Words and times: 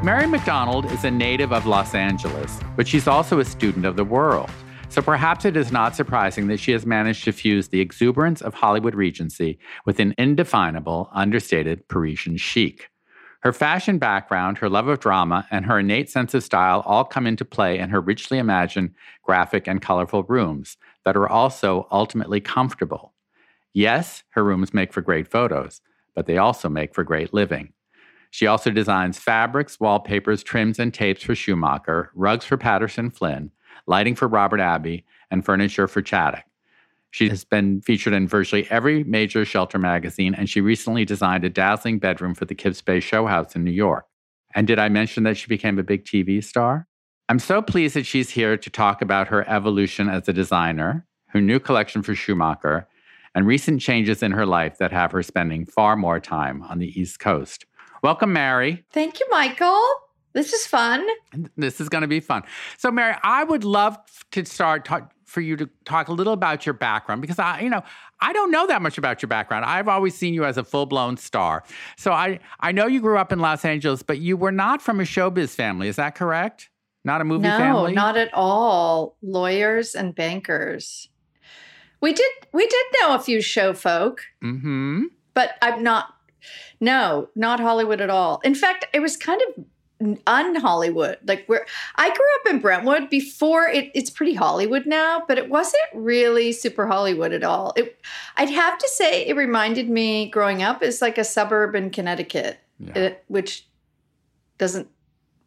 Mary 0.00 0.28
McDonald 0.28 0.84
is 0.92 1.02
a 1.02 1.10
native 1.10 1.52
of 1.52 1.66
Los 1.66 1.92
Angeles, 1.92 2.60
but 2.76 2.86
she's 2.86 3.08
also 3.08 3.40
a 3.40 3.44
student 3.44 3.84
of 3.84 3.96
the 3.96 4.04
world. 4.04 4.48
So 4.90 5.02
perhaps 5.02 5.44
it 5.44 5.56
is 5.56 5.72
not 5.72 5.96
surprising 5.96 6.46
that 6.46 6.60
she 6.60 6.70
has 6.70 6.86
managed 6.86 7.24
to 7.24 7.32
fuse 7.32 7.68
the 7.68 7.80
exuberance 7.80 8.40
of 8.40 8.54
Hollywood 8.54 8.94
Regency 8.94 9.58
with 9.84 9.98
an 9.98 10.14
indefinable, 10.16 11.10
understated 11.12 11.88
Parisian 11.88 12.36
chic. 12.36 12.90
Her 13.40 13.52
fashion 13.52 13.98
background, 13.98 14.58
her 14.58 14.68
love 14.68 14.86
of 14.86 15.00
drama, 15.00 15.48
and 15.50 15.66
her 15.66 15.80
innate 15.80 16.08
sense 16.08 16.32
of 16.32 16.44
style 16.44 16.84
all 16.86 17.04
come 17.04 17.26
into 17.26 17.44
play 17.44 17.76
in 17.76 17.90
her 17.90 18.00
richly 18.00 18.38
imagined, 18.38 18.94
graphic, 19.24 19.66
and 19.66 19.82
colorful 19.82 20.22
rooms 20.22 20.76
that 21.04 21.16
are 21.16 21.28
also 21.28 21.88
ultimately 21.90 22.40
comfortable. 22.40 23.14
Yes, 23.74 24.22
her 24.30 24.44
rooms 24.44 24.72
make 24.72 24.92
for 24.92 25.00
great 25.00 25.26
photos, 25.26 25.80
but 26.14 26.26
they 26.26 26.38
also 26.38 26.68
make 26.68 26.94
for 26.94 27.02
great 27.02 27.34
living. 27.34 27.72
She 28.30 28.46
also 28.46 28.70
designs 28.70 29.18
fabrics, 29.18 29.80
wallpapers, 29.80 30.42
trims, 30.42 30.78
and 30.78 30.92
tapes 30.92 31.22
for 31.22 31.34
Schumacher, 31.34 32.10
rugs 32.14 32.44
for 32.44 32.56
Patterson 32.56 33.10
Flynn, 33.10 33.50
lighting 33.86 34.14
for 34.14 34.28
Robert 34.28 34.60
Abbey, 34.60 35.04
and 35.30 35.44
furniture 35.44 35.88
for 35.88 36.02
Chaddock. 36.02 36.42
She 37.10 37.28
has 37.30 37.44
been 37.44 37.80
featured 37.80 38.12
in 38.12 38.28
virtually 38.28 38.70
every 38.70 39.02
major 39.04 39.44
shelter 39.44 39.78
magazine, 39.78 40.34
and 40.34 40.48
she 40.48 40.60
recently 40.60 41.04
designed 41.04 41.44
a 41.44 41.50
dazzling 41.50 41.98
bedroom 41.98 42.34
for 42.34 42.44
the 42.44 42.54
Kips 42.54 42.82
Bay 42.82 43.00
Show 43.00 43.26
House 43.26 43.56
in 43.56 43.64
New 43.64 43.70
York. 43.70 44.04
And 44.54 44.66
did 44.66 44.78
I 44.78 44.88
mention 44.88 45.22
that 45.22 45.36
she 45.36 45.46
became 45.46 45.78
a 45.78 45.82
big 45.82 46.04
TV 46.04 46.44
star? 46.44 46.86
I'm 47.30 47.38
so 47.38 47.60
pleased 47.62 47.94
that 47.94 48.06
she's 48.06 48.30
here 48.30 48.56
to 48.56 48.70
talk 48.70 49.02
about 49.02 49.28
her 49.28 49.48
evolution 49.48 50.08
as 50.08 50.28
a 50.28 50.32
designer, 50.32 51.06
her 51.28 51.40
new 51.40 51.58
collection 51.58 52.02
for 52.02 52.14
Schumacher, 52.14 52.88
and 53.34 53.46
recent 53.46 53.80
changes 53.80 54.22
in 54.22 54.32
her 54.32 54.46
life 54.46 54.78
that 54.78 54.92
have 54.92 55.12
her 55.12 55.22
spending 55.22 55.66
far 55.66 55.96
more 55.96 56.20
time 56.20 56.62
on 56.62 56.78
the 56.78 56.98
East 56.98 57.20
Coast. 57.20 57.66
Welcome, 58.02 58.32
Mary. 58.32 58.84
Thank 58.92 59.20
you, 59.20 59.26
Michael. 59.30 59.82
This 60.32 60.52
is 60.52 60.66
fun. 60.66 61.06
This 61.56 61.80
is 61.80 61.88
going 61.88 62.02
to 62.02 62.08
be 62.08 62.20
fun. 62.20 62.42
So, 62.76 62.90
Mary, 62.90 63.16
I 63.22 63.44
would 63.44 63.64
love 63.64 63.98
to 64.32 64.44
start 64.44 64.84
talk, 64.84 65.12
for 65.24 65.40
you 65.40 65.56
to 65.56 65.68
talk 65.84 66.08
a 66.08 66.12
little 66.12 66.32
about 66.32 66.64
your 66.64 66.74
background 66.74 67.20
because 67.20 67.38
I, 67.38 67.60
you 67.60 67.70
know, 67.70 67.82
I 68.20 68.32
don't 68.32 68.50
know 68.50 68.66
that 68.66 68.80
much 68.80 68.98
about 68.98 69.20
your 69.20 69.28
background. 69.28 69.64
I've 69.64 69.88
always 69.88 70.14
seen 70.16 70.34
you 70.34 70.44
as 70.44 70.56
a 70.56 70.64
full-blown 70.64 71.16
star. 71.16 71.64
So 71.96 72.12
I, 72.12 72.40
I 72.60 72.72
know 72.72 72.86
you 72.86 73.00
grew 73.00 73.18
up 73.18 73.32
in 73.32 73.40
Los 73.40 73.64
Angeles, 73.64 74.02
but 74.02 74.18
you 74.18 74.36
were 74.36 74.52
not 74.52 74.80
from 74.80 75.00
a 75.00 75.04
showbiz 75.04 75.50
family. 75.50 75.88
Is 75.88 75.96
that 75.96 76.14
correct? 76.14 76.70
Not 77.04 77.20
a 77.20 77.24
movie 77.24 77.44
no, 77.44 77.58
family? 77.58 77.92
not 77.92 78.16
at 78.16 78.32
all. 78.32 79.16
Lawyers 79.22 79.94
and 79.94 80.14
bankers. 80.14 81.08
We 82.00 82.12
did 82.12 82.30
we 82.52 82.66
did 82.66 82.86
know 83.00 83.14
a 83.14 83.18
few 83.18 83.40
show 83.40 83.72
folk. 83.72 84.22
Mm-hmm. 84.42 85.04
But 85.34 85.52
I'm 85.62 85.82
not 85.82 86.14
no, 86.80 87.28
not 87.34 87.60
Hollywood 87.60 88.00
at 88.00 88.10
all. 88.10 88.40
In 88.44 88.54
fact, 88.54 88.84
it 88.92 89.00
was 89.00 89.16
kind 89.16 89.40
of 89.56 89.64
un-Hollywood. 90.28 91.18
Like 91.26 91.44
where 91.46 91.66
I 91.96 92.08
grew 92.08 92.26
up 92.40 92.54
in 92.54 92.60
Brentwood 92.60 93.10
before 93.10 93.66
it, 93.68 93.90
it's 93.94 94.10
pretty 94.10 94.34
Hollywood 94.34 94.86
now, 94.86 95.22
but 95.26 95.38
it 95.38 95.48
wasn't 95.50 95.82
really 95.92 96.52
super 96.52 96.86
Hollywood 96.86 97.32
at 97.32 97.42
all. 97.42 97.72
It, 97.76 97.98
I'd 98.36 98.50
have 98.50 98.78
to 98.78 98.88
say 98.88 99.26
it 99.26 99.34
reminded 99.36 99.88
me 99.90 100.28
growing 100.30 100.62
up 100.62 100.82
is 100.82 101.02
like 101.02 101.18
a 101.18 101.24
suburb 101.24 101.74
in 101.74 101.90
Connecticut, 101.90 102.58
Yeah. 102.78 102.96
it- 102.98 103.24
which 103.28 103.66
doesn't 104.58 104.88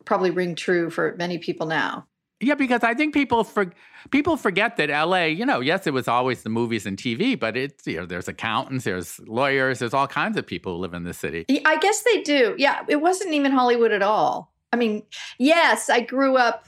probably 0.03 0.31
ring 0.31 0.56
true 0.56 0.90
for 0.90 1.16
many 1.18 1.38
people 1.38 1.68
now. 1.68 2.06
Yeah, 2.41 2.56
because 2.56 2.84
I 2.84 2.94
think 2.96 3.13
people 3.13 3.44
for, 3.44 3.72
people 4.09 4.35
forget 4.35 4.78
that 4.78 4.90
LA, 4.90 5.25
you 5.25 5.46
know, 5.46 5.59
yes, 5.59 5.85
it 5.85 5.94
was 5.94 6.07
always 6.07 6.41
the 6.41 6.50
movies 6.50 6.85
and 6.85 6.97
TV, 6.97 7.40
but 7.40 7.56
it's 7.56 7.85
you 7.85 7.97
know, 7.97 8.06
there's 8.06 8.28
accountants, 8.28 8.84
there's 8.84 9.19
lawyers, 9.28 9.79
there's 9.79 9.94
all 9.94 10.07
kinds 10.07 10.38
of 10.38 10.47
people 10.47 10.75
who 10.75 10.80
live 10.80 10.94
in 10.94 11.03
the 11.03 11.13
city. 11.13 11.46
I 11.66 11.78
guess 11.78 12.03
they 12.03 12.22
do. 12.22 12.56
Yeah, 12.57 12.84
it 12.88 13.01
wasn't 13.01 13.34
even 13.34 13.51
Hollywood 13.51 13.91
at 13.91 14.01
all. 14.01 14.51
I 14.74 14.78
mean, 14.78 15.03
yes, 15.38 15.90
I 15.90 16.01
grew 16.01 16.35
up 16.38 16.68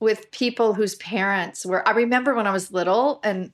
with 0.00 0.30
people 0.30 0.74
whose 0.74 0.94
parents 0.96 1.66
were. 1.66 1.86
I 1.86 1.92
remember 1.92 2.34
when 2.34 2.46
I 2.46 2.52
was 2.52 2.72
little, 2.72 3.20
and 3.24 3.52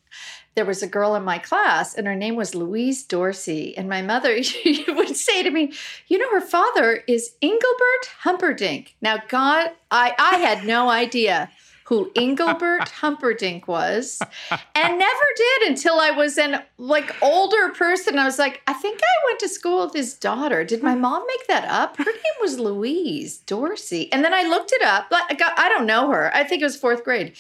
there 0.61 0.67
was 0.67 0.83
a 0.83 0.87
girl 0.87 1.15
in 1.15 1.25
my 1.25 1.39
class, 1.39 1.95
and 1.95 2.07
her 2.07 2.15
name 2.15 2.37
was 2.37 2.55
Louise 2.55 3.03
Dorsey. 3.03 3.75
And 3.79 3.89
my 3.89 4.03
mother 4.03 4.35
would 4.89 5.17
say 5.17 5.43
to 5.43 5.51
me, 5.51 5.73
"You 6.07 6.19
know, 6.19 6.31
her 6.33 6.43
father 6.43 7.03
is 7.09 7.33
Engelbert 7.41 8.11
Humperdinck." 8.19 8.95
Now, 9.01 9.23
God, 9.27 9.71
I 9.91 10.15
I 10.19 10.37
had 10.37 10.67
no 10.67 10.91
idea 10.91 11.51
who 11.85 12.13
Engelbert 12.15 12.89
Humperdinck 13.01 13.67
was, 13.67 14.21
and 14.51 14.99
never 14.99 15.27
did 15.35 15.71
until 15.71 15.99
I 15.99 16.11
was 16.11 16.37
an 16.37 16.63
like 16.77 17.17
older 17.23 17.71
person. 17.71 18.19
I 18.19 18.27
was 18.27 18.39
like, 18.39 18.61
I 18.67 18.75
think 18.75 19.01
I 19.03 19.25
went 19.29 19.41
to 19.41 19.49
school 19.49 19.87
with 19.87 19.95
his 19.95 20.13
daughter. 20.13 20.63
Did 20.63 20.83
my 20.83 20.95
mom 20.95 21.25
make 21.27 21.47
that 21.47 21.65
up? 21.65 21.97
Her 21.97 22.05
name 22.05 22.39
was 22.43 22.61
Louise 22.61 23.39
Dorsey, 23.39 24.13
and 24.13 24.23
then 24.23 24.35
I 24.35 24.43
looked 24.43 24.73
it 24.73 24.83
up. 24.83 25.07
But 25.09 25.23
I, 25.31 25.35
got, 25.35 25.59
I 25.59 25.71
don't 25.71 25.87
know 25.87 26.11
her. 26.11 26.31
I 26.37 26.45
think 26.45 26.61
it 26.61 26.67
was 26.67 26.77
fourth 26.77 27.03
grade, 27.03 27.33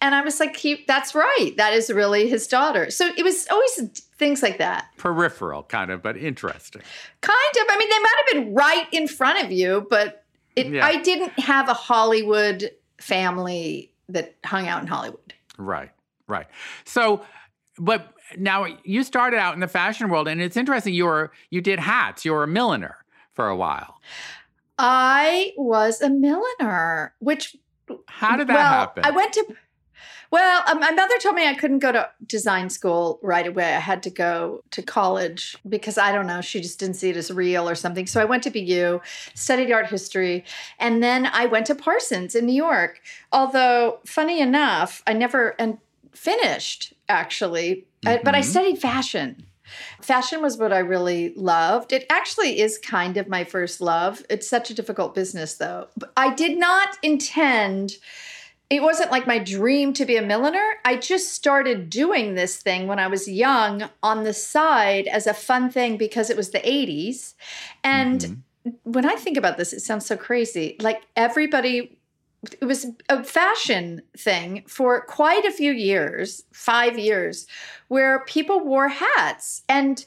and 0.00 0.14
I 0.14 0.20
was 0.22 0.40
like, 0.40 0.56
he, 0.56 0.84
that's 0.86 1.14
right. 1.14 1.52
That 1.56 1.72
is 1.72 1.90
really 1.90 2.28
his 2.28 2.46
daughter. 2.46 2.90
So 2.90 3.10
it 3.16 3.22
was 3.24 3.46
always 3.50 4.02
things 4.18 4.42
like 4.42 4.58
that. 4.58 4.86
Peripheral 4.96 5.62
kind 5.64 5.90
of, 5.90 6.02
but 6.02 6.16
interesting. 6.16 6.82
Kind 7.20 7.54
of. 7.56 7.64
I 7.68 7.76
mean, 7.78 7.88
they 7.88 7.98
might 7.98 8.14
have 8.18 8.44
been 8.44 8.54
right 8.54 8.86
in 8.92 9.08
front 9.08 9.44
of 9.44 9.50
you, 9.52 9.86
but 9.88 10.24
it, 10.54 10.68
Yeah. 10.68 10.84
I 10.86 11.00
didn't 11.00 11.38
have 11.38 11.68
a 11.68 11.74
Hollywood 11.74 12.70
family 12.98 13.92
that 14.08 14.34
hung 14.44 14.68
out 14.68 14.80
in 14.82 14.86
Hollywood. 14.86 15.34
Right, 15.58 15.90
right. 16.28 16.46
So, 16.84 17.22
but 17.78 18.12
now 18.36 18.66
you 18.84 19.02
started 19.02 19.38
out 19.38 19.54
in 19.54 19.60
the 19.60 19.68
fashion 19.68 20.08
world, 20.08 20.28
and 20.28 20.40
it's 20.40 20.56
interesting. 20.56 20.94
You 20.94 21.06
were 21.06 21.32
you 21.50 21.60
did 21.60 21.78
hats. 21.78 22.24
You 22.24 22.32
were 22.32 22.42
a 22.42 22.48
milliner 22.48 22.96
for 23.32 23.48
a 23.48 23.56
while. 23.56 24.00
I 24.78 25.52
was 25.56 26.00
a 26.02 26.10
milliner, 26.10 27.14
which 27.20 27.56
How 28.06 28.36
did 28.36 28.48
that 28.48 28.54
well, 28.54 28.64
happen? 28.64 29.04
I 29.04 29.10
went 29.10 29.32
to. 29.34 29.56
Well, 30.36 30.64
um, 30.66 30.80
my 30.80 30.90
mother 30.90 31.16
told 31.16 31.34
me 31.34 31.48
I 31.48 31.54
couldn't 31.54 31.78
go 31.78 31.92
to 31.92 32.10
design 32.26 32.68
school 32.68 33.18
right 33.22 33.46
away. 33.46 33.74
I 33.74 33.78
had 33.80 34.02
to 34.02 34.10
go 34.10 34.62
to 34.72 34.82
college 34.82 35.56
because 35.66 35.96
I 35.96 36.12
don't 36.12 36.26
know, 36.26 36.42
she 36.42 36.60
just 36.60 36.78
didn't 36.78 36.96
see 36.96 37.08
it 37.08 37.16
as 37.16 37.30
real 37.30 37.66
or 37.66 37.74
something. 37.74 38.06
So 38.06 38.20
I 38.20 38.26
went 38.26 38.42
to 38.42 38.50
BU, 38.50 39.00
studied 39.32 39.72
art 39.72 39.86
history, 39.86 40.44
and 40.78 41.02
then 41.02 41.24
I 41.24 41.46
went 41.46 41.64
to 41.68 41.74
Parsons 41.74 42.34
in 42.34 42.44
New 42.44 42.52
York. 42.52 43.00
Although, 43.32 44.00
funny 44.04 44.38
enough, 44.42 45.02
I 45.06 45.14
never 45.14 45.54
and 45.58 45.78
finished 46.12 46.92
actually, 47.08 47.86
I- 48.04 48.20
but 48.22 48.34
I 48.34 48.40
Mhm. 48.40 48.44
studied 48.44 48.78
fashion. 48.78 49.46
Fashion 50.02 50.42
was 50.42 50.58
what 50.58 50.70
I 50.70 50.80
really 50.80 51.32
loved. 51.34 51.94
It 51.94 52.04
actually 52.10 52.60
is 52.60 52.76
kind 52.76 53.16
of 53.16 53.26
my 53.26 53.42
first 53.42 53.80
love. 53.80 54.22
It's 54.28 54.46
such 54.46 54.68
a 54.68 54.74
difficult 54.74 55.14
business, 55.14 55.54
though. 55.54 55.88
But 55.96 56.12
I 56.14 56.34
did 56.34 56.58
not 56.58 56.98
intend, 57.02 57.96
it 58.68 58.82
wasn't 58.82 59.12
like 59.12 59.26
my 59.26 59.38
dream 59.38 59.92
to 59.92 60.04
be 60.04 60.16
a 60.16 60.22
milliner. 60.22 60.64
I 60.84 60.96
just 60.96 61.32
started 61.32 61.88
doing 61.88 62.34
this 62.34 62.56
thing 62.56 62.86
when 62.88 62.98
I 62.98 63.06
was 63.06 63.28
young 63.28 63.88
on 64.02 64.24
the 64.24 64.32
side 64.32 65.06
as 65.06 65.26
a 65.26 65.34
fun 65.34 65.70
thing 65.70 65.96
because 65.96 66.30
it 66.30 66.36
was 66.36 66.50
the 66.50 66.68
80s. 66.68 67.34
And 67.84 68.20
Mhm. 68.64 68.74
when 68.82 69.06
I 69.06 69.14
think 69.14 69.36
about 69.36 69.56
this, 69.56 69.72
it 69.72 69.80
sounds 69.80 70.06
so 70.06 70.16
crazy. 70.16 70.76
Like 70.80 71.02
everybody, 71.14 71.98
it 72.60 72.64
was 72.64 72.86
a 73.08 73.22
fashion 73.22 74.02
thing 74.18 74.64
for 74.66 75.00
quite 75.02 75.44
a 75.44 75.52
few 75.52 75.72
years, 75.72 76.42
five 76.52 76.98
years, 76.98 77.46
where 77.86 78.24
people 78.24 78.60
wore 78.60 78.88
hats. 78.88 79.62
And 79.68 80.04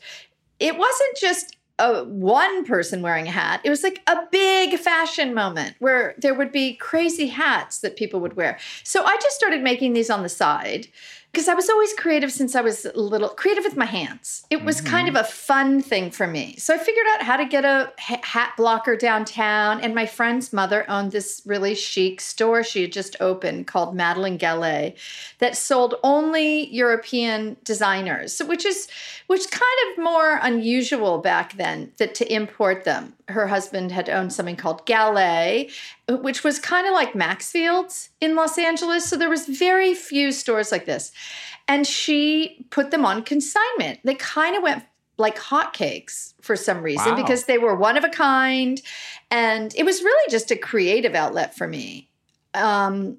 it 0.60 0.78
wasn't 0.78 1.18
just 1.18 1.56
a 1.80 2.04
one 2.04 2.66
person 2.66 3.02
wearing 3.02 3.28
a 3.28 3.32
hat. 3.32 3.62
It 3.64 3.70
was 3.70 3.84
like 3.84 4.02
a 4.08 4.18
big 4.32 4.78
fashion 4.78 5.34
moment 5.34 5.76
where 5.80 6.14
there 6.18 6.34
would 6.34 6.52
be 6.52 6.76
crazy 6.76 7.28
hats 7.28 7.80
that 7.80 7.96
people 7.96 8.20
would 8.20 8.36
wear. 8.36 8.60
So 8.84 9.04
I 9.04 9.16
just 9.16 9.36
started 9.36 9.64
making 9.64 9.94
these 9.94 10.10
on 10.10 10.24
the 10.24 10.30
side 10.30 10.88
because 11.32 11.48
I 11.48 11.54
was 11.54 11.70
always 11.70 11.94
creative 11.94 12.32
since 12.32 12.56
I 12.56 12.62
was 12.62 12.88
little, 12.96 13.30
creative 13.30 13.64
with 13.64 13.78
my 13.78 13.86
hands. 13.86 14.46
It 14.50 14.64
was 14.64 14.82
kind 14.82 15.08
mm-hmm. 15.08 15.18
of 15.18 15.26
a 15.26 15.30
fun 15.30 15.82
thing 15.82 16.10
for 16.10 16.26
me. 16.26 16.56
So 16.58 16.74
I 16.74 16.78
figured 16.78 17.06
out 17.14 17.22
how 17.22 17.38
to 17.38 17.46
get 17.46 17.66
a 17.66 17.94
hat 17.98 18.54
blocker 18.58 18.96
downtown. 18.96 19.80
And 19.82 19.94
my 19.94 20.08
friend's 20.08 20.52
mother 20.52 20.90
owned 20.90 21.12
this 21.12 21.44
really 21.46 21.76
chic 21.76 22.20
store 22.20 22.64
she 22.64 22.82
had 22.82 22.92
just 22.92 23.16
opened 23.20 23.68
called 23.68 23.96
Madeline 23.96 24.38
Gallay 24.38 24.96
that 25.38 25.56
sold 25.56 25.96
only 26.04 26.68
European 26.74 27.58
designers, 27.64 28.40
which 28.40 28.66
is 28.66 28.88
which 29.28 29.52
kind 29.52 29.64
of 29.92 30.04
more 30.04 30.40
unusual 30.42 31.20
back 31.20 31.54
then 31.58 31.92
that 31.98 32.16
to 32.16 32.34
import 32.34 32.86
them. 32.86 33.14
Her 33.28 33.46
husband 33.46 33.92
had 33.92 34.10
owned 34.10 34.34
something 34.34 34.56
called 34.56 34.88
Gallay, 34.88 35.70
which 36.18 36.44
was 36.44 36.60
kind 36.60 36.88
of 36.88 36.94
like 36.94 37.14
Maxfield's 37.14 38.10
in 38.20 38.36
Los 38.36 38.58
Angeles. 38.58 39.06
So 39.06 39.16
there 39.16 39.30
was 39.30 39.46
very 39.46 39.94
few 39.94 40.32
stores 40.32 40.72
like 40.72 40.86
this. 40.86 41.12
And 41.68 41.86
she 41.86 42.66
put 42.72 42.92
them 42.92 43.06
on 43.06 43.24
consignment. 43.24 44.00
They 44.04 44.16
kind 44.16 44.56
of 44.56 44.64
went 44.64 44.84
like 45.18 45.38
hotcakes 45.38 46.34
for 46.42 46.56
some 46.56 46.82
reason 46.82 47.12
Wow. 47.12 47.16
because 47.18 47.44
they 47.44 47.58
were 47.58 47.76
one 47.76 47.98
of 47.98 48.04
a 48.04 48.10
kind. 48.10 48.82
And 49.30 49.74
it 49.76 49.84
was 49.84 50.02
really 50.02 50.32
just 50.32 50.50
a 50.50 50.56
creative 50.56 51.14
outlet 51.14 51.56
for 51.56 51.68
me. 51.68 52.10
Um, 52.54 53.18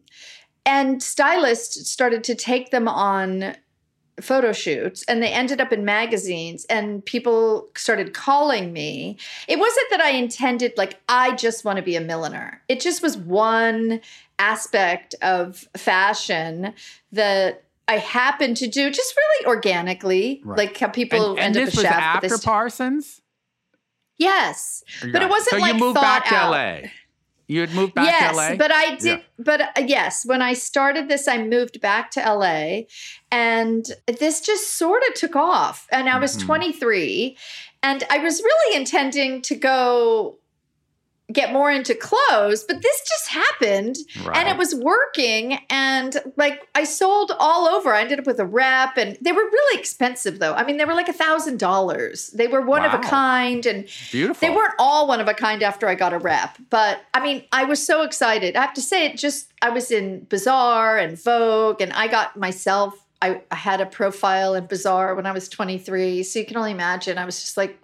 and 0.67 1.03
stylists 1.03 1.91
started 1.91 2.25
to 2.25 2.35
take 2.35 2.71
them 2.71 2.89
on 2.89 3.55
photo 4.21 4.53
shoots 4.53 5.03
and 5.09 5.23
they 5.23 5.33
ended 5.33 5.61
up 5.61 5.73
in 5.73 5.85
magazines 5.85 6.65
and 6.67 7.05
people 7.05 7.69
started 7.77 8.13
calling 8.15 8.73
me 8.73 9.17
it 9.49 9.59
wasn't 9.59 9.87
that 9.91 10.01
i 10.01 10.11
intended 10.11 10.73
like 10.77 11.01
i 11.09 11.35
just 11.37 11.65
want 11.65 11.77
to 11.77 11.83
be 11.83 11.97
a 11.97 12.01
milliner 12.01 12.61
it 12.69 12.81
just 12.81 13.03
was 13.03 13.17
one 13.17 14.01
aspect 14.39 15.15
of 15.23 15.69
fashion 15.77 16.73
that 17.13 17.65
i 17.89 17.97
happened 17.99 18.57
to 18.57 18.67
do 18.67 18.91
just 18.91 19.15
really 19.17 19.47
organically 19.47 20.41
Right. 20.45 20.59
like 20.59 20.77
how 20.79 20.89
people 20.89 21.31
and, 21.31 21.39
end 21.39 21.57
and 21.57 21.65
up 21.69 21.73
this 21.73 21.75
a 21.75 21.77
was 21.79 21.83
chef 21.85 21.95
after 21.95 22.29
this- 22.29 22.45
Parsons? 22.45 23.21
yes 24.19 24.85
But 25.13 25.23
it 25.23 25.29
wasn't, 25.29 25.49
So 25.51 25.59
like, 25.59 25.75
you 25.75 25.81
moved 25.81 25.95
thought 25.97 26.25
back 26.25 26.27
to 26.29 26.35
out. 26.35 26.51
LA. 26.51 26.89
You 27.51 27.63
had 27.63 27.75
moved 27.75 27.95
back 27.95 28.07
yes, 28.07 28.31
to 28.31 28.37
LA? 28.37 28.55
but 28.57 28.71
I 28.73 28.95
did. 28.95 29.05
Yeah. 29.05 29.19
But 29.39 29.61
uh, 29.61 29.83
yes, 29.87 30.25
when 30.25 30.41
I 30.41 30.53
started 30.53 31.09
this, 31.09 31.27
I 31.27 31.43
moved 31.43 31.81
back 31.81 32.11
to 32.13 32.21
LA, 32.21 32.83
and 33.33 33.85
this 34.07 34.41
just 34.41 34.75
sort 34.79 35.03
of 35.09 35.15
took 35.15 35.35
off. 35.35 35.89
And 35.91 36.09
I 36.09 36.19
was 36.19 36.37
Mhm. 36.37 36.47
23, 36.47 37.37
and 37.83 38.05
I 38.09 38.19
was 38.19 38.41
really 38.41 38.77
intending 38.77 39.43
to 39.43 39.55
go 39.57 40.39
get 41.33 41.53
more 41.53 41.71
into 41.71 41.95
clothes, 41.95 42.65
but 42.65 42.83
this 42.83 43.01
just 43.09 43.29
happened 43.29 43.97
right. 44.25 44.37
and 44.37 44.49
it 44.49 44.57
was 44.57 44.75
working 44.75 45.59
and 45.69 46.17
like 46.37 46.67
i 46.75 46.83
sold 46.85 47.33
all 47.39 47.67
over 47.67 47.95
i 47.95 48.01
ended 48.01 48.19
up 48.19 48.27
with 48.27 48.41
a 48.41 48.45
rep 48.45 48.97
and 48.97 49.17
they 49.21 49.33
were 49.33 49.43
really 49.43 49.79
expensive 49.79 50.39
though 50.39 50.55
i 50.55 50.65
mean 50.65 50.77
they 50.77 50.85
were 50.85 50.95
like 50.95 51.09
a 51.09 51.13
thousand 51.13 51.59
dollars 51.59 52.29
they 52.29 52.47
were 52.47 52.61
one 52.61 52.85
of 52.85 52.93
a 52.93 52.99
kind 52.99 53.67
and 53.67 53.87
beautiful. 54.11 54.47
they 54.47 54.55
weren't 54.55 54.75
all 54.79 55.07
one 55.07 55.21
of 55.21 55.29
a 55.29 55.35
kind 55.35 55.63
after 55.63 55.89
I 55.89 55.95
got 55.95 56.13
a 56.13 56.19
rep, 56.19 56.57
but 56.71 57.03
I 57.15 57.23
mean, 57.23 57.45
I 57.53 57.65
was 57.65 57.85
so 57.85 58.03
excited. 58.03 58.57
I 58.57 58.61
have 58.61 58.75
to 58.75 58.83
say, 58.83 59.07
it 59.07 59.17
just, 59.17 59.53
I 59.63 59.71
was 59.71 59.91
in 59.91 60.27
Bazaar 60.29 60.99
and 60.99 61.23
Vogue, 61.23 61.81
and 61.81 61.93
I 61.93 62.09
got 62.09 62.37
myself, 62.37 62.95
I, 63.23 63.43
I 63.51 63.57
had 63.57 63.81
a 63.81 63.87
profile 63.87 64.55
in 64.55 64.67
Bazaar 64.67 65.15
when 65.15 65.27
I 65.27 65.33
was 65.33 65.49
23. 65.49 66.23
So 66.23 66.39
you 66.39 66.47
can 66.47 66.57
only 66.57 66.73
imagine. 66.73 67.19
I 67.19 67.25
was 67.25 67.41
just 67.41 67.57
like, 67.57 67.79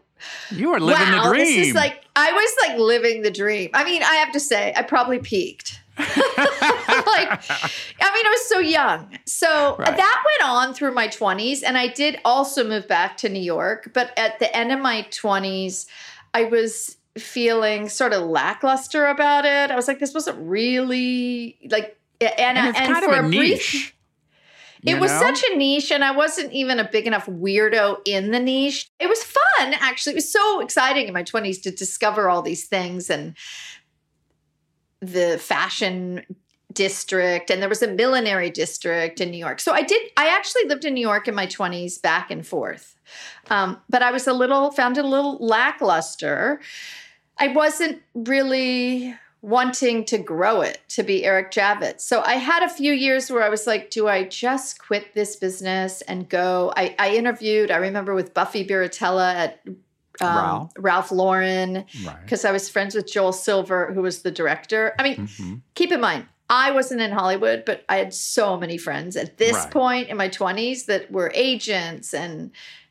You 0.50 0.70
were 0.70 0.80
living 0.80 1.08
wow, 1.08 1.24
the 1.24 1.28
dream. 1.30 1.44
this 1.44 1.68
is 1.68 1.74
like, 1.74 2.04
I 2.14 2.32
was 2.32 2.68
like 2.68 2.78
living 2.78 3.22
the 3.22 3.30
dream. 3.30 3.70
I 3.74 3.84
mean, 3.84 4.02
I 4.02 4.16
have 4.16 4.32
to 4.32 4.40
say, 4.40 4.72
I 4.76 4.82
probably 4.82 5.18
peaked. 5.18 5.80
like, 5.98 6.08
I 6.08 8.10
mean, 8.14 8.26
I 8.26 8.30
was 8.30 8.48
so 8.48 8.58
young. 8.58 9.18
So 9.24 9.76
Right. 9.78 9.96
that 9.96 10.24
went 10.24 10.50
on 10.50 10.74
through 10.74 10.92
my 10.94 11.08
20s. 11.08 11.62
And 11.64 11.78
I 11.78 11.88
did 11.88 12.20
also 12.24 12.68
move 12.68 12.86
back 12.86 13.16
to 13.18 13.28
New 13.28 13.40
York. 13.40 13.90
But 13.94 14.12
at 14.18 14.38
the 14.38 14.54
end 14.54 14.72
of 14.72 14.80
my 14.80 15.06
20s, 15.10 15.86
I 16.34 16.44
was 16.44 16.96
feeling 17.18 17.88
sort 17.88 18.12
of 18.12 18.22
lackluster 18.24 19.06
about 19.06 19.46
it. 19.46 19.70
I 19.70 19.76
was 19.76 19.88
like, 19.88 19.98
this 19.98 20.12
wasn't 20.12 20.38
really 20.38 21.56
like, 21.70 21.98
and, 22.20 22.32
and 22.38 22.68
it's 22.68 22.78
and 22.78 22.92
kind 22.92 23.04
for 23.04 23.14
of 23.14 23.24
a 23.24 23.28
brief 23.28 23.74
niche. 23.74 23.95
It 24.86 25.00
was 25.00 25.10
know? 25.10 25.20
such 25.20 25.42
a 25.50 25.56
niche, 25.56 25.90
and 25.90 26.04
I 26.04 26.12
wasn't 26.12 26.52
even 26.52 26.78
a 26.78 26.88
big 26.88 27.06
enough 27.06 27.26
weirdo 27.26 27.98
in 28.04 28.30
the 28.30 28.38
niche. 28.38 28.88
It 29.00 29.08
was 29.08 29.22
fun, 29.22 29.74
actually. 29.80 30.12
It 30.12 30.16
was 30.16 30.32
so 30.32 30.60
exciting 30.60 31.08
in 31.08 31.14
my 31.14 31.24
20s 31.24 31.60
to 31.62 31.70
discover 31.70 32.28
all 32.28 32.42
these 32.42 32.66
things 32.66 33.10
and 33.10 33.36
the 35.00 35.38
fashion 35.38 36.24
district, 36.72 37.50
and 37.50 37.60
there 37.60 37.68
was 37.68 37.82
a 37.82 37.88
millinery 37.88 38.50
district 38.50 39.20
in 39.20 39.30
New 39.30 39.38
York. 39.38 39.60
So 39.60 39.72
I 39.72 39.82
did, 39.82 40.00
I 40.16 40.28
actually 40.28 40.64
lived 40.66 40.84
in 40.84 40.94
New 40.94 41.00
York 41.00 41.26
in 41.26 41.34
my 41.34 41.46
20s 41.46 42.00
back 42.00 42.30
and 42.30 42.46
forth. 42.46 42.94
Um, 43.50 43.80
but 43.88 44.02
I 44.02 44.12
was 44.12 44.26
a 44.26 44.32
little, 44.32 44.70
found 44.70 44.98
it 44.98 45.04
a 45.04 45.08
little 45.08 45.38
lackluster. 45.38 46.60
I 47.38 47.48
wasn't 47.48 48.02
really 48.14 49.14
wanting 49.42 50.04
to 50.06 50.18
grow 50.18 50.60
it 50.62 50.80
to 50.88 51.02
be 51.02 51.24
Eric 51.24 51.52
Javits. 51.52 52.00
So 52.00 52.22
I 52.22 52.34
had 52.34 52.62
a 52.62 52.68
few 52.68 52.92
years 52.92 53.30
where 53.30 53.42
I 53.42 53.48
was 53.48 53.66
like, 53.66 53.90
do 53.90 54.08
I 54.08 54.24
just 54.24 54.78
quit 54.84 55.14
this 55.14 55.36
business 55.36 56.00
and 56.02 56.28
go? 56.28 56.72
I, 56.76 56.94
I 56.98 57.14
interviewed, 57.14 57.70
I 57.70 57.76
remember 57.76 58.14
with 58.14 58.34
Buffy 58.34 58.66
Birrittella 58.66 59.34
at 59.34 59.60
um, 60.20 60.34
Ralph. 60.36 60.72
Ralph 60.78 61.12
Lauren 61.12 61.84
Right. 62.04 62.16
because 62.22 62.44
I 62.44 62.50
was 62.50 62.70
friends 62.70 62.94
with 62.94 63.06
Joel 63.12 63.32
Silver, 63.32 63.92
who 63.92 64.00
was 64.02 64.22
the 64.22 64.30
director. 64.30 64.94
I 64.98 65.02
mean, 65.02 65.16
Mhm. 65.28 65.60
keep 65.74 65.92
in 65.92 66.00
mind, 66.00 66.26
I 66.48 66.70
wasn't 66.70 67.00
in 67.02 67.10
Hollywood, 67.12 67.64
but 67.66 67.84
I 67.88 67.96
had 67.96 68.14
so 68.14 68.56
many 68.56 68.78
friends 68.78 69.16
at 69.16 69.36
this 69.36 69.56
Right. 69.56 69.70
point 69.70 70.08
in 70.08 70.16
my 70.16 70.28
20s 70.28 70.86
that 70.86 71.10
were 71.12 71.30
agents 71.34 72.14
and 72.14 72.50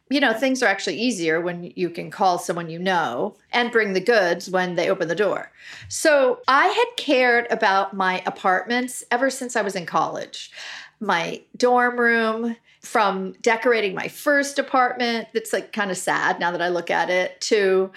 you 0.10 0.20
know, 0.20 0.34
things 0.34 0.62
are 0.62 0.68
actually 0.68 0.98
easier 0.98 1.42
when 1.42 1.74
you 1.76 1.90
can 1.90 2.12
call 2.12 2.38
someone 2.38 2.70
you 2.70 2.78
know 2.78 3.36
and 3.52 3.72
bring 3.72 3.94
the 3.94 4.00
goods 4.00 4.50
when 4.50 4.76
they 4.76 4.90
open 4.90 5.08
the 5.08 5.16
door. 5.16 5.52
So, 5.90 6.40
I 6.48 6.68
had 6.68 6.98
cared 6.98 7.48
about 7.50 7.94
my 7.96 8.22
apartments 8.26 9.04
ever 9.10 9.30
since 9.30 9.56
I 9.56 9.62
was 9.62 9.76
in 9.76 9.86
college. 9.86 10.52
My 11.00 11.42
dorm 11.58 12.00
room, 12.00 12.56
from 12.82 13.34
decorating 13.42 13.96
my 13.96 14.08
first 14.08 14.60
apartment, 14.60 15.28
that's 15.34 15.52
like 15.52 15.74
kind 15.74 15.90
of 15.90 15.98
sad 15.98 16.40
now 16.40 16.52
that 16.52 16.62
I 16.62 16.70
look 16.70 16.92
at 16.92 17.10
it, 17.10 17.42
to 17.42 17.92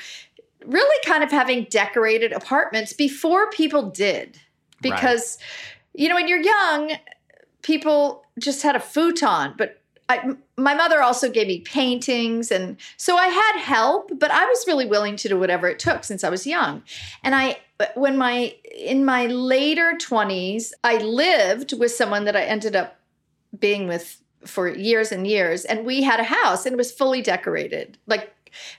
really 0.65 1.05
kind 1.05 1.23
of 1.23 1.31
having 1.31 1.65
decorated 1.65 2.33
apartments 2.33 2.93
before 2.93 3.51
people 3.51 3.91
did. 3.91 4.39
Right. 4.83 4.95
Because, 4.95 5.39
you 5.95 6.09
know, 6.09 6.15
when 6.15 6.29
you're 6.29 6.41
young, 6.41 6.93
people 7.63 8.25
just 8.39 8.63
had 8.63 8.77
a 8.77 8.81
futon, 8.81 9.55
but 9.59 9.78
I, 10.09 10.37
my 10.57 10.75
mother 10.75 11.03
also 11.03 11.31
gave 11.31 11.47
me 11.47 11.61
paintings. 11.61 12.51
And 12.51 12.77
so 12.97 13.17
I 13.17 13.29
had 13.29 13.61
help, 13.61 14.11
but 14.19 14.31
I 14.31 14.47
was 14.47 14.65
really 14.67 14.87
willing 14.87 15.17
to 15.17 15.29
do 15.29 15.39
whatever 15.39 15.69
it 15.69 15.79
took 15.79 16.05
since 16.05 16.25
I 16.25 16.31
was 16.31 16.47
young. 16.47 16.83
And 17.23 17.35
I, 17.35 17.59
when 17.95 18.17
my, 18.17 18.55
in 18.75 19.05
my 19.05 19.27
later 19.27 19.99
20s, 20.01 20.73
I 20.83 20.99
lived 20.99 21.79
with 21.79 21.93
someone 21.93 22.25
that 22.25 22.37
I 22.37 22.43
ended 22.43 22.75
up 22.75 22.99
being 23.59 23.87
with 23.87 24.21
for 24.47 24.69
years 24.69 25.13
and 25.13 25.27
years. 25.27 25.65
And 25.65 25.85
we 25.85 26.03
had 26.03 26.21
a 26.21 26.25
house 26.25 26.65
and 26.65 26.73
it 26.73 26.79
was 26.79 26.93
fully 26.93 27.21
decorated. 27.21 27.99
Like, 28.07 28.33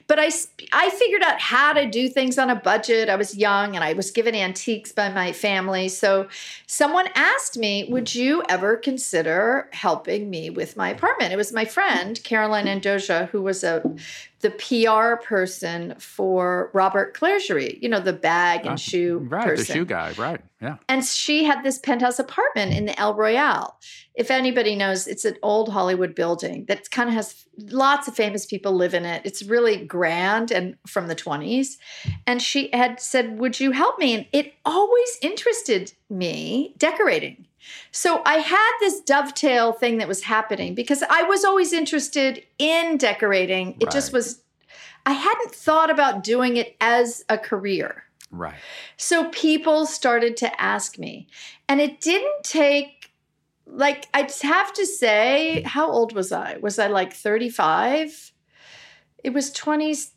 but 0.07 0.19
I, 0.19 0.29
I 0.73 0.89
figured 0.89 1.23
out 1.23 1.39
how 1.39 1.73
to 1.73 1.89
do 1.89 2.09
things 2.09 2.37
on 2.37 2.49
a 2.49 2.55
budget. 2.55 3.09
I 3.09 3.15
was 3.15 3.37
young 3.37 3.75
and 3.75 3.83
I 3.83 3.93
was 3.93 4.11
given 4.11 4.35
antiques 4.35 4.91
by 4.91 5.09
my 5.09 5.31
family. 5.31 5.89
So 5.89 6.27
someone 6.67 7.07
asked 7.15 7.57
me, 7.57 7.87
Would 7.89 8.13
you 8.15 8.43
ever 8.49 8.77
consider 8.77 9.69
helping 9.71 10.29
me 10.29 10.49
with 10.49 10.77
my 10.77 10.89
apartment? 10.89 11.33
It 11.33 11.37
was 11.37 11.53
my 11.53 11.65
friend, 11.65 12.21
Caroline 12.23 12.65
Andoja, 12.65 13.29
who 13.29 13.41
was 13.41 13.63
a 13.63 13.83
the 14.41 14.51
PR 14.51 15.21
person 15.23 15.95
for 15.99 16.69
Robert 16.73 17.13
Clergerie, 17.13 17.77
you 17.81 17.89
know, 17.89 17.99
the 17.99 18.13
bag 18.13 18.61
and 18.61 18.69
Ah, 18.71 18.75
shoe 18.75 19.19
Right. 19.29 19.43
person. 19.45 19.65
The 19.65 19.73
shoe 19.73 19.85
guy. 19.85 20.13
Right. 20.17 20.39
Yeah. 20.61 20.75
And 20.87 21.03
she 21.05 21.43
had 21.43 21.63
this 21.63 21.77
penthouse 21.77 22.19
apartment 22.19 22.73
in 22.73 22.85
the 22.85 22.97
El 22.99 23.15
Royale. 23.15 23.77
If 24.15 24.31
anybody 24.31 24.75
knows, 24.75 25.07
it's 25.07 25.25
an 25.25 25.37
old 25.43 25.69
Hollywood 25.69 26.15
building 26.15 26.65
that 26.67 26.89
kind 26.91 27.09
of 27.09 27.15
has 27.15 27.45
lots 27.69 28.07
of 28.07 28.15
famous 28.15 28.45
people 28.45 28.73
live 28.73 28.93
in 28.93 29.05
it. 29.05 29.21
It's 29.25 29.43
really 29.43 29.77
grand 29.85 30.51
and 30.51 30.75
from 30.87 31.07
the 31.07 31.15
20s. 31.15 31.77
And 32.27 32.41
she 32.41 32.69
had 32.73 32.99
said, 33.01 33.39
Would 33.39 33.59
you 33.59 33.71
help 33.71 33.99
me? 33.99 34.13
And 34.15 34.25
it 34.33 34.53
always 34.65 35.17
interested 35.21 35.93
me 36.09 36.73
decorating. 36.77 37.45
So 37.91 38.21
I 38.25 38.35
had 38.35 38.71
this 38.79 39.01
dovetail 39.01 39.73
thing 39.73 39.97
that 39.97 40.07
was 40.07 40.23
happening 40.23 40.75
because 40.75 41.03
I 41.09 41.23
was 41.23 41.43
always 41.43 41.73
interested 41.73 42.43
in 42.57 42.97
decorating. 42.97 43.77
It 43.79 43.91
just 43.91 44.13
was, 44.13 44.41
I 45.05 45.13
hadn't 45.13 45.51
thought 45.51 45.89
about 45.89 46.23
doing 46.23 46.57
it 46.57 46.75
as 46.79 47.23
a 47.29 47.37
career. 47.37 48.03
Right. 48.31 48.55
So 48.97 49.29
people 49.29 49.85
started 49.85 50.37
to 50.37 50.61
ask 50.61 50.99
me. 50.99 51.27
And 51.67 51.81
it 51.81 51.99
didn't 52.01 52.43
take, 52.43 53.11
like, 53.65 54.07
I'd 54.13 54.31
have 54.43 54.73
to 54.73 54.85
say, 54.85 55.63
how 55.63 55.89
old 55.89 56.13
was 56.13 56.31
I? 56.31 56.57
Was 56.57 56.79
I 56.79 56.87
like 56.87 57.13
35? 57.13 58.33
It 59.23 59.31
was 59.31 59.51
20s. 59.51 60.11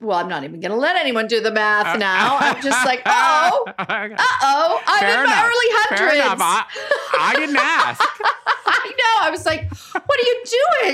Well, 0.00 0.18
I'm 0.18 0.28
not 0.28 0.44
even 0.44 0.60
going 0.60 0.70
to 0.70 0.76
let 0.78 0.96
anyone 0.96 1.26
do 1.26 1.40
the 1.40 1.50
math 1.52 1.98
now. 1.98 2.38
I'm 2.38 2.62
just 2.62 2.86
like, 2.86 3.02
oh, 3.06 3.64
uh 3.78 4.08
oh, 4.42 4.82
I'm 4.86 5.00
Fair 5.00 5.18
in 5.24 5.24
my 5.28 5.32
enough. 5.32 5.44
early 5.44 5.98
Fair 5.98 6.14
enough. 6.14 6.38
hundreds. 6.40 7.12
I, 7.12 7.18
I 7.20 7.34
didn't 7.36 7.56
ask. 7.56 8.00
I 8.66 8.88
know. 8.88 9.26
I 9.26 9.30
was 9.30 9.44
like, 9.44 9.70
what 9.92 10.18
are 10.18 10.26
you 10.26 10.44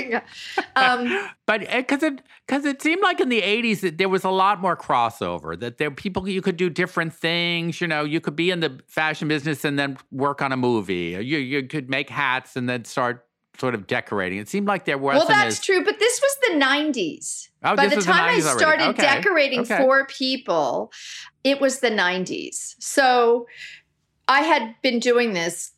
doing? 0.09 0.21
Um, 0.75 1.29
But 1.45 1.61
because 1.61 2.03
it 2.03 2.21
because 2.45 2.65
it 2.65 2.81
seemed 2.81 3.01
like 3.01 3.21
in 3.21 3.29
the 3.29 3.41
'80s 3.41 3.79
that 3.79 3.97
there 3.97 4.09
was 4.09 4.25
a 4.25 4.29
lot 4.29 4.59
more 4.59 4.75
crossover. 4.75 5.57
That 5.57 5.77
there 5.77 5.89
people 5.89 6.27
you 6.27 6.41
could 6.41 6.57
do 6.57 6.69
different 6.69 7.13
things. 7.13 7.79
You 7.79 7.87
know, 7.87 8.03
you 8.03 8.19
could 8.19 8.35
be 8.35 8.51
in 8.51 8.59
the 8.59 8.81
fashion 8.87 9.29
business 9.29 9.63
and 9.63 9.79
then 9.79 9.97
work 10.11 10.41
on 10.41 10.51
a 10.51 10.57
movie. 10.57 11.17
You 11.23 11.37
you 11.37 11.65
could 11.65 11.89
make 11.89 12.09
hats 12.09 12.57
and 12.57 12.67
then 12.67 12.83
start 12.83 13.25
sort 13.59 13.75
of 13.75 13.87
decorating. 13.87 14.39
It 14.39 14.49
seemed 14.49 14.67
like 14.67 14.85
there 14.85 14.97
wasn't. 14.97 15.29
Well, 15.29 15.37
that's 15.37 15.59
as, 15.59 15.65
true, 15.65 15.83
but 15.83 15.99
this 15.99 16.21
was 16.21 16.37
the 16.49 16.65
90s. 16.65 17.47
Oh, 17.63 17.75
By 17.75 17.87
the 17.87 17.95
was 17.95 18.05
time 18.05 18.23
I 18.23 18.39
started 18.39 18.89
Okay. 18.89 19.01
decorating 19.01 19.61
Okay. 19.61 19.77
for 19.77 20.05
people, 20.05 20.91
it 21.43 21.59
was 21.59 21.79
the 21.79 21.89
90s. 21.89 22.75
So 22.79 23.47
I 24.27 24.41
had 24.41 24.75
been 24.81 24.99
doing 24.99 25.33
this 25.33 25.71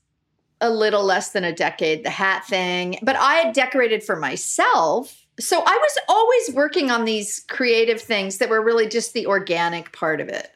a 0.61 0.69
little 0.69 1.03
less 1.03 1.31
than 1.31 1.43
a 1.43 1.53
decade, 1.53 2.03
the 2.03 2.09
hat 2.09 2.45
thing, 2.45 2.99
but 3.01 3.15
I 3.15 3.35
had 3.35 3.53
decorated 3.53 4.03
for 4.03 4.17
myself. 4.17 5.15
So 5.39 5.59
I 5.65 5.77
was 5.77 5.97
always 6.09 6.51
working 6.53 6.91
on 6.91 7.05
these 7.05 7.45
creative 7.47 8.01
things 8.01 8.39
that 8.39 8.49
were 8.49 8.61
really 8.61 8.87
just 8.87 9.13
the 9.13 9.25
organic 9.25 9.93
part 9.93 10.19
of 10.19 10.27
it. 10.27 10.51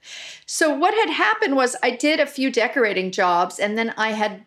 So 0.46 0.76
what 0.76 0.94
had 0.94 1.10
happened 1.10 1.56
was 1.56 1.78
I 1.82 1.92
did 1.92 2.20
a 2.20 2.26
few 2.26 2.52
decorating 2.52 3.12
jobs 3.12 3.60
and 3.60 3.78
then 3.78 3.94
I 3.96 4.12
had 4.12 4.44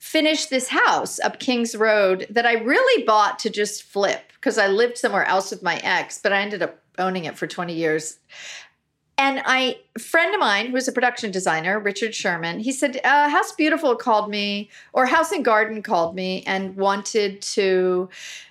finished 0.00 0.50
this 0.50 0.68
house 0.68 1.20
up 1.20 1.38
Kings 1.38 1.76
Road 1.76 2.26
that 2.30 2.46
I 2.46 2.54
really 2.54 3.04
bought 3.04 3.38
to 3.40 3.50
just 3.50 3.84
flip 3.84 4.32
because 4.34 4.58
I 4.58 4.66
lived 4.66 4.98
somewhere 4.98 5.26
else 5.26 5.50
with 5.50 5.62
my 5.62 5.76
ex, 5.76 6.18
but 6.18 6.32
I 6.32 6.40
ended 6.40 6.62
up 6.62 6.78
owning 6.98 7.26
it 7.26 7.38
for 7.38 7.46
20 7.46 7.74
years. 7.74 8.18
And 9.18 9.42
I, 9.44 9.76
a 9.94 9.98
friend 9.98 10.34
of 10.34 10.40
mine 10.40 10.68
who 10.68 10.72
was 10.72 10.88
a 10.88 10.92
production 10.92 11.30
designer, 11.30 11.78
Richard 11.78 12.14
Sherman, 12.14 12.60
he 12.60 12.72
said, 12.72 12.98
uh, 13.04 13.28
House 13.28 13.52
Beautiful 13.52 13.94
called 13.94 14.30
me, 14.30 14.70
or 14.94 15.04
House 15.04 15.30
and 15.30 15.44
Garden 15.44 15.82
called 15.82 16.14
me 16.14 16.42
and 16.46 16.74
wanted 16.74 17.42
to 17.42 18.08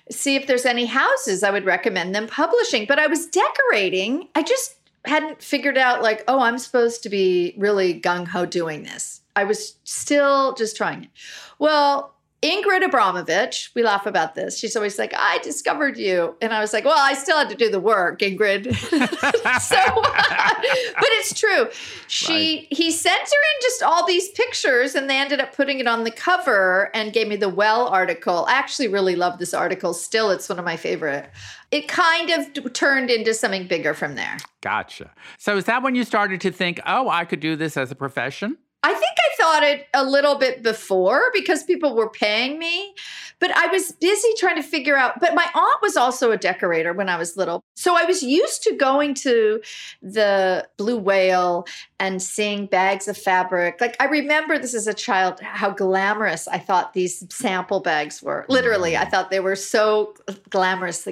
see 0.08 0.36
if 0.36 0.46
there's 0.46 0.64
any 0.64 0.86
houses 0.86 1.42
I 1.42 1.50
would 1.50 1.64
recommend 1.64 2.14
them 2.14 2.28
publishing. 2.28 2.86
But 2.86 3.00
I 3.00 3.08
was 3.08 3.26
decorating. 3.26 4.28
I 4.36 4.44
just 4.44 4.76
hadn't 5.04 5.42
figured 5.42 5.76
out, 5.76 6.02
like, 6.02 6.22
oh, 6.28 6.38
I'm 6.38 6.58
supposed 6.58 7.02
to 7.02 7.08
be 7.08 7.54
really 7.58 8.00
gung 8.00 8.28
ho 8.28 8.46
doing 8.46 8.84
this. 8.84 9.19
I 9.36 9.44
was 9.44 9.76
still 9.84 10.54
just 10.54 10.76
trying 10.76 11.04
it. 11.04 11.10
Well, 11.58 12.14
Ingrid 12.42 12.82
Abramovitch, 12.82 13.70
we 13.74 13.82
laugh 13.82 14.06
about 14.06 14.34
this. 14.34 14.58
She's 14.58 14.74
always 14.74 14.98
like, 14.98 15.12
I 15.14 15.38
discovered 15.42 15.98
you. 15.98 16.36
And 16.40 16.54
I 16.54 16.60
was 16.60 16.72
like, 16.72 16.86
well, 16.86 16.96
I 16.96 17.12
still 17.12 17.36
had 17.36 17.50
to 17.50 17.54
do 17.54 17.68
the 17.70 17.80
work, 17.80 18.20
Ingrid. 18.20 18.74
so, 19.60 19.76
but 20.02 21.08
it's 21.18 21.38
true. 21.38 21.68
She, 22.06 22.66
he 22.70 22.92
sent 22.92 23.18
her 23.18 23.24
in 23.24 23.60
just 23.60 23.82
all 23.82 24.06
these 24.06 24.30
pictures 24.30 24.94
and 24.94 25.10
they 25.10 25.18
ended 25.18 25.38
up 25.40 25.54
putting 25.54 25.80
it 25.80 25.86
on 25.86 26.04
the 26.04 26.10
cover 26.10 26.90
and 26.94 27.12
gave 27.12 27.28
me 27.28 27.36
the 27.36 27.50
Well 27.50 27.88
article. 27.88 28.46
I 28.48 28.54
actually 28.54 28.88
really 28.88 29.16
love 29.16 29.38
this 29.38 29.52
article. 29.52 29.92
Still, 29.92 30.30
it's 30.30 30.48
one 30.48 30.58
of 30.58 30.64
my 30.64 30.78
favorite. 30.78 31.30
It 31.70 31.88
kind 31.88 32.30
of 32.30 32.72
turned 32.72 33.10
into 33.10 33.34
something 33.34 33.66
bigger 33.66 33.92
from 33.92 34.14
there. 34.14 34.38
Gotcha. 34.62 35.10
So 35.36 35.58
is 35.58 35.64
that 35.66 35.82
when 35.82 35.94
you 35.94 36.04
started 36.04 36.40
to 36.40 36.50
think, 36.50 36.80
oh, 36.86 37.10
I 37.10 37.26
could 37.26 37.40
do 37.40 37.54
this 37.54 37.76
as 37.76 37.90
a 37.90 37.94
profession? 37.94 38.56
I 38.82 38.94
think 38.94 39.16
I 39.18 39.42
thought 39.42 39.62
it 39.62 39.88
a 39.92 40.04
little 40.04 40.36
bit 40.36 40.62
before 40.62 41.30
because 41.34 41.62
people 41.64 41.94
were 41.94 42.08
paying 42.08 42.58
me, 42.58 42.94
but 43.38 43.54
I 43.54 43.66
was 43.66 43.92
busy 43.92 44.28
trying 44.38 44.56
to 44.56 44.62
figure 44.62 44.96
out. 44.96 45.20
But 45.20 45.34
my 45.34 45.46
aunt 45.54 45.82
was 45.82 45.96
also 45.96 46.30
a 46.30 46.38
decorator 46.38 46.94
when 46.94 47.08
I 47.08 47.16
was 47.16 47.36
little. 47.36 47.62
So 47.74 47.94
I 47.96 48.04
was 48.04 48.22
used 48.22 48.62
to 48.62 48.74
going 48.74 49.14
to 49.14 49.60
the 50.00 50.66
Blue 50.78 50.96
Whale 50.96 51.66
and 51.98 52.22
seeing 52.22 52.64
bags 52.64 53.06
of 53.06 53.18
fabric. 53.18 53.80
Like 53.82 53.96
I 54.00 54.06
remember 54.06 54.58
this 54.58 54.74
as 54.74 54.86
a 54.86 54.94
child, 54.94 55.40
how 55.40 55.70
glamorous 55.70 56.48
I 56.48 56.58
thought 56.58 56.94
these 56.94 57.22
sample 57.32 57.80
bags 57.80 58.22
were. 58.22 58.46
Literally, 58.48 58.96
I 58.96 59.02
mm-hmm. 59.02 59.10
thought 59.10 59.30
they 59.30 59.40
were 59.40 59.56
so 59.56 60.14
glamorous. 60.48 61.06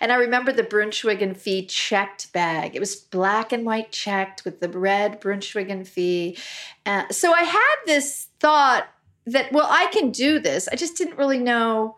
And 0.00 0.12
I 0.12 0.16
remember 0.16 0.52
the 0.52 0.62
Brunschwig 0.62 1.22
and 1.22 1.36
Fils 1.36 1.72
checked 1.72 2.32
bag. 2.34 2.76
It 2.76 2.80
was 2.80 2.96
black 2.96 3.52
and 3.52 3.64
white 3.64 3.92
checked 3.92 4.44
with 4.44 4.60
the 4.60 4.68
red 4.68 5.22
Brunschwig 5.22 5.70
and 5.70 5.88
Fils. 5.88 6.38
Uh, 6.86 7.08
so 7.10 7.32
I 7.32 7.42
had 7.42 7.76
this 7.86 8.28
thought 8.40 8.86
that, 9.26 9.52
well, 9.52 9.66
I 9.70 9.86
can 9.86 10.10
do 10.10 10.38
this. 10.38 10.68
I 10.68 10.76
just 10.76 10.96
didn't 10.96 11.16
really 11.16 11.38
know. 11.38 11.96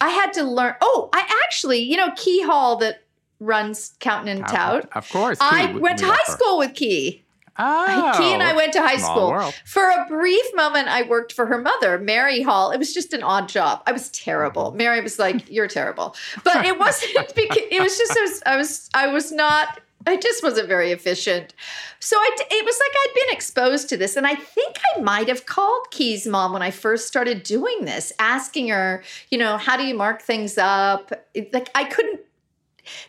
I 0.00 0.08
had 0.08 0.32
to 0.34 0.42
learn. 0.42 0.74
Oh, 0.80 1.08
I 1.12 1.28
actually, 1.44 1.78
you 1.80 1.96
know, 1.96 2.10
Key 2.16 2.42
Hall 2.42 2.76
that 2.76 3.04
runs 3.38 3.92
Counting 4.00 4.36
and 4.38 4.46
Tout. 4.46 4.88
Of 4.92 5.08
course. 5.10 5.38
I 5.40 5.72
too. 5.72 5.80
Went 5.80 5.98
to 5.98 6.06
high 6.06 6.32
school 6.32 6.58
with 6.58 6.74
Key. 6.74 7.24
Oh. 7.62 8.14
Key 8.16 8.32
and 8.32 8.42
I 8.42 8.54
went 8.54 8.72
to 8.72 8.80
high 8.80 8.96
school. 8.96 9.30
world. 9.30 9.54
For 9.66 9.82
a 9.90 10.06
brief 10.08 10.44
moment, 10.54 10.88
I 10.88 11.02
worked 11.02 11.34
for 11.34 11.44
her 11.46 11.60
mother, 11.60 11.98
Mary 11.98 12.40
Hall. 12.40 12.70
It 12.70 12.78
was 12.78 12.94
just 12.94 13.12
an 13.12 13.22
odd 13.22 13.48
job. 13.50 13.82
I 13.86 13.92
was 13.92 14.08
terrible. 14.10 14.72
Mary 14.72 15.02
was 15.02 15.18
like, 15.18 15.50
"You're 15.50 15.68
terrible," 15.68 16.14
but 16.42 16.64
it 16.64 16.78
wasn't. 16.78 17.12
Because, 17.34 17.58
it 17.70 17.82
was 17.82 17.98
just 17.98 18.42
I 18.46 18.56
was 18.56 18.88
I 18.94 19.08
was 19.08 19.30
not. 19.30 19.80
I 20.06 20.16
just 20.16 20.42
wasn't 20.42 20.66
very 20.68 20.92
efficient. 20.92 21.52
So 21.98 22.16
I, 22.16 22.30
it 22.50 22.64
was 22.64 22.80
like 22.80 22.90
I'd 22.96 23.14
been 23.26 23.34
exposed 23.36 23.88
to 23.90 23.96
this, 23.98 24.16
and 24.16 24.26
I 24.26 24.34
think 24.34 24.76
I 24.96 25.00
might 25.00 25.28
have 25.28 25.44
called 25.44 25.90
Key's 25.90 26.26
mom 26.26 26.54
when 26.54 26.62
I 26.62 26.70
first 26.70 27.06
started 27.06 27.42
doing 27.42 27.84
this, 27.84 28.10
asking 28.18 28.68
her, 28.68 29.04
you 29.30 29.36
know, 29.36 29.58
how 29.58 29.76
do 29.76 29.84
you 29.84 29.94
mark 29.94 30.22
things 30.22 30.56
up? 30.56 31.12
It- 31.34 31.52
like 31.52 31.68
I 31.74 31.84
couldn't. 31.84 32.20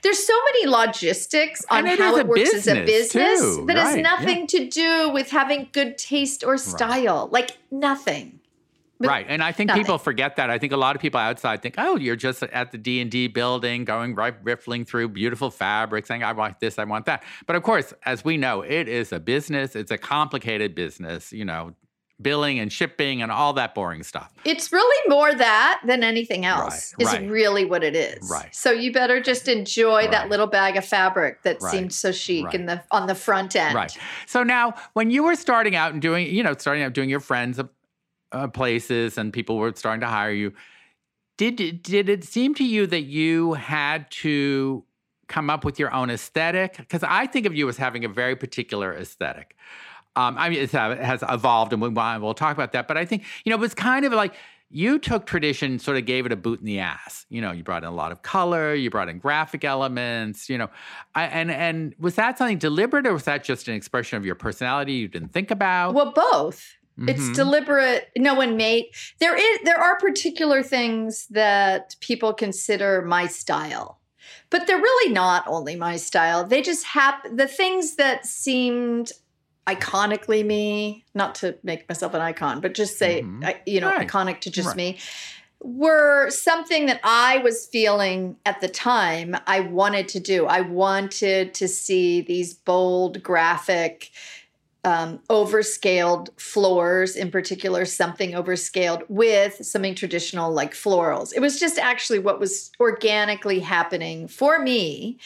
There's 0.04 0.22
so 0.28 0.34
many 0.54 0.68
logistics 0.68 1.64
on 1.70 1.88
it 1.88 1.98
how 1.98 2.18
it 2.18 2.28
works 2.28 2.54
as 2.54 2.68
a 2.68 2.84
business, 2.86 3.40
too. 3.40 3.64
that 3.68 3.78
has 3.78 3.86
Right, 3.94 3.96
yeah. 3.96 4.02
nothing 4.02 4.48
to 4.48 4.68
do 4.68 5.10
with 5.10 5.32
having 5.32 5.70
good 5.72 5.98
taste 5.98 6.44
or 6.44 6.58
style. 6.58 7.30
Like 7.32 7.58
nothing. 7.72 8.41
But 9.02 9.08
right 9.10 9.26
and 9.28 9.44
i 9.44 9.52
think 9.52 9.68
nothing. 9.70 9.84
people 9.84 9.98
forget 9.98 10.36
that 10.38 10.50
i 10.50 10.58
think 10.58 10.72
a 10.74 10.78
lot 10.78 10.96
of 10.96 11.02
people 11.02 11.20
outside 11.20 11.62
think 11.62 11.76
oh 11.78 11.98
you're 11.98 12.16
just 12.16 12.44
at 12.44 12.72
the 12.72 12.78
d&d 12.78 13.28
building 13.28 13.86
going 13.86 14.16
right 14.16 14.36
riffling 14.44 14.86
through 14.86 15.10
beautiful 15.10 15.50
fabric 15.52 16.06
saying 16.06 16.24
i 16.24 16.32
want 16.32 16.60
this 16.60 16.78
i 16.80 16.84
want 16.84 17.06
that 17.06 17.24
but 17.48 17.56
of 17.56 17.64
course 17.64 17.94
as 18.06 18.24
we 18.24 18.38
know 18.38 18.62
it 18.62 18.88
is 18.88 19.12
a 19.12 19.20
business 19.20 19.76
it's 19.76 19.92
a 19.92 19.98
complicated 19.98 20.76
business 20.76 21.32
you 21.34 21.44
know 21.46 21.74
billing 22.22 22.60
and 22.60 22.72
shipping 22.72 23.24
and 23.24 23.32
all 23.32 23.52
that 23.54 23.74
boring 23.74 24.04
stuff 24.04 24.32
It's 24.46 24.72
really 24.72 25.10
more 25.10 25.34
that 25.34 25.82
than 25.88 26.04
anything 26.04 26.46
else. 26.46 26.94
Right, 27.00 27.08
is 27.08 27.14
right. 27.14 27.28
really 27.28 27.66
what 27.66 27.84
it 27.84 27.96
is. 27.96 28.30
Right. 28.30 28.54
So 28.54 28.70
you 28.72 28.94
better 28.94 29.20
just 29.20 29.48
enjoy 29.48 30.08
that 30.10 30.30
little 30.30 30.46
bag 30.46 30.78
of 30.78 30.86
fabric 30.86 31.42
that 31.42 31.58
Right, 31.62 31.72
seemed 31.72 31.94
so 31.94 32.12
chic 32.12 32.46
right. 32.46 32.54
in 32.54 32.68
the 32.68 32.84
on 32.92 33.08
the 33.08 33.16
front 33.16 33.56
end. 33.56 33.74
right 33.74 33.98
so 34.28 34.44
now 34.44 34.76
when 34.94 35.10
you 35.10 35.24
were 35.24 35.34
starting 35.36 35.76
out 35.76 35.94
and 35.94 36.02
doing 36.02 36.28
you 36.28 36.44
know 36.44 36.54
starting 36.54 36.84
out 36.84 36.94
doing 36.94 37.10
your 37.10 37.20
friends 37.22 37.60
uh, 38.32 38.48
places 38.48 39.18
and 39.18 39.34
people 39.34 39.58
were 39.58 39.74
starting 39.76 40.02
to 40.02 40.08
hire 40.08 40.32
you. 40.32 40.54
Did 41.38 41.82
did 41.82 42.10
it 42.10 42.24
seem 42.24 42.54
to 42.56 42.64
you 42.64 42.88
that 42.88 43.02
you 43.02 43.54
had 43.54 44.10
to 44.12 44.84
come 45.28 45.50
up 45.50 45.64
with 45.64 45.80
your 45.80 45.94
own 45.94 46.10
aesthetic? 46.10 46.78
Because 46.78 47.04
i 47.04 47.26
think 47.26 47.46
of 47.46 47.56
you 47.56 47.68
as 47.70 47.78
having 47.78 48.06
a 48.06 48.10
very 48.10 48.36
particular 48.36 48.94
aesthetic. 48.94 49.56
Um, 50.16 50.36
i 50.38 50.50
mean 50.50 50.60
uh, 50.60 50.90
it 50.90 51.00
has 51.00 51.24
evolved 51.28 51.72
and 51.74 51.82
we, 51.82 51.88
we'll 51.88 52.34
talk 52.34 52.54
about 52.54 52.74
that 52.74 52.86
but 52.86 52.98
i 52.98 53.06
think 53.06 53.24
you 53.46 53.50
know 53.50 53.56
it 53.56 53.62
was 53.62 53.74
kind 53.74 54.04
of 54.04 54.12
like 54.12 54.34
you 54.72 54.98
took 54.98 55.26
tradition 55.26 55.78
sort 55.80 55.98
of 55.98 56.06
gave 56.06 56.26
it 56.26 56.32
a 56.32 56.36
boot 56.36 56.60
in 56.60 56.66
the 56.66 56.80
ass. 56.80 57.26
You 57.30 57.42
know 57.42 57.52
you 57.52 57.64
brought 57.64 57.84
in 57.84 57.90
a 57.90 57.94
lot 57.94 58.12
of 58.12 58.22
color 58.22 58.74
you 58.74 58.90
brought 58.90 59.10
in 59.10 59.20
graphic 59.20 59.64
elements 59.64 60.50
you 60.50 60.58
know. 60.58 60.70
I, 61.14 61.26
and 61.26 61.52
and 61.52 61.94
was 62.00 62.16
that 62.16 62.38
something 62.38 62.58
deliberate 62.58 63.06
or 63.06 63.14
was 63.14 63.26
that 63.26 63.44
just 63.44 63.68
an 63.68 63.76
expression 63.76 64.18
of 64.18 64.26
your 64.26 64.36
personality 64.36 64.94
you 64.94 65.08
didn't 65.08 65.34
think 65.34 65.52
about? 65.52 65.94
Well, 65.94 66.14
both. 66.14 66.78
It's 67.08 67.22
Mhm. 67.30 67.36
deliberate. 67.36 68.10
No 68.18 68.34
one 68.36 68.58
made 68.58 68.88
there 69.20 69.36
is 69.36 69.60
there 69.64 69.80
are 69.80 69.98
particular 69.98 70.62
things 70.62 71.28
that 71.32 71.96
people 72.00 72.34
consider 72.34 73.02
my 73.02 73.28
style. 73.28 74.00
But 74.50 74.68
they're 74.68 74.78
really 74.78 75.14
not 75.14 75.46
only 75.48 75.76
my 75.76 75.96
style. 75.96 76.44
They 76.46 76.62
just 76.62 76.84
happen 76.84 77.38
the 77.38 77.48
things 77.48 77.96
that 77.96 78.26
seemed 78.26 79.12
iconically 79.68 80.46
me, 80.46 81.06
not 81.14 81.36
to 81.36 81.56
make 81.64 81.88
myself 81.88 82.14
an 82.14 82.22
icon, 82.22 82.60
but 82.60 82.74
just 82.74 82.98
say 82.98 83.22
Mhm. 83.22 83.46
I- 83.46 83.62
you 83.66 83.80
know, 83.80 83.88
Right. 83.90 84.08
iconic 84.08 84.42
to 84.42 84.52
just 84.52 84.68
Right. 84.70 84.78
me 84.78 84.98
were 85.64 86.28
something 86.32 86.88
that 86.88 87.00
I 87.04 87.38
was 87.38 87.68
feeling 87.68 88.36
at 88.48 88.62
the 88.62 88.68
time 88.68 89.38
I 89.46 89.60
wanted 89.60 90.08
to 90.10 90.20
do. 90.20 90.48
I 90.48 90.62
wanted 90.62 91.54
to 91.54 91.68
see 91.68 92.20
these 92.22 92.56
bold 92.56 93.22
graphic 93.22 94.10
um, 94.84 95.20
overscaled 95.30 96.30
floors, 96.40 97.16
in 97.16 97.30
particular, 97.30 97.86
something 97.86 98.32
overscaled 98.32 99.04
with 99.10 99.64
something 99.66 99.94
traditional 99.94 100.52
like 100.52 100.74
florals. 100.74 101.34
It 101.36 101.40
was 101.40 101.60
just 101.60 101.78
actually 101.78 102.20
what 102.20 102.40
was 102.40 102.72
organically 102.80 103.60
happening 103.60 104.28
for 104.28 104.60
me. 104.60 105.20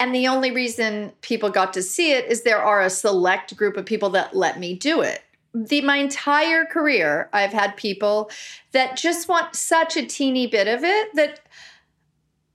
And 0.00 0.14
the 0.14 0.26
only 0.26 0.50
reason 0.50 1.12
people 1.20 1.50
got 1.50 1.72
to 1.74 1.82
see 1.82 2.12
it 2.12 2.26
is 2.26 2.42
there 2.42 2.62
are 2.62 2.82
a 2.82 2.90
select 2.90 3.56
group 3.56 3.76
of 3.76 3.86
people 3.86 4.10
that 4.10 4.34
let 4.34 4.58
me 4.58 4.74
do 4.74 5.00
it. 5.02 5.22
The 5.54 5.80
my 5.80 5.96
entire 5.96 6.66
career, 6.66 7.30
I've 7.32 7.52
had 7.52 7.76
people 7.76 8.30
that 8.72 8.96
just 8.96 9.28
want 9.28 9.54
such 9.54 9.96
a 9.96 10.04
teeny 10.04 10.46
bit 10.46 10.68
of 10.68 10.84
it 10.84 11.14
that 11.14 11.40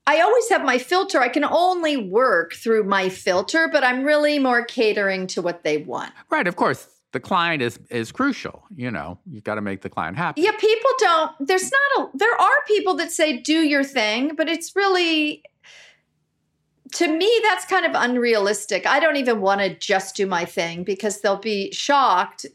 I 0.08 0.20
always 0.22 0.50
have 0.50 0.64
my 0.64 0.78
filter. 0.78 1.20
I 1.22 1.30
can 1.30 1.44
only 1.44 1.96
work 1.96 2.54
through 2.54 2.84
my 2.84 3.10
filter, 3.10 3.70
but 3.72 3.84
I'm 3.84 4.04
really 4.04 4.40
more 4.40 4.66
catering 4.66 5.28
to 5.28 5.42
what 5.42 5.64
they 5.64 5.78
want. 5.78 6.12
right 6.30 6.48
of 6.48 6.56
course 6.56 6.88
the 7.12 7.20
client 7.20 7.62
is 7.62 7.78
is 7.90 8.12
crucial 8.12 8.64
you 8.76 8.90
know 8.90 9.20
you've 9.30 9.44
got 9.44 9.56
to 9.56 9.62
make 9.62 9.82
the 9.82 9.90
client 9.90 10.18
happy 10.18 10.42
Yeah, 10.42 10.52
people 10.54 10.92
don't. 11.00 11.32
There's 11.40 11.70
not 11.72 12.06
a. 12.06 12.18
There 12.18 12.34
are 12.40 12.58
people 12.68 12.96
that 12.96 13.12
say 13.12 13.38
do 13.38 13.60
your 13.74 13.84
thing, 13.84 14.36
but 14.36 14.48
it's 14.50 14.76
really. 14.76 15.44
To 16.96 17.08
me, 17.08 17.30
that's 17.44 17.64
kind 17.66 17.86
of 17.86 17.94
unrealistic. 17.96 18.86
I 18.86 19.00
don't 19.00 19.16
even 19.16 19.40
want 19.40 19.62
to 19.62 19.74
just 19.78 20.14
do 20.16 20.26
my 20.26 20.44
thing 20.44 20.84
because 20.84 21.22
they'll 21.22 21.38
be 21.38 21.72
shocked 21.72 22.46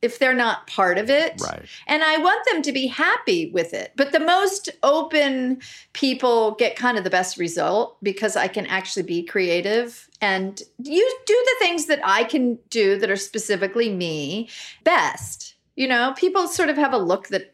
if 0.00 0.18
they're 0.18 0.34
not 0.34 0.66
part 0.66 0.96
of 0.98 1.10
it. 1.10 1.40
Right. 1.42 1.66
And 1.86 2.04
I 2.04 2.18
want 2.18 2.44
them 2.50 2.62
to 2.62 2.72
be 2.72 2.86
happy 2.86 3.50
with 3.50 3.74
it. 3.74 3.92
But 3.96 4.12
the 4.12 4.20
most 4.20 4.68
open 4.82 5.60
people 5.92 6.52
get 6.52 6.76
kind 6.76 6.96
of 6.96 7.04
the 7.04 7.10
best 7.10 7.36
result 7.36 7.96
because 8.02 8.36
I 8.36 8.48
can 8.48 8.66
actually 8.66 9.02
be 9.02 9.24
creative 9.24 10.08
and 10.20 10.60
you 10.82 11.18
do 11.26 11.44
the 11.44 11.66
things 11.66 11.86
that 11.86 12.00
I 12.04 12.24
can 12.24 12.58
do 12.70 12.98
that 12.98 13.10
are 13.10 13.16
specifically 13.16 13.92
me 13.92 14.48
best. 14.84 15.54
You 15.76 15.86
know, 15.86 16.14
people 16.16 16.48
sort 16.48 16.70
of 16.70 16.76
have 16.76 16.92
a 16.92 16.98
look 16.98 17.28
that 17.28 17.52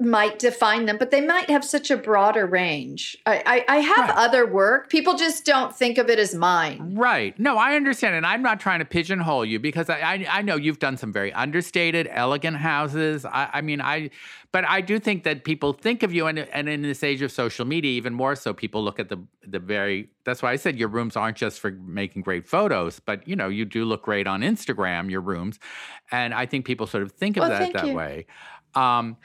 might 0.00 0.38
define 0.38 0.86
them, 0.86 0.96
but 0.96 1.10
they 1.10 1.20
might 1.20 1.50
have 1.50 1.64
such 1.64 1.90
a 1.90 1.96
broader 1.96 2.46
range. 2.46 3.16
I, 3.26 3.64
I, 3.68 3.76
I 3.76 3.76
have 3.80 4.08
Right. 4.10 4.16
other 4.16 4.46
work. 4.46 4.88
People 4.90 5.16
just 5.16 5.44
don't 5.44 5.74
think 5.74 5.98
of 5.98 6.08
it 6.08 6.20
as 6.20 6.36
mine. 6.36 6.94
Right. 6.94 7.36
No, 7.36 7.58
I 7.58 7.74
understand. 7.74 8.14
And 8.14 8.24
I'm 8.24 8.40
not 8.40 8.60
trying 8.60 8.78
to 8.78 8.84
pigeonhole 8.84 9.44
you 9.44 9.58
because 9.58 9.90
I, 9.90 9.98
I, 9.98 10.26
I 10.30 10.42
know 10.42 10.54
you've 10.54 10.78
done 10.78 10.96
some 10.96 11.12
very 11.12 11.32
understated, 11.32 12.08
elegant 12.12 12.58
houses. 12.58 13.24
I, 13.24 13.50
I 13.54 13.60
mean, 13.60 13.80
I, 13.80 14.10
but 14.52 14.64
I 14.68 14.82
do 14.82 15.00
think 15.00 15.24
that 15.24 15.42
people 15.42 15.72
think 15.72 16.04
of 16.04 16.14
you, 16.14 16.28
and, 16.28 16.38
and 16.38 16.68
in 16.68 16.82
this 16.82 17.02
age 17.02 17.20
of 17.22 17.32
social 17.32 17.64
media, 17.66 17.90
even 17.90 18.14
more 18.14 18.36
so, 18.36 18.54
people 18.54 18.84
look 18.84 19.00
at 19.00 19.08
the, 19.08 19.18
the 19.44 19.58
very, 19.58 20.10
that's 20.24 20.42
why 20.42 20.52
I 20.52 20.56
said 20.56 20.78
your 20.78 20.88
rooms 20.88 21.16
aren't 21.16 21.36
just 21.36 21.58
for 21.58 21.72
making 21.72 22.22
great 22.22 22.46
photos, 22.46 23.00
but 23.00 23.26
you 23.26 23.34
know, 23.34 23.48
you 23.48 23.64
do 23.64 23.84
look 23.84 24.02
great 24.04 24.28
on 24.28 24.42
Instagram, 24.42 25.10
your 25.10 25.22
rooms. 25.22 25.58
And 26.12 26.32
I 26.34 26.46
think 26.46 26.66
people 26.66 26.86
sort 26.86 27.02
of 27.02 27.10
think 27.10 27.36
of 27.36 27.40
Well, 27.40 27.50
that 27.50 27.72
that 27.72 27.88
you. 27.88 27.96
way. 27.96 28.26
Um, 28.74 29.16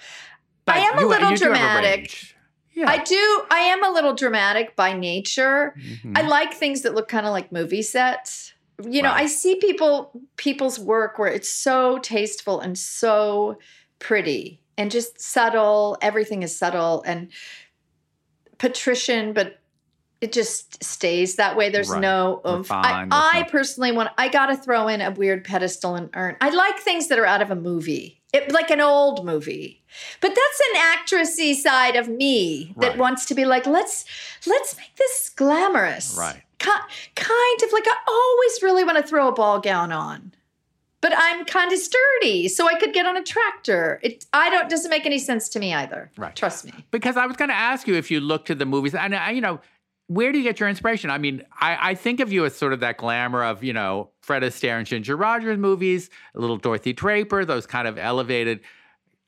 I 0.68 0.80
am 0.80 0.98
a 0.98 1.06
little 1.06 1.30
you 1.30 1.36
a 1.36 1.38
dramatic. 1.38 2.36
Yeah. 2.74 2.90
I 2.90 3.04
do. 3.04 3.44
I 3.52 3.60
am 3.60 3.84
a 3.84 3.92
little 3.92 4.14
dramatic 4.16 4.76
by 4.76 4.94
nature. 4.94 5.76
Mhm. 5.78 6.18
I 6.18 6.22
like 6.22 6.54
things 6.54 6.82
that 6.82 6.96
look 6.96 7.08
kind 7.08 7.26
of 7.26 7.32
like 7.32 7.52
movie 7.52 7.84
sets. 7.84 8.54
You 8.84 9.04
know, 9.04 9.10
Right. 9.10 9.24
I 9.24 9.28
see 9.28 9.56
people 9.56 10.12
people's 10.38 10.80
work 10.80 11.20
where 11.20 11.32
it's 11.32 11.50
so 11.50 12.00
tasteful 12.00 12.60
and 12.60 12.78
so 12.78 13.60
pretty 14.00 14.60
and 14.78 14.90
just 14.90 15.22
subtle. 15.22 15.98
Everything 16.02 16.42
is 16.42 16.58
subtle 16.58 17.04
and 17.06 17.30
patrician, 18.58 19.34
but 19.34 19.60
it 20.22 20.32
just 20.32 20.84
stays 20.84 21.36
that 21.36 21.56
way. 21.58 21.70
There's 21.70 21.90
Right. 21.90 22.02
no 22.02 22.42
oomph. 22.48 22.72
I, 22.72 22.78
Refined, 22.78 23.12
there's 23.12 23.22
I 23.36 23.44
personally 23.44 23.92
want. 23.92 24.10
I 24.18 24.30
got 24.30 24.48
to 24.48 24.56
throw 24.58 24.88
in 24.88 25.02
a 25.02 25.12
weird 25.12 25.44
pedestal 25.44 25.96
and 25.96 26.10
urn. 26.16 26.38
I 26.42 26.50
like 26.50 26.80
things 26.80 27.08
that 27.10 27.20
are 27.20 27.26
out 27.26 27.42
of 27.42 27.52
a 27.52 27.56
movie, 27.56 28.22
it, 28.34 28.52
like 28.52 28.70
an 28.72 28.82
old 28.82 29.24
movie. 29.26 29.82
But 30.22 30.30
that's 30.36 30.62
an 30.74 30.82
actressy 30.98 31.54
side 31.56 31.96
of 31.96 32.08
me 32.10 32.74
that 32.78 32.90
Right. 32.90 32.98
wants 32.98 33.26
to 33.28 33.36
be 33.36 33.46
like, 33.46 33.66
let's 33.68 34.06
let's 34.48 34.76
make 34.76 34.96
this 34.98 35.30
glamorous. 35.36 36.16
Right. 36.18 36.42
Ki- 36.60 36.70
kind 37.16 37.62
of 37.64 37.72
like 37.72 37.86
I 37.88 37.96
always 38.08 38.64
really 38.64 38.84
want 38.84 38.98
to 38.98 39.04
throw 39.04 39.28
a 39.28 39.32
ball 39.34 39.60
gown 39.60 39.92
on. 39.92 40.34
But 41.02 41.12
I'm 41.18 41.44
kind 41.44 41.70
of 41.74 41.80
sturdy, 41.80 42.48
so 42.48 42.66
I 42.70 42.76
could 42.80 42.94
get 42.94 43.06
on 43.06 43.18
a 43.18 43.24
tractor. 43.24 44.00
It 44.02 44.26
I 44.34 44.50
don't 44.50 44.70
doesn't 44.70 44.90
make 44.90 45.06
any 45.06 45.20
sense 45.20 45.50
to 45.50 45.60
me 45.60 45.74
either. 45.74 46.10
Right. 46.18 46.34
Trust 46.36 46.64
me. 46.66 46.72
because 46.92 47.18
I 47.18 47.26
was 47.26 47.36
going 47.36 47.50
to 47.50 47.56
ask 47.56 47.88
you 47.90 47.96
if 47.96 48.10
you 48.10 48.22
look 48.22 48.46
to 48.46 48.56
the 48.56 48.66
movies, 48.66 48.96
and 48.96 49.14
I, 49.14 49.32
you 49.32 49.42
know, 49.42 49.60
where 50.08 50.32
do 50.32 50.38
you 50.38 50.44
get 50.44 50.60
your 50.60 50.70
inspiration? 50.70 51.10
I 51.10 51.18
mean, 51.18 51.44
I, 51.60 51.92
I 51.92 51.96
think 51.96 52.20
of 52.20 52.32
you 52.32 52.46
as 52.46 52.56
sort 52.56 52.74
of 52.74 52.82
that 52.82 52.98
glamour 52.98 53.44
of, 53.44 53.64
you 53.64 53.74
know, 53.74 54.10
Fred 54.22 54.44
Astaire 54.44 54.78
and 54.78 54.86
Ginger 54.86 55.16
Rogers 55.16 55.58
movies, 55.58 56.10
a 56.36 56.40
little 56.40 56.58
Dorothy 56.58 56.94
Draper, 56.94 57.46
those 57.46 57.66
kind 57.66 57.88
of 57.88 57.98
elevated 57.98 58.60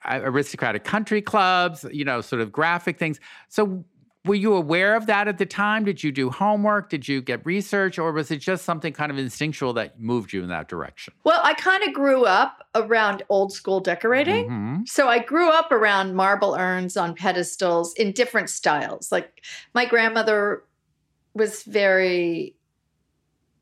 uh, 0.04 0.20
aristocratic 0.22 0.84
country 0.84 1.22
clubs, 1.22 1.86
you 1.92 2.06
know, 2.06 2.22
sort 2.22 2.42
of 2.42 2.52
graphic 2.52 3.00
things. 3.00 3.20
So 3.48 3.86
were 4.26 4.36
you 4.36 4.54
aware 4.54 4.96
of 4.96 5.06
that 5.06 5.28
at 5.28 5.38
the 5.38 5.46
time? 5.46 5.86
Did 5.86 6.04
you 6.04 6.12
do 6.12 6.30
homework? 6.30 6.90
Did 6.90 7.08
you 7.08 7.22
get 7.22 7.46
research? 7.46 8.00
Or 8.00 8.12
was 8.12 8.32
it 8.32 8.38
just 8.38 8.66
something 8.66 8.92
kind 8.92 9.12
of 9.12 9.18
instinctual 9.18 9.74
that 9.74 10.00
moved 10.00 10.34
you 10.34 10.42
in 10.42 10.50
that 10.50 10.68
direction? 10.68 11.14
Well, 11.24 11.40
I 11.44 11.54
kind 11.54 11.84
of 11.84 11.94
grew 11.94 12.26
up 12.26 12.68
around 12.74 13.24
old 13.30 13.54
school 13.54 13.80
decorating. 13.80 14.50
Mhm. 14.50 14.88
So 14.88 15.08
I 15.08 15.20
grew 15.20 15.50
up 15.50 15.72
around 15.72 16.16
marble 16.16 16.56
urns 16.56 16.98
on 16.98 17.14
pedestals 17.16 17.94
in 17.94 18.12
different 18.12 18.50
styles. 18.50 19.12
Like 19.12 19.44
my 19.74 19.86
grandmother 19.86 20.64
was 21.34 21.64
very 21.64 22.56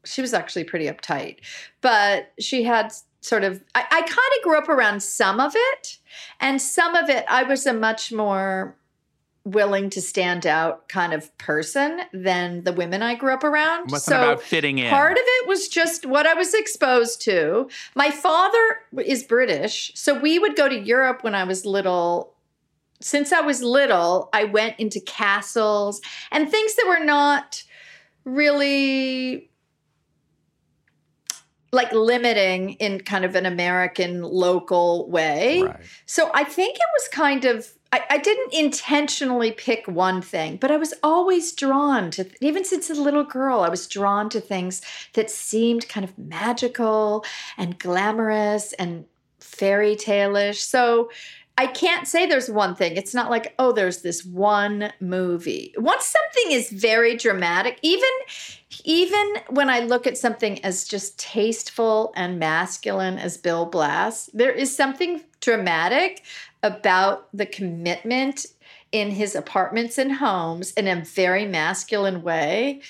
she 0.05 0.21
was 0.21 0.33
actually 0.33 0.65
pretty 0.65 0.87
uptight, 0.87 1.37
but 1.79 2.33
she 2.37 2.63
had 2.63 2.91
sort 3.21 3.43
of 3.43 3.63
I, 3.73 3.85
I 3.89 4.01
kind 4.01 4.09
of 4.37 4.43
grew 4.43 4.57
up 4.57 4.67
around 4.69 5.01
some 5.01 5.39
of 5.39 5.53
it, 5.55 5.97
and 6.39 6.61
some 6.61 6.95
of 6.95 7.09
it 7.09 7.25
I 7.29 7.43
was 7.43 7.65
a 7.65 7.73
much 7.73 8.11
more 8.11 8.75
willing 9.45 9.89
to 9.89 10.01
stand 10.01 10.47
out 10.47 10.87
kind 10.87 11.13
of 11.13 11.37
person 11.37 12.01
than 12.13 12.63
the 12.63 12.71
women 12.71 13.01
I 13.01 13.15
grew 13.15 13.33
up 13.33 13.43
around. 13.43 13.91
Wasn't 13.91 14.15
so 14.15 14.17
about 14.17 14.41
fitting 14.41 14.77
in. 14.77 14.89
Part 14.89 15.13
of 15.13 15.23
it 15.23 15.47
was 15.47 15.67
just 15.67 16.05
what 16.05 16.25
I 16.25 16.33
was 16.33 16.53
exposed 16.53 17.21
to. 17.23 17.69
My 17.95 18.09
father 18.09 18.59
is 19.05 19.23
British, 19.23 19.91
so 19.95 20.17
we 20.17 20.39
would 20.39 20.55
go 20.55 20.69
to 20.69 20.79
Europe 20.79 21.23
when 21.23 21.35
I 21.35 21.43
was 21.43 21.65
little. 21.65 22.33
Since 23.01 23.33
I 23.33 23.41
was 23.41 23.61
little, 23.61 24.29
I 24.31 24.45
went 24.45 24.79
into 24.79 25.01
castles 25.01 25.99
and 26.31 26.49
things 26.49 26.75
that 26.75 26.85
were 26.87 27.03
not 27.03 27.63
really 28.23 29.49
like 31.73 31.91
limiting 31.91 32.73
in 32.73 33.01
kind 33.01 33.25
of 33.25 33.35
an 33.35 33.45
American 33.45 34.21
local 34.21 35.09
way. 35.09 35.63
Right. 35.63 35.75
So 36.05 36.31
I 36.33 36.45
think 36.45 36.75
it 36.75 36.81
was 36.97 37.07
kind 37.09 37.43
of 37.43 37.73
I, 37.93 38.01
I 38.09 38.17
didn't 38.17 38.53
intentionally 38.53 39.51
pick 39.51 39.87
one 39.87 40.23
thing, 40.23 40.57
but 40.57 40.71
I 40.71 40.77
was 40.77 40.95
always 41.03 41.51
drawn 41.51 42.09
to 42.11 42.25
even 42.41 42.65
since 42.65 42.89
a 42.89 42.95
little 42.95 43.23
girl, 43.23 43.59
I 43.59 43.69
was 43.69 43.87
drawn 43.87 44.29
to 44.29 44.41
things 44.41 44.81
that 45.13 45.29
seemed 45.29 45.87
kind 45.87 46.03
of 46.03 46.17
magical 46.17 47.23
and 47.55 47.77
glamorous 47.77 48.73
and 48.73 49.05
fairy 49.39 49.95
tale-ish. 49.95 50.63
So 50.63 51.11
I 51.55 51.67
can't 51.67 52.07
say 52.07 52.25
there's 52.25 52.49
one 52.49 52.73
thing. 52.73 52.97
It's 52.97 53.13
not 53.13 53.29
like, 53.29 53.53
oh, 53.59 53.71
there's 53.71 54.01
this 54.01 54.25
one 54.25 54.91
movie. 54.99 55.75
Once 55.77 56.05
something 56.05 56.51
is 56.51 56.71
very 56.71 57.15
dramatic, 57.15 57.77
even 57.83 58.09
even 58.83 59.35
when 59.49 59.69
I 59.69 59.81
look 59.81 60.07
at 60.07 60.17
something 60.17 60.65
as 60.65 60.87
just 60.87 61.19
tasteful 61.19 62.11
and 62.15 62.39
masculine 62.39 63.19
as 63.19 63.37
Bill 63.37 63.67
Blass, 63.67 64.31
there 64.33 64.51
is 64.51 64.75
something 64.75 65.21
dramatic 65.41 66.23
about 66.63 67.27
the 67.35 67.45
commitment 67.45 68.45
in 68.91 69.11
his 69.11 69.35
apartments 69.35 69.97
and 69.97 70.13
homes 70.13 70.71
in 70.73 70.87
a 70.87 71.03
very 71.03 71.45
masculine 71.45 72.23
way. 72.23 72.81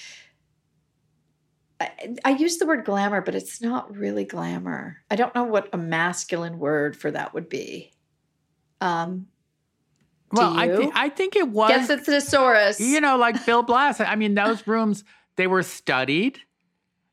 I, 1.80 2.16
I 2.24 2.30
use 2.32 2.58
the 2.58 2.66
word 2.66 2.86
glamour, 2.86 3.22
but 3.22 3.36
it's 3.36 3.62
not 3.62 3.96
really 3.96 4.24
glamour. 4.24 4.98
I 5.10 5.16
don't 5.16 5.34
know 5.36 5.44
what 5.44 5.70
a 5.74 5.78
masculine 5.78 6.60
word 6.60 6.96
for 6.96 7.12
that 7.12 7.34
would 7.34 7.50
be. 7.50 7.92
Um, 8.80 9.28
Well, 10.32 10.54
I, 10.56 10.68
thi- 10.68 10.92
I 10.94 11.10
think 11.10 11.36
it 11.36 11.50
was. 11.50 11.88
get 11.88 11.88
the 11.88 11.98
thesaurus. 11.98 12.80
You 12.80 13.02
know, 13.02 13.18
like 13.18 13.46
Bill 13.46 13.64
Blass. 13.64 14.00
I 14.00 14.16
mean, 14.16 14.36
those 14.36 14.68
rooms 14.68 15.04
they 15.36 15.48
were 15.48 15.64
studied, 15.64 16.40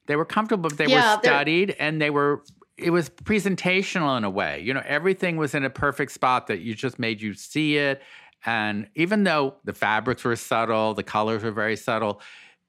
they 0.07 0.17
were 0.17 0.25
comfortable, 0.27 0.69
but 0.69 0.79
they 0.79 0.87
Yeah, 0.87 1.15
were 1.15 1.23
studied, 1.23 1.75
and 1.79 2.01
they 2.03 2.11
were. 2.11 2.43
It 2.83 2.91
was 2.91 3.11
presentational 3.11 4.17
in 4.17 4.25
a 4.25 4.31
way. 4.31 4.61
You 4.61 4.75
know, 4.75 4.83
everything 4.85 5.37
was 5.37 5.55
in 5.55 5.65
a 5.65 5.71
perfect 5.71 6.13
spot 6.13 6.47
that 6.47 6.61
you 6.61 6.75
just 6.75 6.99
made 6.99 7.21
you 7.21 7.35
see 7.35 7.77
it. 7.77 8.03
And 8.47 8.89
even 8.95 9.25
though 9.25 9.57
the 9.65 9.75
fabrics 9.75 10.25
were 10.25 10.37
subtle, 10.37 10.95
the 10.95 11.03
colors 11.03 11.43
were 11.43 11.51
very 11.51 11.77
subtle, 11.77 12.21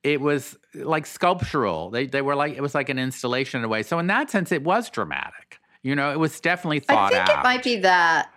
it 0.03 0.19
was 0.19 0.57
like 0.73 1.05
sculptural. 1.05 1.89
They 1.89 2.07
they 2.07 2.21
were 2.21 2.35
like 2.35 2.55
it 2.55 2.61
was 2.61 2.75
like 2.75 2.89
an 2.89 2.99
installation 2.99 3.59
in 3.59 3.65
a 3.65 3.67
way. 3.67 3.83
So 3.83 3.99
in 3.99 4.07
that 4.07 4.29
sense, 4.29 4.51
it 4.51 4.63
was 4.63 4.89
dramatic. 4.89 5.59
You 5.83 5.95
know, 5.95 6.11
it 6.11 6.19
was 6.19 6.39
definitely 6.39 6.79
thought 6.79 7.13
I 7.13 7.17
think 7.17 7.29
out. 7.29 7.39
it 7.39 7.43
might 7.43 7.63
be 7.63 7.77
that. 7.77 8.29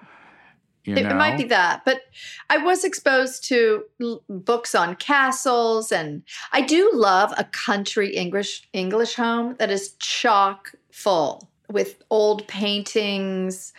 you 0.85 0.95
It, 0.95 1.07
it 1.07 1.15
might 1.15 1.37
be 1.37 1.45
that. 1.45 1.85
But 1.85 2.03
I 2.49 2.59
was 2.59 2.85
exposed 2.85 3.45
to 3.49 3.85
l- 4.01 4.23
books 4.29 4.75
on 4.75 4.97
castles, 4.97 5.91
and 5.91 6.23
I 6.53 6.61
do 6.61 6.91
love 6.95 7.35
a 7.37 7.45
country 7.45 8.15
English 8.15 8.69
English 8.73 9.15
home 9.15 9.57
that 9.59 9.71
is 9.71 9.93
chock 9.99 10.73
full 10.91 11.51
with 11.75 12.03
old 12.09 12.47
paintings, 12.47 13.75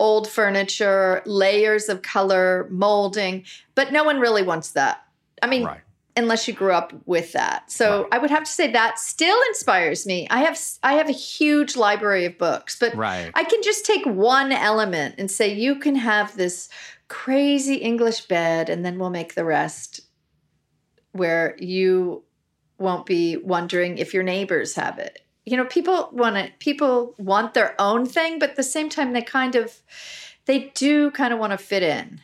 old 0.00 0.28
furniture, 0.28 1.22
layers 1.26 1.88
of 1.88 2.02
color, 2.02 2.66
molding. 2.70 3.44
But 3.76 3.92
no 3.92 4.02
one 4.02 4.18
really 4.18 4.42
wants 4.42 4.70
that. 4.70 5.04
I 5.42 5.46
mean, 5.46 5.64
right. 5.64 5.80
unless 6.16 6.48
you 6.48 6.54
grew 6.54 6.72
up 6.72 6.92
with 7.06 7.32
that. 7.32 7.70
So 7.70 8.02
Right. 8.02 8.08
I 8.12 8.18
would 8.18 8.30
have 8.30 8.44
to 8.44 8.50
say 8.50 8.72
that 8.72 8.98
still 8.98 9.38
inspires 9.48 10.06
me. 10.06 10.26
I 10.30 10.40
have 10.40 10.58
I 10.82 10.94
have 10.94 11.08
a 11.08 11.12
huge 11.12 11.76
library 11.76 12.24
of 12.24 12.38
books, 12.38 12.76
but 12.78 12.94
Right. 12.96 13.30
I 13.34 13.44
can 13.44 13.62
just 13.62 13.84
take 13.84 14.04
one 14.06 14.50
element 14.50 15.16
and 15.18 15.30
say 15.30 15.54
you 15.54 15.76
can 15.76 15.96
have 15.96 16.36
this 16.36 16.68
crazy 17.08 17.76
English 17.76 18.22
bed 18.22 18.70
and 18.70 18.84
then 18.84 18.98
we'll 18.98 19.10
make 19.10 19.34
the 19.34 19.44
rest 19.44 20.00
where 21.12 21.56
you 21.58 22.22
won't 22.78 23.04
be 23.04 23.36
wondering 23.36 23.98
if 23.98 24.14
your 24.14 24.22
neighbors 24.22 24.74
have 24.76 24.98
it. 24.98 25.26
You 25.50 25.56
know, 25.56 25.64
people 25.64 26.10
want 26.12 26.36
it 26.36 26.58
people 26.60 27.14
want 27.18 27.54
their 27.54 27.74
own 27.80 28.06
thing, 28.06 28.38
but 28.38 28.50
at 28.50 28.56
the 28.56 28.62
same 28.62 28.88
time 28.88 29.12
they 29.12 29.22
kind 29.22 29.56
of 29.56 29.82
they 30.46 30.70
do 30.74 31.10
kind 31.10 31.32
of 31.32 31.40
want 31.40 31.52
to 31.52 31.58
fit 31.58 31.82
in. 31.82 32.20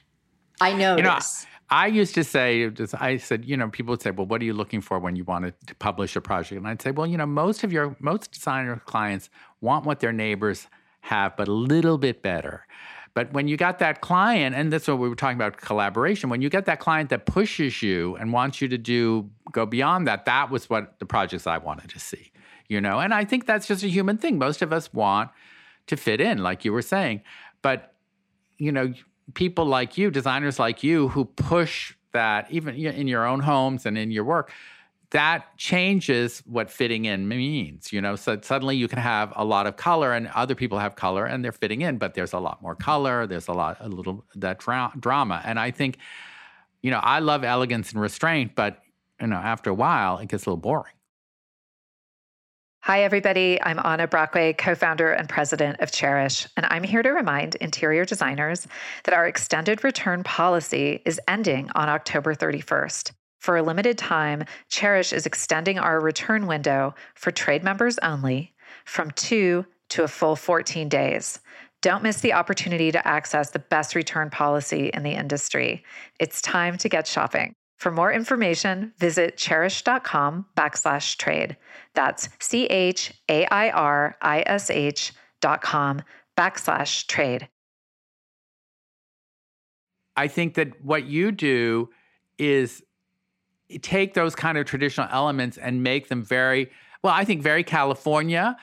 I 0.60 0.72
know 0.72 0.96
notice. 0.96 1.46
I 1.68 1.88
used 1.88 2.14
to 2.14 2.22
say, 2.22 2.70
I 2.94 3.16
said, 3.16 3.44
you 3.44 3.56
know, 3.56 3.68
people 3.68 3.90
would 3.90 4.02
say, 4.02 4.12
well, 4.12 4.26
what 4.26 4.40
are 4.40 4.44
you 4.44 4.52
looking 4.52 4.80
for 4.80 5.00
when 5.00 5.16
you 5.16 5.24
want 5.24 5.52
to 5.66 5.74
publish 5.74 6.14
a 6.14 6.20
project? 6.20 6.58
And 6.58 6.68
I'd 6.68 6.80
say, 6.80 6.92
well, 6.92 7.08
you 7.08 7.16
know, 7.16 7.26
most 7.26 7.64
of 7.64 7.72
your, 7.72 7.96
most 7.98 8.30
designer 8.30 8.80
clients 8.86 9.30
want 9.60 9.84
what 9.84 9.98
their 9.98 10.12
neighbors 10.12 10.68
have, 11.00 11.36
but 11.36 11.48
a 11.48 11.52
little 11.52 11.98
bit 11.98 12.22
better. 12.22 12.66
But 13.14 13.32
when 13.32 13.48
you 13.48 13.56
got 13.56 13.80
that 13.80 14.00
client, 14.00 14.54
and 14.54 14.72
that's 14.72 14.86
what 14.86 14.98
we 14.98 15.08
were 15.08 15.16
talking 15.16 15.36
about 15.36 15.56
collaboration, 15.56 16.30
when 16.30 16.40
you 16.40 16.48
get 16.48 16.66
that 16.66 16.78
client 16.78 17.10
that 17.10 17.26
pushes 17.26 17.82
you 17.82 18.14
and 18.16 18.32
wants 18.32 18.60
you 18.60 18.68
to 18.68 18.78
do, 18.78 19.28
go 19.50 19.66
beyond 19.66 20.06
that, 20.06 20.26
that 20.26 20.50
was 20.50 20.70
what 20.70 21.00
the 21.00 21.06
projects 21.06 21.46
I 21.48 21.58
wanted 21.58 21.90
to 21.90 21.98
see, 21.98 22.30
you 22.68 22.80
know? 22.80 23.00
And 23.00 23.12
I 23.14 23.24
think 23.24 23.46
that's 23.46 23.66
just 23.66 23.82
a 23.82 23.88
human 23.88 24.18
thing. 24.18 24.38
Most 24.38 24.62
of 24.62 24.72
us 24.72 24.92
want 24.92 25.30
to 25.86 25.96
fit 25.96 26.20
in, 26.20 26.38
like 26.38 26.64
you 26.64 26.72
were 26.72 26.82
saying. 26.82 27.22
But, 27.62 27.94
you 28.58 28.72
know, 28.72 28.92
people 29.34 29.64
like 29.64 29.98
you, 29.98 30.10
designers 30.10 30.58
like 30.58 30.82
you, 30.82 31.08
who 31.08 31.24
push 31.24 31.94
that 32.12 32.50
even 32.50 32.74
in 32.74 33.08
your 33.08 33.26
own 33.26 33.40
homes 33.40 33.86
and 33.86 33.98
in 33.98 34.10
your 34.10 34.24
work, 34.24 34.50
that 35.10 35.56
changes 35.56 36.42
what 36.46 36.70
fitting 36.70 37.04
in 37.04 37.28
means. 37.28 37.92
You 37.92 38.00
know, 38.00 38.16
so 38.16 38.40
suddenly 38.42 38.76
you 38.76 38.88
can 38.88 38.98
have 38.98 39.32
a 39.36 39.44
lot 39.44 39.66
of 39.66 39.76
color, 39.76 40.12
and 40.12 40.28
other 40.34 40.54
people 40.54 40.78
have 40.78 40.96
color, 40.96 41.26
and 41.26 41.44
they're 41.44 41.52
fitting 41.52 41.82
in, 41.82 41.98
but 41.98 42.14
there's 42.14 42.32
a 42.32 42.40
lot 42.40 42.60
more 42.60 42.74
color. 42.74 43.26
There's 43.26 43.48
a 43.48 43.52
lot, 43.52 43.76
a 43.80 43.88
little 43.88 44.24
that 44.34 44.58
dra- 44.58 44.92
drama, 44.98 45.40
and 45.44 45.60
I 45.60 45.70
think, 45.70 45.98
you 46.82 46.90
know, 46.90 46.98
I 46.98 47.20
love 47.20 47.44
elegance 47.44 47.92
and 47.92 48.00
restraint, 48.00 48.56
but 48.56 48.82
you 49.20 49.28
know, 49.28 49.36
after 49.36 49.70
a 49.70 49.74
while, 49.74 50.18
it 50.18 50.28
gets 50.28 50.46
a 50.46 50.50
little 50.50 50.60
boring. 50.60 50.92
Hi, 52.86 53.02
everybody. 53.02 53.60
I'm 53.60 53.80
Anna 53.84 54.06
Brockway, 54.06 54.52
co 54.52 54.76
founder 54.76 55.10
and 55.10 55.28
president 55.28 55.80
of 55.80 55.90
Chairish, 55.90 56.46
and 56.56 56.64
I'm 56.70 56.84
here 56.84 57.02
to 57.02 57.10
remind 57.10 57.56
interior 57.56 58.04
designers 58.04 58.68
that 59.02 59.12
our 59.12 59.26
extended 59.26 59.82
return 59.82 60.22
policy 60.22 61.02
is 61.04 61.20
ending 61.26 61.68
on 61.74 61.88
October 61.88 62.32
31st. 62.32 63.10
For 63.40 63.56
a 63.56 63.62
limited 63.64 63.98
time, 63.98 64.44
Chairish 64.70 65.12
is 65.12 65.26
extending 65.26 65.80
our 65.80 65.98
return 65.98 66.46
window 66.46 66.94
for 67.16 67.32
trade 67.32 67.64
members 67.64 67.98
only 68.04 68.54
from 68.84 69.10
two 69.10 69.66
to 69.88 70.04
a 70.04 70.08
full 70.08 70.36
14 70.36 70.88
days. 70.88 71.40
Don't 71.82 72.04
miss 72.04 72.20
the 72.20 72.34
opportunity 72.34 72.92
to 72.92 73.04
access 73.04 73.50
the 73.50 73.58
best 73.58 73.96
return 73.96 74.30
policy 74.30 74.92
in 74.94 75.02
the 75.02 75.10
industry. 75.10 75.82
It's 76.20 76.40
time 76.40 76.78
to 76.78 76.88
get 76.88 77.08
shopping. 77.08 77.56
For 77.76 77.90
more 77.90 78.12
information, 78.12 78.92
visit 78.98 79.36
chairish.com 79.36 80.46
backslash 80.56 81.16
trade. 81.18 81.56
That's 81.94 82.28
C 82.40 82.66
H 82.66 83.12
A 83.28 83.46
I 83.46 83.70
R 83.70 84.16
I 84.22 84.42
S 84.46 84.70
H 84.70 85.12
dot 85.40 85.60
com 85.60 86.02
backslash 86.36 87.06
trade. 87.06 87.48
I 90.16 90.28
think 90.28 90.54
that 90.54 90.82
what 90.82 91.04
you 91.04 91.30
do 91.30 91.90
is 92.38 92.82
take 93.82 94.14
those 94.14 94.34
kind 94.34 94.56
of 94.56 94.64
traditional 94.64 95.08
elements 95.10 95.58
and 95.58 95.82
make 95.82 96.08
them 96.08 96.24
very, 96.24 96.70
well, 97.02 97.12
I 97.12 97.24
think 97.24 97.42
very 97.42 97.64
California, 97.64 98.56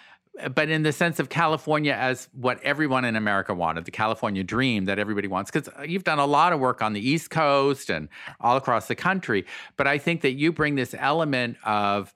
but 0.56 0.70
in 0.70 0.84
the 0.84 0.92
sense 0.92 1.20
of 1.20 1.30
California 1.30 1.94
as 1.94 2.28
what 2.34 2.62
everyone 2.64 3.06
in 3.06 3.16
America 3.16 3.54
wanted, 3.54 3.86
the 3.86 3.92
California 3.92 4.44
dream 4.44 4.86
that 4.86 4.98
everybody 4.98 5.28
wants. 5.28 5.52
Because 5.52 5.70
uh, 5.78 5.84
you've 5.84 6.04
done 6.04 6.20
a 6.20 6.26
lot 6.26 6.54
of 6.54 6.60
work 6.60 6.82
on 6.82 6.94
the 6.94 7.08
East 7.08 7.30
Coast 7.30 7.90
and 7.90 8.10
all 8.40 8.58
across 8.58 8.88
the 8.88 8.96
country. 8.96 9.46
But 9.78 9.88
I 9.88 9.98
think 9.98 10.22
that 10.22 10.32
you 10.32 10.52
bring 10.52 10.76
this 10.76 10.96
element 10.98 11.58
of, 11.64 12.14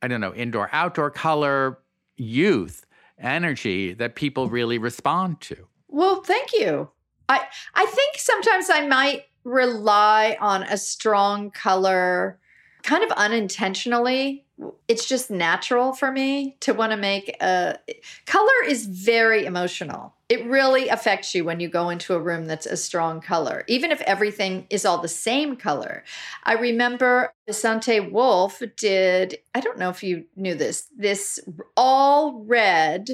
I 0.00 0.08
don't 0.08 0.20
know, 0.20 0.34
indoor, 0.34 0.68
outdoor 0.72 1.10
color, 1.10 1.78
youth, 2.16 2.86
energy 3.18 3.94
that 3.94 4.14
people 4.14 4.48
really 4.48 4.78
respond 4.78 5.40
to. 5.42 5.66
Well, 5.88 6.22
thank 6.22 6.52
you. 6.52 6.90
I 7.28 7.42
I 7.74 7.86
think 7.86 8.18
sometimes 8.18 8.70
I 8.70 8.86
might 8.86 9.24
rely 9.44 10.36
on 10.40 10.62
a 10.62 10.76
strong 10.76 11.50
color 11.50 12.38
kind 12.82 13.02
of 13.04 13.10
unintentionally 13.12 14.44
it's 14.88 15.06
just 15.06 15.30
natural 15.30 15.92
for 15.92 16.10
me 16.10 16.56
to 16.60 16.72
want 16.72 16.92
to 16.92 16.96
make 16.96 17.36
a 17.40 17.78
color 18.26 18.64
is 18.66 18.86
very 18.86 19.44
emotional. 19.44 20.14
It 20.28 20.46
really 20.46 20.88
affects 20.88 21.34
you 21.34 21.44
when 21.44 21.60
you 21.60 21.68
go 21.68 21.90
into 21.90 22.14
a 22.14 22.20
room 22.20 22.46
that's 22.46 22.66
a 22.66 22.76
strong 22.76 23.20
color, 23.20 23.64
even 23.68 23.90
if 23.90 24.00
everything 24.02 24.66
is 24.70 24.84
all 24.84 24.98
the 24.98 25.08
same 25.08 25.56
color. 25.56 26.04
I 26.44 26.54
remember 26.54 27.32
Vicente 27.46 28.00
Wolf 28.00 28.62
did, 28.76 29.38
I 29.54 29.60
don't 29.60 29.78
know 29.78 29.90
if 29.90 30.02
you 30.02 30.24
knew 30.36 30.54
this, 30.54 30.88
this 30.96 31.38
all 31.76 32.44
red 32.44 33.08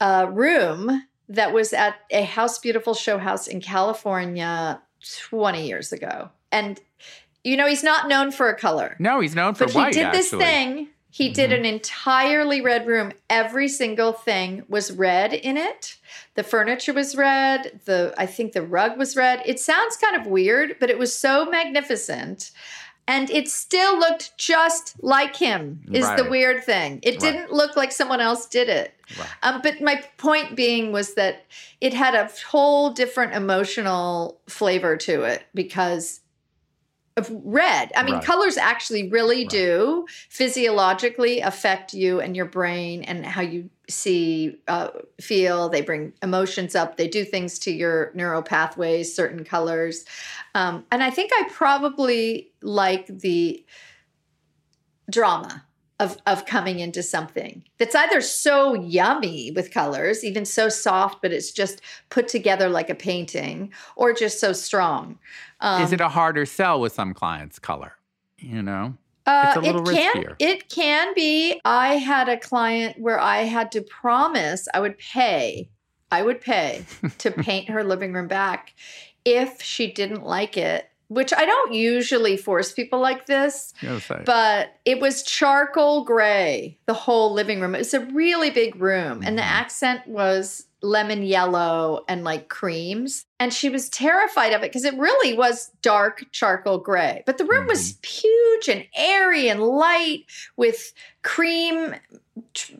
uh, 0.00 0.26
room 0.30 1.04
that 1.28 1.52
was 1.52 1.72
at 1.72 1.96
a 2.10 2.22
House 2.22 2.58
Beautiful 2.58 2.94
show 2.94 3.18
house 3.18 3.46
in 3.46 3.60
California 3.60 4.80
20 5.28 5.66
years 5.66 5.92
ago. 5.92 6.30
And 6.50 6.80
you 7.48 7.56
know, 7.56 7.66
he's 7.66 7.82
not 7.82 8.08
known 8.08 8.30
for 8.30 8.48
a 8.48 8.54
color. 8.54 8.94
No, 8.98 9.20
he's 9.20 9.34
known 9.34 9.54
for 9.54 9.64
white. 9.64 9.72
but 9.72 9.78
white. 9.80 9.94
he 9.94 10.00
did 10.00 10.06
actually. 10.06 10.18
this 10.18 10.30
thing. 10.30 10.88
He 11.10 11.26
mm-hmm. 11.26 11.34
did 11.34 11.52
an 11.52 11.64
entirely 11.64 12.60
red 12.60 12.86
room. 12.86 13.12
Every 13.30 13.68
single 13.68 14.12
thing 14.12 14.64
was 14.68 14.92
red 14.92 15.32
in 15.32 15.56
it. 15.56 15.96
The 16.34 16.42
furniture 16.42 16.92
was 16.92 17.16
red. 17.16 17.80
The 17.86 18.14
I 18.18 18.26
think 18.26 18.52
the 18.52 18.62
rug 18.62 18.98
was 18.98 19.16
red. 19.16 19.42
It 19.46 19.58
sounds 19.58 19.96
kind 19.96 20.14
of 20.14 20.26
weird, 20.26 20.76
but 20.78 20.90
it 20.90 20.98
was 20.98 21.16
so 21.16 21.46
magnificent. 21.46 22.50
And 23.08 23.30
it 23.30 23.48
still 23.48 23.98
looked 23.98 24.36
just 24.36 25.02
like 25.02 25.34
him, 25.34 25.80
is 25.90 26.04
right. 26.04 26.18
the 26.18 26.28
weird 26.28 26.62
thing. 26.62 27.00
It 27.02 27.12
right. 27.12 27.20
didn't 27.20 27.50
look 27.50 27.74
like 27.74 27.90
someone 27.90 28.20
else 28.20 28.46
did 28.46 28.68
it. 28.68 28.92
Right. 29.18 29.28
Um, 29.42 29.60
but 29.62 29.80
my 29.80 30.04
point 30.18 30.54
being 30.54 30.92
was 30.92 31.14
that 31.14 31.46
it 31.80 31.94
had 31.94 32.14
a 32.14 32.30
whole 32.46 32.90
different 32.90 33.32
emotional 33.32 34.38
flavor 34.46 34.98
to 34.98 35.22
it 35.22 35.44
because 35.54 36.20
of 37.18 37.30
red. 37.44 37.92
I 37.94 38.02
mean, 38.02 38.14
right. 38.14 38.24
colors 38.24 38.56
actually 38.56 39.10
really 39.10 39.42
right. 39.42 39.50
do 39.50 40.06
physiologically 40.30 41.40
affect 41.40 41.92
you 41.92 42.20
and 42.20 42.34
your 42.34 42.46
brain 42.46 43.02
and 43.02 43.26
how 43.26 43.42
you 43.42 43.68
see, 43.90 44.60
uh, 44.68 44.88
feel. 45.20 45.68
They 45.68 45.82
bring 45.82 46.14
emotions 46.22 46.74
up. 46.74 46.96
They 46.96 47.08
do 47.08 47.24
things 47.24 47.58
to 47.60 47.70
your 47.70 48.12
neural 48.14 48.42
pathways, 48.42 49.14
certain 49.14 49.44
colors. 49.44 50.06
Um, 50.54 50.86
and 50.90 51.02
I 51.02 51.10
think 51.10 51.32
I 51.34 51.48
probably 51.50 52.52
like 52.62 53.06
the 53.06 53.64
drama 55.10 55.64
of 56.00 56.16
of 56.26 56.46
coming 56.46 56.78
into 56.78 57.02
something 57.02 57.64
that's 57.78 57.94
either 57.94 58.20
so 58.20 58.74
yummy 58.74 59.50
with 59.50 59.72
colors, 59.72 60.24
even 60.24 60.44
so 60.44 60.68
soft, 60.68 61.20
but 61.22 61.32
it's 61.32 61.50
just 61.50 61.80
put 62.10 62.28
together 62.28 62.68
like 62.68 62.90
a 62.90 62.94
painting, 62.94 63.72
or 63.96 64.12
just 64.12 64.40
so 64.40 64.52
strong. 64.52 65.18
Um, 65.60 65.82
Is 65.82 65.92
it 65.92 66.00
a 66.00 66.08
harder 66.08 66.46
sell 66.46 66.80
with 66.80 66.92
some 66.92 67.14
clients? 67.14 67.58
Color, 67.58 67.92
you 68.38 68.62
know. 68.62 68.94
Uh, 69.26 69.52
it 69.56 69.62
can 69.62 69.84
riskier. 69.84 70.36
it 70.38 70.68
can 70.70 71.12
be. 71.14 71.60
I 71.64 71.96
had 71.96 72.28
a 72.28 72.38
client 72.38 72.98
where 72.98 73.20
I 73.20 73.42
had 73.42 73.72
to 73.72 73.82
promise 73.82 74.68
I 74.72 74.80
would 74.80 74.98
pay. 74.98 75.68
I 76.10 76.22
would 76.22 76.40
pay 76.40 76.86
to 77.18 77.30
paint 77.42 77.68
her 77.68 77.84
living 77.84 78.14
room 78.14 78.28
back 78.28 78.72
if 79.26 79.60
she 79.60 79.92
didn't 79.92 80.24
like 80.24 80.56
it 80.56 80.88
which 81.08 81.32
I 81.32 81.44
don't 81.44 81.72
usually 81.72 82.36
force 82.36 82.72
people 82.72 83.00
like 83.00 83.26
this, 83.26 83.72
but 84.24 84.74
it 84.84 85.00
was 85.00 85.22
charcoal 85.22 86.04
gray, 86.04 86.78
the 86.86 86.94
whole 86.94 87.32
living 87.32 87.60
room. 87.60 87.74
It 87.74 87.78
was 87.78 87.94
a 87.94 88.06
really 88.06 88.50
big 88.50 88.76
room, 88.76 89.22
and 89.24 89.36
the 89.36 89.42
mm-hmm. 89.42 89.50
accent 89.50 90.06
was 90.06 90.66
lemon 90.82 91.22
yellow 91.22 92.04
and 92.08 92.24
like 92.24 92.48
creams. 92.48 93.26
And 93.40 93.52
she 93.52 93.68
was 93.68 93.88
terrified 93.88 94.52
of 94.52 94.62
it 94.62 94.70
because 94.70 94.84
it 94.84 94.96
really 94.98 95.36
was 95.36 95.70
dark 95.82 96.24
charcoal 96.32 96.78
gray. 96.78 97.22
But 97.26 97.38
the 97.38 97.44
room 97.44 97.62
mm-hmm. 97.62 97.68
was 97.68 97.98
huge 98.04 98.68
and 98.68 98.86
airy 98.94 99.48
and 99.48 99.62
light 99.62 100.24
with 100.56 100.92
cream 101.22 101.94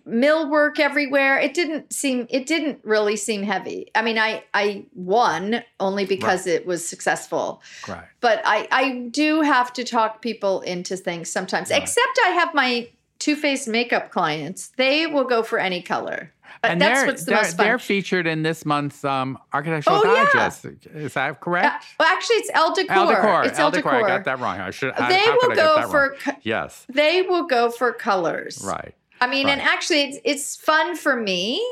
millwork 0.09 0.79
everywhere. 0.79 1.39
It 1.39 1.55
didn't 1.55 1.93
seem 1.93 2.27
it 2.31 2.47
didn't 2.47 2.81
really 2.85 3.17
seem 3.17 3.43
heavy. 3.43 3.91
I 3.95 4.03
mean, 4.03 4.19
I 4.19 4.45
I 4.55 4.87
won 4.95 5.63
only 5.81 6.05
because 6.05 6.47
right. 6.47 6.55
it 6.57 6.67
was 6.67 6.87
successful. 6.87 7.63
Right. 7.87 8.05
But 8.21 8.43
I 8.45 8.69
I 8.71 9.09
do 9.11 9.43
have 9.43 9.73
to 9.75 9.85
talk 9.85 10.23
people 10.23 10.61
into 10.63 10.97
things 10.97 11.31
sometimes. 11.31 11.71
Right. 11.71 11.83
Except 11.83 12.19
I 12.25 12.31
have 12.31 12.55
my 12.55 12.89
Too 13.19 13.37
Faced 13.37 13.69
makeup 13.69 14.11
clients. 14.11 14.69
They 14.77 15.07
will 15.07 15.25
go 15.25 15.43
for 15.43 15.59
any 15.59 15.83
color. 15.83 16.33
But 16.62 16.73
and 16.73 16.81
that's 16.81 17.07
what's 17.07 17.25
the 17.25 17.31
they're, 17.31 17.42
most 17.42 17.57
fun. 17.57 17.66
They're 17.66 17.79
featured 17.79 18.27
in 18.27 18.42
this 18.42 18.64
month's 18.64 19.05
um, 19.05 19.38
Architectural 19.53 20.03
oh, 20.05 20.29
Digest. 20.33 20.64
Yeah. 20.64 21.03
Is 21.03 21.14
that 21.14 21.40
correct? 21.40 21.66
Uh, 21.66 21.87
well, 22.01 22.09
actually, 22.12 22.37
it's 22.37 22.51
Elle 22.55 22.75
Decor. 22.75 22.94
Elle 22.94 23.07
Decor. 23.07 23.44
It's 23.44 23.59
Elle 23.59 23.71
Decor. 23.71 24.05
I 24.05 24.09
got 24.09 24.25
that 24.25 24.40
wrong. 24.40 24.61
I 24.61 24.71
should. 24.71 24.94
They 24.97 25.25
will 25.42 25.55
go 25.55 25.88
for. 25.88 26.16
Co- 26.21 26.33
yes. 26.42 26.87
They 26.88 27.23
will 27.23 27.47
go 27.47 27.71
for 27.71 27.92
colors. 27.92 28.62
Right. 28.64 28.94
I 29.21 29.27
mean, 29.27 29.47
right. 29.47 29.59
and 29.59 29.61
actually, 29.61 30.03
it's, 30.03 30.18
it's 30.25 30.57
fun 30.57 30.97
for 30.97 31.16
me 31.16 31.64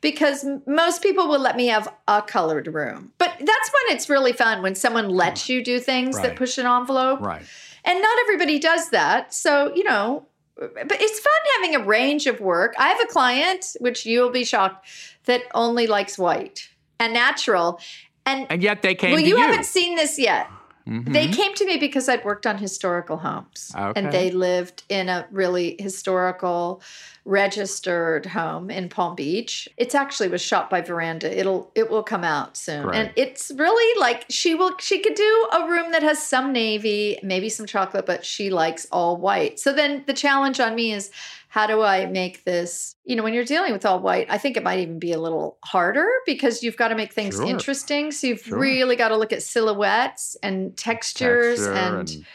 because 0.00 0.46
most 0.66 1.02
people 1.02 1.28
will 1.28 1.38
let 1.38 1.56
me 1.56 1.66
have 1.66 1.92
a 2.08 2.22
colored 2.22 2.66
room. 2.66 3.12
But 3.18 3.30
that's 3.38 3.40
when 3.72 3.96
it's 3.96 4.08
really 4.08 4.32
fun 4.32 4.62
when 4.62 4.74
someone 4.74 5.10
lets 5.10 5.48
you 5.48 5.62
do 5.62 5.80
things 5.80 6.16
right. 6.16 6.28
that 6.28 6.36
push 6.36 6.56
an 6.56 6.66
envelope. 6.66 7.20
Right. 7.20 7.42
And 7.84 8.00
not 8.00 8.18
everybody 8.20 8.58
does 8.58 8.88
that. 8.90 9.34
So, 9.34 9.74
you 9.74 9.84
know, 9.84 10.26
but 10.56 10.72
it's 11.00 11.20
fun 11.20 11.32
having 11.56 11.76
a 11.76 11.84
range 11.84 12.26
of 12.26 12.40
work. 12.40 12.74
I 12.78 12.88
have 12.88 13.00
a 13.00 13.06
client, 13.06 13.76
which 13.80 14.06
you'll 14.06 14.30
be 14.30 14.44
shocked, 14.44 14.86
that 15.24 15.42
only 15.54 15.86
likes 15.86 16.18
white 16.18 16.68
and 17.00 17.12
natural. 17.12 17.80
And, 18.26 18.46
and 18.50 18.62
yet 18.62 18.82
they 18.82 18.94
came 18.94 19.12
well, 19.12 19.20
you, 19.20 19.36
you 19.36 19.36
haven't 19.36 19.64
seen 19.64 19.96
this 19.96 20.18
yet. 20.18 20.48
Mhm. 20.86 21.12
They 21.12 21.28
came 21.28 21.54
to 21.54 21.64
me 21.64 21.78
because 21.78 22.08
I'd 22.08 22.24
worked 22.24 22.46
on 22.46 22.58
historical 22.58 23.16
homes. 23.16 23.72
Okay. 23.74 23.92
And 23.98 24.12
they 24.12 24.30
lived 24.30 24.82
in 24.88 25.08
a 25.08 25.26
really 25.30 25.76
historical 25.78 26.82
registered 27.24 28.26
home 28.26 28.70
in 28.70 28.90
Palm 28.90 29.14
Beach. 29.14 29.66
It's 29.78 29.94
actually 29.94 30.28
was 30.28 30.42
shot 30.42 30.68
by 30.68 30.82
Veranda. 30.82 31.38
It'll 31.38 31.70
it 31.74 31.90
will 31.90 32.02
come 32.02 32.22
out 32.22 32.56
soon. 32.56 32.92
And 32.92 33.12
it's 33.16 33.50
really 33.56 34.00
like 34.00 34.26
she 34.28 34.54
will 34.54 34.76
she 34.78 34.98
could 34.98 35.14
do 35.14 35.48
a 35.52 35.66
room 35.66 35.92
that 35.92 36.02
has 36.02 36.22
some 36.22 36.52
navy, 36.52 37.18
maybe 37.22 37.48
some 37.48 37.64
chocolate, 37.66 38.04
but 38.04 38.24
she 38.24 38.50
likes 38.50 38.86
all 38.92 39.16
white. 39.16 39.58
So 39.58 39.72
then 39.72 40.04
the 40.06 40.12
challenge 40.12 40.60
on 40.60 40.74
me 40.74 40.92
is 40.92 41.10
how 41.54 41.68
do 41.68 41.82
I 41.82 42.06
make 42.06 42.42
this, 42.42 42.96
you 43.04 43.14
know, 43.14 43.22
when 43.22 43.32
you're 43.32 43.44
dealing 43.44 43.72
with 43.72 43.86
all 43.86 44.00
white, 44.00 44.26
I 44.28 44.38
think 44.38 44.56
it 44.56 44.64
might 44.64 44.80
even 44.80 44.98
be 44.98 45.12
a 45.12 45.20
little 45.20 45.56
harder 45.62 46.08
because 46.26 46.64
you've 46.64 46.76
got 46.76 46.88
to 46.88 46.96
make 46.96 47.12
things 47.12 47.36
Sure. 47.36 47.46
interesting. 47.46 48.10
So 48.10 48.26
you've 48.26 48.40
Sure. 48.40 48.58
really 48.58 48.96
got 48.96 49.10
to 49.10 49.16
look 49.16 49.32
at 49.32 49.40
silhouettes 49.40 50.36
and 50.42 50.76
textures 50.76 51.60
Texture 51.60 51.72
and 51.72 52.26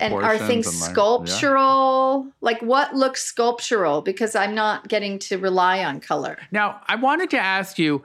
and 0.00 0.12
are 0.12 0.36
things 0.36 0.66
and 0.66 0.76
like- 0.80 0.88
yeah. 0.88 0.92
sculptural? 0.92 2.26
Like 2.42 2.60
what 2.60 2.94
looks 2.94 3.22
sculptural? 3.22 4.02
Because 4.02 4.36
I'm 4.36 4.54
not 4.54 4.86
getting 4.86 5.18
to 5.20 5.38
rely 5.38 5.82
on 5.82 6.00
color. 6.00 6.36
Now, 6.50 6.82
I 6.88 6.96
wanted 6.96 7.30
to 7.30 7.38
ask 7.38 7.78
you 7.78 8.04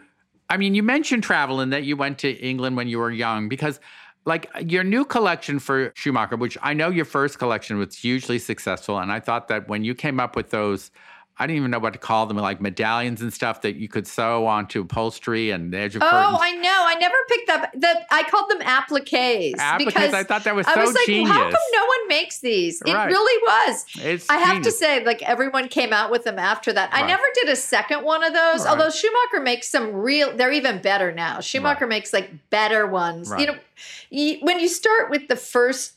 I 0.50 0.56
mean, 0.56 0.76
you 0.76 0.82
mentioned 0.82 1.24
travel 1.24 1.60
and 1.60 1.74
that 1.74 1.84
you 1.84 1.98
went 1.98 2.20
to 2.20 2.30
England 2.32 2.78
when 2.78 2.88
you 2.88 3.00
were 3.00 3.12
young 3.12 3.50
because, 3.50 3.82
like, 4.28 4.48
your 4.60 4.84
new 4.84 5.06
collection 5.06 5.58
for 5.58 5.94
Schumacher, 5.96 6.36
which 6.36 6.58
I 6.62 6.74
know 6.74 6.90
your 6.90 7.06
first 7.06 7.40
collection 7.40 7.78
was 7.78 7.96
hugely 7.96 8.40
successful. 8.40 9.00
And 9.00 9.10
I 9.10 9.22
thought 9.22 9.48
that 9.48 9.70
when 9.70 9.86
you 9.86 9.96
came 9.96 10.20
up 10.20 10.36
with 10.36 10.50
those, 10.50 10.92
I 11.40 11.46
didn't 11.46 11.58
even 11.58 11.70
know 11.72 11.78
what 11.78 11.94
to 11.94 12.00
call 12.00 12.26
them, 12.26 12.38
like 12.38 12.60
medallions 12.60 13.22
and 13.22 13.32
stuff 13.32 13.62
that 13.62 13.76
you 13.76 13.88
could 13.88 14.08
sew 14.08 14.48
onto 14.48 14.82
upholstery 14.82 15.52
and 15.52 15.72
the 15.72 15.78
edge 15.78 15.96
of 15.96 16.02
Oh, 16.02 16.10
curtains. 16.10 16.40
I 16.42 16.52
know. 16.54 16.84
I 16.88 16.96
never 16.96 17.16
picked 17.30 17.50
up 17.52 17.72
the. 17.74 18.06
I 18.10 18.24
called 18.24 18.50
them 18.50 18.60
appliques 18.62 19.54
Appliques, 19.60 19.86
because 19.86 20.14
I 20.16 20.24
thought 20.24 20.44
that 20.46 20.56
was 20.56 20.66
I 20.66 20.74
so 20.74 20.82
was 20.82 20.96
like, 20.96 21.06
genius. 21.06 21.30
how 21.32 21.44
come 21.44 21.62
no 21.74 21.86
one 21.86 22.08
makes 22.08 22.40
these? 22.40 22.82
It 22.86 22.92
Right. 22.94 23.06
really 23.06 23.42
was. 23.44 23.86
It's 24.00 24.30
I 24.30 24.38
have 24.38 24.64
to 24.64 24.72
say, 24.72 25.04
like 25.06 25.22
everyone 25.22 25.68
came 25.68 25.94
out 25.94 26.10
with 26.10 26.24
them 26.24 26.40
after 26.40 26.74
that. 26.74 26.90
I 26.92 27.06
never 27.06 27.24
did 27.36 27.50
a 27.50 27.56
second 27.56 28.04
one 28.04 28.24
of 28.24 28.34
those. 28.34 28.66
Right. 28.66 28.70
Although 28.72 28.90
Schumacher 28.90 29.40
makes 29.42 29.70
some 29.70 29.94
real, 29.94 30.36
they're 30.36 30.52
even 30.52 30.82
better 30.82 31.12
now. 31.12 31.40
Schumacher 31.40 31.86
makes 31.86 32.14
like 32.14 32.32
better 32.50 32.88
ones. 32.88 33.30
Right. 33.30 33.42
You 33.42 33.48
know, 33.48 33.58
you, 34.10 34.38
when 34.42 34.60
you 34.60 34.68
start 34.68 35.12
with 35.12 35.28
the 35.28 35.36
first 35.36 35.94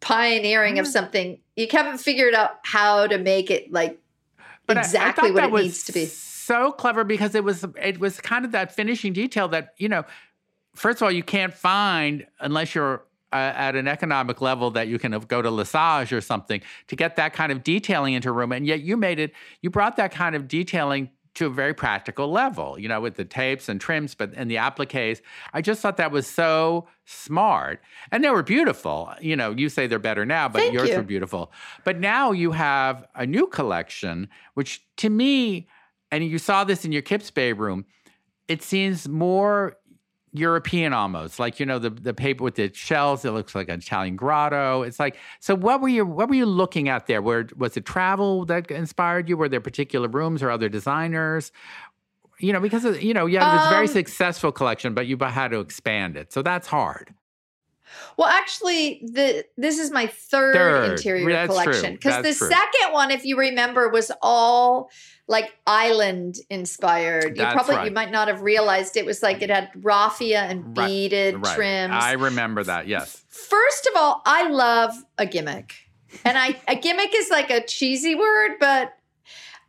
pioneering 0.00 0.78
of 0.78 0.86
Mhm. 0.86 0.90
something, 0.92 1.38
you 1.56 1.66
haven't 1.70 1.98
figured 1.98 2.34
out 2.34 2.58
how 2.64 3.06
to 3.06 3.18
make 3.18 3.50
it 3.50 3.72
like 3.72 3.98
But 4.66 4.76
I- 4.76 4.80
I 4.80 4.84
exactly 4.84 5.30
what 5.30 5.40
that 5.40 5.48
it 5.48 5.52
was 5.52 5.62
needs 5.64 5.84
to 5.84 5.92
be. 5.92 6.06
So 6.06 6.72
clever 6.72 7.04
because 7.04 7.34
it 7.34 7.44
was 7.44 7.64
it 7.80 8.00
was 8.00 8.20
kind 8.20 8.44
of 8.44 8.52
that 8.52 8.74
finishing 8.74 9.12
detail 9.12 9.48
that 9.48 9.74
you 9.78 9.88
know, 9.88 10.04
first 10.74 10.98
of 10.98 11.04
all, 11.04 11.12
you 11.12 11.22
can't 11.22 11.54
find 11.54 12.26
unless 12.40 12.74
you're 12.74 13.04
uh, 13.32 13.36
at 13.56 13.76
an 13.76 13.88
economic 13.88 14.40
level 14.42 14.70
that 14.72 14.88
you 14.88 14.98
can 14.98 15.12
go 15.20 15.40
to 15.40 15.50
Lesage 15.50 16.12
or 16.12 16.20
something 16.20 16.60
to 16.88 16.96
get 16.96 17.16
that 17.16 17.32
kind 17.32 17.50
of 17.50 17.62
detailing 17.64 18.12
into 18.14 18.28
a 18.28 18.32
room, 18.32 18.52
and 18.52 18.66
yet 18.66 18.80
you 18.82 18.96
made 18.96 19.18
it. 19.18 19.32
You 19.62 19.70
brought 19.70 19.96
that 19.96 20.12
kind 20.12 20.34
of 20.36 20.48
detailing 20.48 21.08
to 21.34 21.46
a 21.46 21.50
very 21.50 21.72
practical 21.72 22.30
level, 22.30 22.78
you 22.78 22.88
know, 22.88 23.00
with 23.00 23.14
the 23.16 23.24
tapes 23.24 23.68
and 23.68 23.80
trims, 23.80 24.14
but 24.14 24.32
and 24.36 24.50
the 24.50 24.56
appliques. 24.56 25.20
I 25.52 25.62
just 25.62 25.80
thought 25.80 25.96
that 25.96 26.12
was 26.12 26.26
so 26.26 26.88
smart, 27.04 27.80
and 28.10 28.22
they 28.22 28.30
were 28.30 28.42
beautiful. 28.42 29.12
You 29.20 29.36
know, 29.36 29.50
you 29.50 29.68
say 29.68 29.86
they're 29.86 29.98
better 29.98 30.26
now, 30.26 30.48
but 30.48 30.60
Thank 30.60 30.74
yours 30.74 30.90
you. 30.90 30.96
were 30.96 31.02
beautiful. 31.02 31.52
But 31.84 31.98
now 31.98 32.32
you 32.32 32.52
have 32.52 33.06
a 33.14 33.26
new 33.26 33.46
collection, 33.46 34.28
which 34.54 34.84
to 34.98 35.08
me, 35.08 35.68
and 36.10 36.24
you 36.24 36.38
saw 36.38 36.64
this 36.64 36.84
in 36.84 36.92
your 36.92 37.02
Kips 37.02 37.30
Bay 37.30 37.52
room, 37.52 37.86
it 38.48 38.62
seems 38.62 39.08
more 39.08 39.78
European 40.32 40.92
almost. 40.92 41.38
Like, 41.38 41.60
you 41.60 41.66
know, 41.66 41.78
the 41.78 41.90
the 41.90 42.14
paper 42.14 42.42
with 42.42 42.54
the 42.54 42.72
shells, 42.72 43.24
it 43.24 43.32
looks 43.32 43.54
like 43.54 43.68
an 43.68 43.80
Italian 43.80 44.16
grotto. 44.16 44.82
It's 44.82 44.98
like, 44.98 45.16
so 45.40 45.54
what 45.54 45.80
were 45.80 45.88
you 45.88 46.06
what 46.06 46.28
were 46.28 46.34
you 46.34 46.46
looking 46.46 46.88
at 46.88 47.06
there? 47.06 47.20
Where 47.22 47.48
was 47.56 47.76
it 47.76 47.84
travel 47.84 48.44
that 48.46 48.70
inspired 48.70 49.28
you? 49.28 49.36
Were 49.36 49.48
there 49.48 49.60
particular 49.60 50.08
rooms 50.08 50.42
or 50.42 50.50
other 50.50 50.68
designers? 50.68 51.52
You 52.38 52.52
know, 52.52 52.60
because 52.60 52.84
of, 52.84 53.00
you 53.02 53.14
know, 53.14 53.26
yeah, 53.26 53.48
it 53.52 53.56
was 53.56 53.66
a 53.66 53.70
very 53.70 53.86
Um, 53.86 53.92
successful 53.92 54.50
collection, 54.50 54.94
but 54.94 55.06
you 55.06 55.16
had 55.20 55.48
to 55.52 55.60
expand 55.60 56.16
it. 56.16 56.32
So 56.32 56.42
that's 56.42 56.66
hard. 56.66 57.14
Well, 58.16 58.28
actually, 58.28 59.02
the 59.04 59.44
this 59.56 59.78
is 59.78 59.90
my 59.90 60.06
third, 60.06 60.54
Third. 60.54 60.90
interior 60.92 61.30
That's 61.30 61.50
collection 61.50 61.92
because 61.92 62.22
the 62.24 62.34
true. 62.34 62.48
second 62.48 62.92
one, 62.92 63.10
if 63.10 63.24
you 63.24 63.38
remember, 63.38 63.90
was 63.90 64.10
all 64.22 64.90
like 65.32 65.56
island 65.66 66.36
inspired. 66.50 67.38
You 67.38 67.44
probably 67.46 67.76
right. 67.76 67.86
you 67.86 67.90
might 67.90 68.12
not 68.12 68.28
have 68.28 68.42
realized 68.42 68.98
it 68.98 69.06
was 69.06 69.22
like 69.22 69.40
it 69.40 69.48
had 69.48 69.70
raffia 69.80 70.42
and 70.42 70.74
beaded 70.74 71.44
Right. 71.44 71.56
trims. 71.56 71.94
I 71.94 72.12
remember 72.12 72.62
that. 72.62 72.86
Yes. 72.86 73.24
First 73.28 73.86
of 73.86 73.96
all, 73.96 74.20
I 74.26 74.48
love 74.48 74.92
a 75.16 75.24
gimmick. 75.24 75.74
And 76.24 76.36
I 76.36 76.60
a 76.68 76.76
gimmick 76.76 77.14
is 77.14 77.30
like 77.30 77.50
a 77.50 77.64
cheesy 77.64 78.14
word, 78.14 78.58
but 78.60 78.94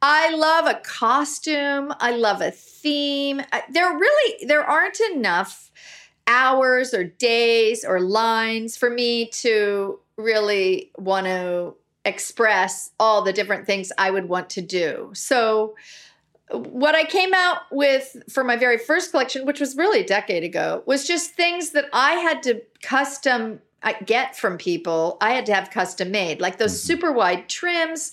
I 0.02 0.36
love 0.36 0.66
a 0.66 0.82
costume. 0.84 1.94
I 2.02 2.12
love 2.12 2.42
a 2.42 2.52
theme. 2.52 3.42
There 3.72 3.90
really 3.90 4.46
there 4.46 4.66
aren't 4.66 5.00
enough 5.00 5.72
hours 6.28 6.94
or 6.94 7.06
days 7.06 7.86
or 7.86 8.02
lines 8.02 8.76
for 8.76 8.90
me 8.90 9.28
to 9.28 10.00
really 10.18 10.92
want 10.98 11.26
to 11.28 11.76
express 12.06 12.92
all 13.00 13.22
the 13.22 13.34
different 13.34 13.66
things 13.66 13.92
I 13.98 14.12
would 14.12 14.28
want 14.28 14.50
to 14.52 14.62
do. 14.62 15.12
So 15.14 15.76
what 16.52 16.96
I 16.96 17.06
came 17.06 17.34
out 17.34 17.62
with 17.72 18.18
for 18.30 18.44
my 18.44 18.58
very 18.58 18.78
first 18.78 19.12
collection, 19.12 19.46
which 19.46 19.60
was 19.60 19.78
really 19.78 20.02
a 20.02 20.06
decade 20.06 20.44
ago, 20.44 20.84
was 20.86 21.08
just 21.08 21.32
things 21.32 21.72
that 21.72 21.86
I 21.94 22.14
had 22.16 22.44
to 22.44 22.62
custom 22.82 23.62
get 24.06 24.36
from 24.38 24.58
people. 24.58 25.18
I 25.22 25.32
had 25.32 25.46
to 25.48 25.54
have 25.54 25.70
custom 25.70 26.12
made, 26.12 26.40
like 26.42 26.58
those 26.58 26.74
Mhm. 26.74 26.86
super 26.86 27.12
wide 27.12 27.50
trims 27.50 28.12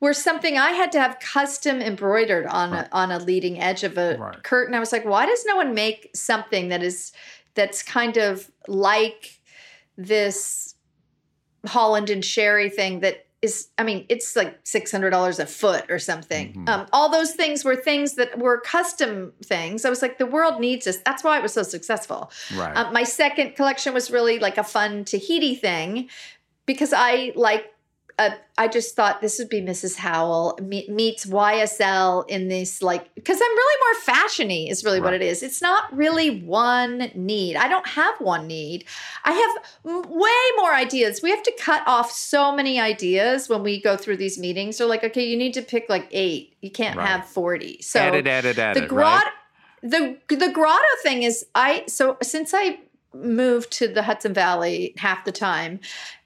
were 0.00 0.12
something 0.12 0.58
I 0.58 0.72
had 0.72 0.92
to 0.92 1.00
have 1.00 1.18
custom 1.20 1.80
embroidered 1.80 2.46
on 2.46 2.72
Right. 2.72 2.86
a, 2.86 2.94
on 2.94 3.10
a 3.10 3.18
leading 3.18 3.60
edge 3.60 3.84
of 3.84 3.96
a 3.96 4.16
Right. 4.18 4.42
curtain. 4.42 4.74
I 4.74 4.80
was 4.80 4.92
like, 4.92 5.04
why 5.04 5.26
does 5.26 5.44
no 5.44 5.56
one 5.56 5.72
make 5.74 6.10
something 6.14 6.68
that 6.68 6.82
is 6.82 7.12
that's 7.54 7.82
kind 7.82 8.16
of 8.16 8.50
like 8.66 9.38
this 9.96 10.74
Holland 11.66 12.10
and 12.10 12.24
Sherry 12.24 12.68
thing 12.68 13.00
that 13.00 13.23
is, 13.44 13.68
I 13.78 13.84
mean, 13.84 14.06
it's 14.08 14.34
like 14.34 14.58
six 14.64 14.90
hundred 14.90 15.10
dollars 15.10 15.38
a 15.38 15.46
foot 15.46 15.84
or 15.90 15.98
something. 15.98 16.52
Mhm. 16.54 16.68
Um, 16.68 16.86
all 16.92 17.08
those 17.10 17.32
things 17.34 17.64
were 17.64 17.76
things 17.76 18.14
that 18.14 18.38
were 18.38 18.58
custom 18.60 19.32
things. 19.44 19.84
I 19.84 19.90
was 19.90 20.02
like, 20.02 20.18
the 20.18 20.26
world 20.26 20.60
needs 20.60 20.86
this. 20.86 20.98
That's 21.04 21.22
why 21.22 21.36
it 21.38 21.42
was 21.42 21.52
so 21.52 21.62
successful. 21.62 22.30
Right. 22.56 22.74
Um, 22.76 22.92
my 22.92 23.04
second 23.04 23.54
collection 23.54 23.92
was 23.94 24.10
really 24.10 24.38
like 24.38 24.58
a 24.58 24.64
fun 24.64 25.04
Tahiti 25.04 25.54
thing 25.54 26.08
because 26.66 26.92
I 26.92 27.32
like. 27.36 27.66
Uh, 28.16 28.30
I 28.56 28.68
just 28.68 28.94
thought 28.94 29.20
this 29.20 29.38
would 29.40 29.48
be 29.48 29.60
Mrs. 29.60 29.96
Howell 29.96 30.58
me- 30.62 30.86
meets 30.88 31.26
YSL 31.26 32.24
in 32.28 32.46
this 32.48 32.80
like 32.80 33.12
because 33.16 33.40
I'm 33.40 33.50
really 33.50 33.80
more 33.84 34.14
fashiony 34.14 34.70
is 34.70 34.84
really 34.84 35.00
what 35.00 35.14
it 35.14 35.22
is. 35.22 35.42
It's 35.42 35.60
not 35.60 35.92
really 35.96 36.42
one 36.42 37.10
need. 37.14 37.56
I 37.56 37.66
don't 37.68 37.86
have 37.88 38.14
one 38.20 38.46
need. 38.46 38.84
I 39.24 39.32
have 39.32 39.64
m- 39.96 40.02
way 40.08 40.40
more 40.56 40.72
ideas. 40.72 41.22
We 41.22 41.30
have 41.30 41.42
to 41.42 41.52
cut 41.58 41.82
off 41.86 42.12
so 42.12 42.54
many 42.54 42.78
ideas 42.78 43.48
when 43.48 43.62
we 43.64 43.80
go 43.80 43.96
through 43.96 44.18
these 44.18 44.38
meetings. 44.38 44.78
They're 44.78 44.86
like, 44.86 45.02
okay, 45.02 45.24
you 45.26 45.36
need 45.36 45.54
to 45.54 45.62
pick 45.62 45.88
like 45.88 46.06
eight. 46.12 46.56
You 46.60 46.70
can't 46.70 46.96
Right. 46.96 47.08
have 47.08 47.26
forty. 47.26 47.82
So 47.82 48.00
edit, 48.00 48.26
edit, 48.28 48.58
edit. 48.58 48.82
the 48.82 48.88
grotto 48.88 49.26
right? 49.26 49.32
the 50.30 50.36
the 50.36 50.50
grotto 50.50 50.86
thing 51.02 51.24
is 51.24 51.44
i 51.54 51.84
so 51.86 52.16
since 52.22 52.52
i 52.54 52.78
moved 53.12 53.70
to 53.70 53.86
the 53.86 54.02
hudson 54.04 54.32
valley 54.32 54.94
half 54.96 55.24
the 55.26 55.32
time 55.32 55.78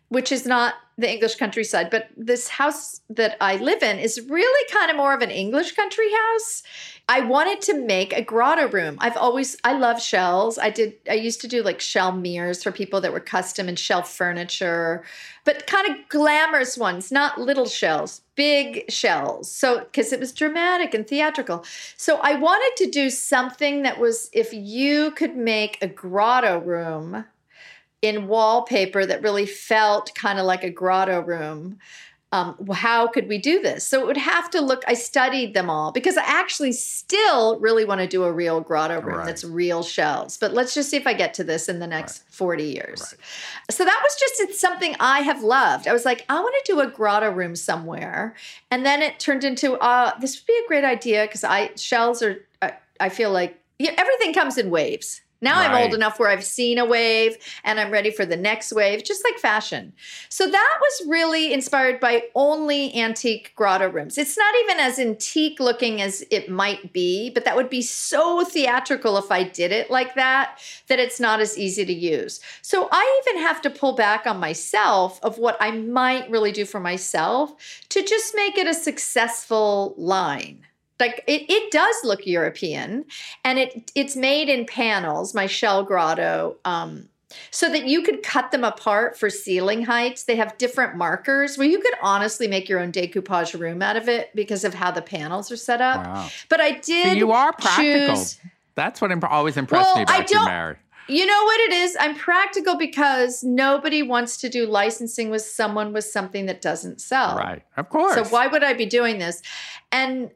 which 0.09 0.33
is 0.33 0.47
not 0.47 0.75
the 0.97 1.11
english 1.11 1.37
countryside 1.37 1.91
but 1.91 2.09
this 2.17 2.49
house 2.49 3.01
that 3.09 3.37
i 3.41 3.57
live 3.57 3.83
in 3.83 3.99
is 3.99 4.21
really 4.29 4.73
kind 4.73 4.91
of 4.91 4.97
more 4.97 5.15
of 5.15 5.23
an 5.23 5.31
english 5.31 5.73
country 5.73 6.11
house. 6.13 6.63
I 7.11 7.23
wanted 7.23 7.63
to 7.63 7.75
make 7.75 8.13
a 8.13 8.21
grotto 8.21 8.69
room. 8.69 8.99
I've 9.01 9.17
always 9.17 9.57
i 9.65 9.73
love 9.73 10.01
shells. 10.01 10.59
I 10.59 10.71
did 10.71 10.95
i 11.09 11.15
used 11.15 11.41
to 11.41 11.49
do 11.49 11.63
like 11.63 11.81
shell 11.81 12.13
mirrors 12.13 12.63
for 12.63 12.71
people 12.71 13.01
that 13.01 13.13
were 13.13 13.21
custom 13.21 13.69
and 13.69 13.79
shelf 13.79 14.13
furniture 14.13 15.05
but 15.45 15.67
kind 15.67 15.89
of 15.89 16.09
glamorous 16.09 16.77
ones 16.77 17.11
not 17.11 17.41
little 17.41 17.67
shells 17.67 18.21
big 18.35 18.89
shells. 18.89 19.51
So 19.51 19.81
because 19.81 20.13
it 20.13 20.21
was 20.21 20.33
dramatic 20.33 20.95
and 20.95 21.07
theatrical. 21.07 21.65
So 21.97 22.21
I 22.23 22.35
wanted 22.37 22.85
to 22.85 22.91
do 22.91 23.11
something 23.11 23.83
that 23.83 23.99
was 23.99 24.31
if 24.33 24.53
you 24.53 25.11
could 25.13 25.37
make 25.37 25.79
a 25.83 25.89
grotto 25.89 26.61
room 26.61 27.25
in 28.03 28.29
wallpaper 28.29 29.05
that 29.07 29.23
really 29.23 29.47
felt 29.47 30.15
kind 30.15 30.39
of 30.39 30.47
like 30.47 30.65
a 30.65 30.71
grotto 30.71 31.21
room. 31.21 31.79
Um, 32.31 32.69
how 32.71 33.07
could 33.07 33.27
we 33.27 33.39
do 33.39 33.63
this? 33.63 33.87
So 33.87 34.03
it 34.03 34.07
would 34.07 34.19
have 34.19 34.51
to 34.51 34.61
look. 34.61 34.85
I 34.87 34.93
studied 34.93 35.55
them 35.55 35.71
all 35.71 35.93
because 35.93 36.19
I 36.19 36.25
actually 36.27 36.73
still 36.73 37.59
really 37.59 37.87
want 37.87 38.03
to 38.03 38.07
do 38.07 38.25
a 38.25 38.31
real 38.33 38.61
grotto 38.61 39.01
room 39.01 39.17
Right. 39.17 39.27
that's 39.27 39.45
real 39.45 39.83
shells. 39.83 40.37
But 40.37 40.53
let's 40.53 40.75
just 40.75 40.91
see 40.91 40.99
if 40.99 41.07
I 41.07 41.15
get 41.15 41.33
to 41.35 41.45
this 41.45 41.71
in 41.71 41.79
the 41.79 41.87
next 41.87 42.29
40 42.29 42.65
years. 42.65 43.01
Right. 43.01 43.75
So 43.75 43.83
that 43.87 44.01
was 44.03 44.15
just 44.21 44.41
it's 44.41 44.61
something 44.61 44.95
I 45.01 45.21
have 45.21 45.43
loved. 45.43 45.89
I 45.89 45.95
was 45.95 46.05
like, 46.05 46.27
I 46.29 46.39
want 46.39 46.55
to 46.63 46.71
do 46.71 46.81
a 46.81 46.87
grotto 46.87 47.31
room 47.31 47.57
somewhere, 47.57 48.35
and 48.71 48.85
then 48.85 49.01
it 49.01 49.19
turned 49.19 49.43
into 49.43 49.79
uh, 49.79 50.13
this 50.21 50.39
would 50.39 50.47
be 50.47 50.61
a 50.63 50.69
great 50.69 50.85
idea 50.85 51.25
because 51.25 51.45
I 51.45 51.71
shells 51.77 52.23
are. 52.23 52.47
I, 52.61 52.75
I 53.01 53.09
feel 53.09 53.31
like 53.31 53.59
yeah, 53.79 53.95
everything 53.97 54.35
comes 54.35 54.59
in 54.59 54.69
waves. 54.69 55.23
Now 55.41 55.61
I'm 55.61 55.83
old 55.83 55.95
enough 55.95 56.19
where 56.19 56.29
I've 56.29 56.45
seen 56.45 56.79
a 56.79 56.85
wave 56.85 57.37
and 57.63 57.79
I'm 57.79 57.93
ready 57.93 58.11
for 58.11 58.27
the 58.27 58.37
next 58.37 58.73
wave, 58.73 59.05
just 59.05 59.23
like 59.25 59.39
fashion. 59.39 59.93
So 60.29 60.51
that 60.51 60.79
was 60.81 61.09
really 61.09 61.53
inspired 61.53 62.01
by 62.01 62.25
only 62.35 62.95
antique 63.01 63.53
grotto 63.55 63.89
rooms. 63.89 64.19
It's 64.19 64.37
not 64.37 64.55
even 64.65 64.81
as 64.81 64.99
antique 64.99 65.61
looking 65.61 66.03
as 66.03 66.25
it 66.31 66.51
might 66.51 66.93
be, 66.93 67.31
but 67.31 67.45
that 67.45 67.55
would 67.55 67.71
be 67.71 67.83
so 67.83 68.45
theatrical 68.45 69.17
if 69.17 69.31
I 69.31 69.45
did 69.45 69.71
it 69.71 69.91
like 69.91 70.17
that, 70.17 70.59
that 70.89 70.99
it's 70.99 71.21
not 71.21 71.41
as 71.41 71.57
easy 71.57 71.85
to 71.85 71.93
use. 71.93 72.41
So 72.63 72.89
I 72.91 73.23
even 73.27 73.43
have 73.43 73.63
to 73.63 73.71
pull 73.71 73.93
back 73.93 74.27
on 74.27 74.41
myself 74.41 75.21
of 75.23 75.39
what 75.39 75.57
I 75.61 75.71
might 75.71 76.29
really 76.31 76.53
do 76.53 76.65
for 76.65 76.81
myself 76.81 77.55
to 77.91 78.03
just 78.03 78.35
make 78.35 78.59
it 78.59 78.67
a 78.67 78.75
successful 78.75 79.95
line 79.97 80.65
like 81.01 81.23
it, 81.27 81.43
it 81.49 81.71
does 81.71 81.97
look 82.05 82.27
European 82.27 83.05
and 83.45 83.59
it 83.59 83.91
it's 83.95 84.17
made 84.17 84.49
in 84.49 84.67
panels, 84.67 85.35
my 85.35 85.47
shell 85.47 85.85
grotto. 85.85 86.57
Um, 86.65 87.09
so 87.51 87.69
that 87.71 87.85
you 87.87 88.01
could 88.03 88.23
cut 88.23 88.53
them 88.53 88.65
apart 88.65 89.19
for 89.19 89.29
ceiling 89.29 89.85
heights. 89.85 90.25
They 90.25 90.37
have 90.37 90.57
different 90.57 90.97
markers 90.97 91.59
where 91.59 91.69
you 91.69 91.79
could 91.79 91.93
honestly 92.01 92.49
make 92.49 92.71
your 92.71 92.81
own 92.81 92.91
decoupage 92.91 93.59
room 93.61 93.83
out 93.83 93.97
of 93.99 94.09
it 94.09 94.31
because 94.35 94.65
of 94.65 94.73
how 94.73 94.91
the 94.93 95.03
panels 95.03 95.53
are 95.53 95.57
set 95.57 95.83
up. 95.83 96.07
Wow. 96.07 96.29
But 96.49 96.63
I 96.63 96.71
did. 96.79 97.05
So 97.09 97.13
you 97.13 97.33
are 97.33 97.53
practical. 97.53 98.17
choose- 98.17 98.39
That's 98.77 99.03
what 99.03 99.11
imp- 99.13 99.31
always 99.31 99.59
impressed 99.59 99.89
Well, 99.89 99.97
me 99.97 100.03
about 100.05 100.31
you, 100.31 100.37
don't- 100.37 100.47
Mary. 100.47 100.77
you 101.07 101.27
know 101.27 101.45
what 101.45 101.61
it 101.61 101.73
is? 101.73 101.99
I'm 102.01 102.15
practical 102.15 102.79
because 102.79 103.45
nobody 103.45 104.03
wants 104.03 104.39
to 104.39 104.49
do 104.49 104.65
licensing 104.67 105.29
with 105.29 105.43
someone 105.43 105.93
with 105.93 106.05
something 106.05 106.47
that 106.47 106.63
doesn't 106.63 107.03
sell. 107.03 107.37
Right. 107.37 107.63
Of 107.77 107.91
course. 107.91 108.15
So 108.15 108.25
why 108.25 108.47
would 108.47 108.65
I 108.65 108.73
be 108.73 108.87
doing 108.87 109.19
this? 109.19 109.43
And 109.93 110.31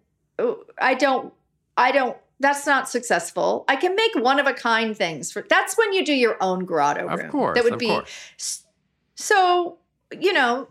I 0.79 0.95
don't, 0.95 1.33
I 1.77 1.93
don't, 1.93 2.17
that's 2.41 2.67
not 2.67 2.89
successful. 2.89 3.65
I 3.69 3.77
can 3.77 3.95
make 3.95 4.15
one 4.17 4.41
of 4.41 4.47
a 4.47 4.53
kind 4.53 4.97
things 4.97 5.31
for 5.31 5.43
that's 5.49 5.79
when 5.79 5.93
you 5.93 6.05
do 6.05 6.13
your 6.13 6.37
own 6.41 6.65
grotto 6.65 7.07
room. 7.07 7.21
Of 7.21 7.31
course, 7.31 7.55
That 7.57 7.65
would 7.65 7.75
of 7.75 7.79
be 7.79 7.87
course. 7.87 8.65
so, 9.15 9.79
you 10.19 10.33
know, 10.33 10.69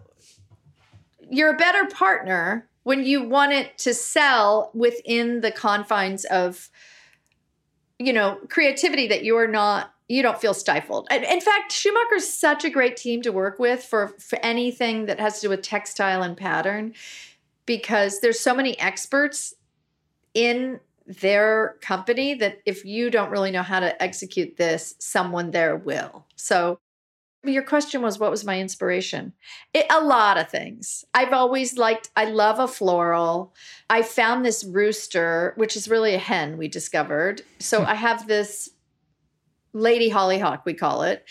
you're 1.30 1.54
a 1.54 1.58
better 1.58 1.86
partner 1.88 2.67
when 2.84 3.06
you 3.06 3.24
want 3.24 3.54
it 3.54 3.78
to 3.78 3.93
sell 3.93 4.71
within 4.74 5.41
the 5.41 5.52
confines 5.52 6.26
of 6.26 6.69
you 8.02 8.13
know, 8.13 8.39
creativity 8.50 9.08
that 9.08 9.24
you're 9.24 9.47
not 9.47 9.93
you 10.08 10.21
don't 10.21 10.41
feel 10.41 10.54
stifled. 10.54 11.08
In 11.10 11.39
fact, 11.39 11.71
Schumacher's 11.71 12.28
such 12.28 12.65
a 12.65 12.69
great 12.69 12.97
team 12.97 13.21
to 13.21 13.32
work 13.32 13.60
with 13.60 13.82
for 13.84 14.10
for 14.19 14.38
anything 14.43 15.06
that 15.06 15.19
has 15.19 15.36
to 15.36 15.41
do 15.45 15.50
with 15.50 15.62
textile 15.62 16.21
and 16.21 16.36
pattern 16.36 16.93
because 17.65 18.19
there's 18.19 18.39
so 18.39 18.54
many 18.54 18.78
experts 18.80 19.54
in 20.34 20.80
their 21.06 21.78
company 21.82 22.34
that 22.36 22.60
if 22.65 22.86
you 22.86 23.10
don't 23.10 23.32
really 23.32 23.52
know 23.52 23.63
how 23.63 23.80
to 23.80 24.02
execute 24.02 24.58
this, 24.58 24.95
someone 25.00 25.52
there 25.52 25.76
will. 25.76 26.26
So 26.36 26.80
your 27.43 27.63
question 27.63 28.02
was 28.02 28.19
what 28.19 28.32
was 28.32 28.45
my 28.45 28.60
inspiration? 28.60 29.34
It, 29.74 29.86
a 29.89 30.02
lot 30.02 30.38
of 30.38 30.50
things. 30.50 31.06
I've 31.13 31.34
always 31.34 31.78
liked 31.78 32.10
I 32.15 32.26
love 32.26 32.60
a 32.60 32.67
floral. 32.67 33.54
I 33.89 34.04
found 34.04 34.45
this 34.45 34.63
rooster, 34.63 35.54
which 35.58 35.76
is 35.76 35.89
really 35.89 36.13
a 36.13 36.19
hen 36.19 36.58
we 36.58 36.67
discovered. 36.67 37.41
So 37.60 37.80
hmm. 37.80 37.88
I 37.88 37.95
have 37.95 38.28
this 38.28 38.69
lady 39.74 40.10
hollyhock 40.10 40.65
we 40.65 40.74
call 40.74 41.04
it 41.04 41.24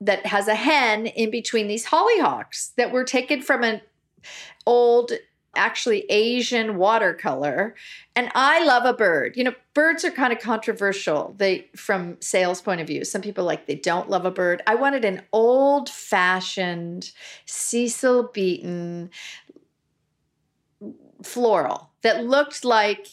that 0.00 0.26
has 0.26 0.48
a 0.48 0.54
hen 0.54 1.06
in 1.06 1.30
between 1.30 1.68
these 1.68 1.86
hollyhocks 1.86 2.74
that 2.74 2.90
were 2.90 3.04
taken 3.04 3.40
from 3.40 3.62
an 3.62 3.80
old 4.66 5.12
actually 5.56 6.04
asian 6.10 6.76
watercolor 6.76 7.74
and 8.14 8.30
i 8.34 8.64
love 8.64 8.84
a 8.84 8.92
bird 8.92 9.36
you 9.36 9.44
know 9.44 9.54
birds 9.74 10.04
are 10.04 10.10
kind 10.10 10.32
of 10.32 10.38
controversial 10.38 11.34
they 11.38 11.68
from 11.76 12.16
sales 12.20 12.60
point 12.60 12.80
of 12.80 12.86
view 12.86 13.04
some 13.04 13.22
people 13.22 13.44
like 13.44 13.66
they 13.66 13.74
don't 13.74 14.08
love 14.10 14.24
a 14.24 14.30
bird 14.30 14.62
i 14.66 14.74
wanted 14.74 15.04
an 15.04 15.22
old 15.32 15.88
fashioned 15.88 17.10
cecil 17.46 18.30
beaton 18.32 19.10
floral 21.22 21.90
that 22.02 22.24
looked 22.24 22.64
like 22.64 23.06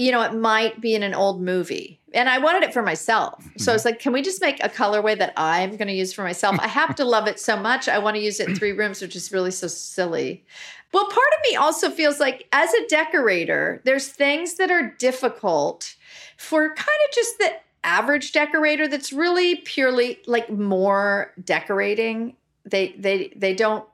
you 0.00 0.12
know, 0.12 0.22
it 0.22 0.32
might 0.32 0.80
be 0.80 0.94
in 0.94 1.02
an 1.02 1.12
old 1.12 1.42
movie. 1.42 2.00
And 2.14 2.26
I 2.26 2.38
wanted 2.38 2.62
it 2.62 2.72
for 2.72 2.80
myself. 2.80 3.44
So 3.44 3.48
mm-hmm. 3.48 3.70
I 3.70 3.72
was 3.74 3.84
like, 3.84 3.98
can 3.98 4.14
we 4.14 4.22
just 4.22 4.40
make 4.40 4.58
a 4.64 4.68
colorway 4.70 5.18
that 5.18 5.34
I'm 5.36 5.76
going 5.76 5.88
to 5.88 5.94
use 5.94 6.14
for 6.14 6.22
myself? 6.22 6.56
I 6.58 6.68
have 6.68 6.94
to 6.96 7.04
love 7.04 7.28
it 7.28 7.38
so 7.38 7.54
much. 7.54 7.86
I 7.86 7.98
want 7.98 8.16
to 8.16 8.22
use 8.22 8.40
it 8.40 8.48
in 8.48 8.56
three 8.56 8.72
rooms, 8.72 9.02
which 9.02 9.14
is 9.14 9.30
really 9.30 9.50
so 9.50 9.66
silly. 9.66 10.46
Well, 10.92 11.04
part 11.04 11.16
of 11.16 11.50
me 11.50 11.56
also 11.56 11.90
feels 11.90 12.18
like 12.18 12.48
as 12.52 12.72
a 12.74 12.86
decorator, 12.88 13.80
there's 13.84 14.08
things 14.08 14.54
that 14.54 14.70
are 14.70 14.94
difficult 14.98 15.94
for 16.36 16.68
kind 16.68 16.78
of 17.08 17.14
just 17.14 17.38
the 17.38 17.52
average 17.84 18.32
decorator 18.32 18.88
that's 18.88 19.12
really 19.12 19.56
purely 19.56 20.18
like 20.26 20.50
more 20.50 21.32
decorating. 21.44 22.36
They 22.64 22.94
they 22.98 23.32
they 23.36 23.54
don't 23.54 23.86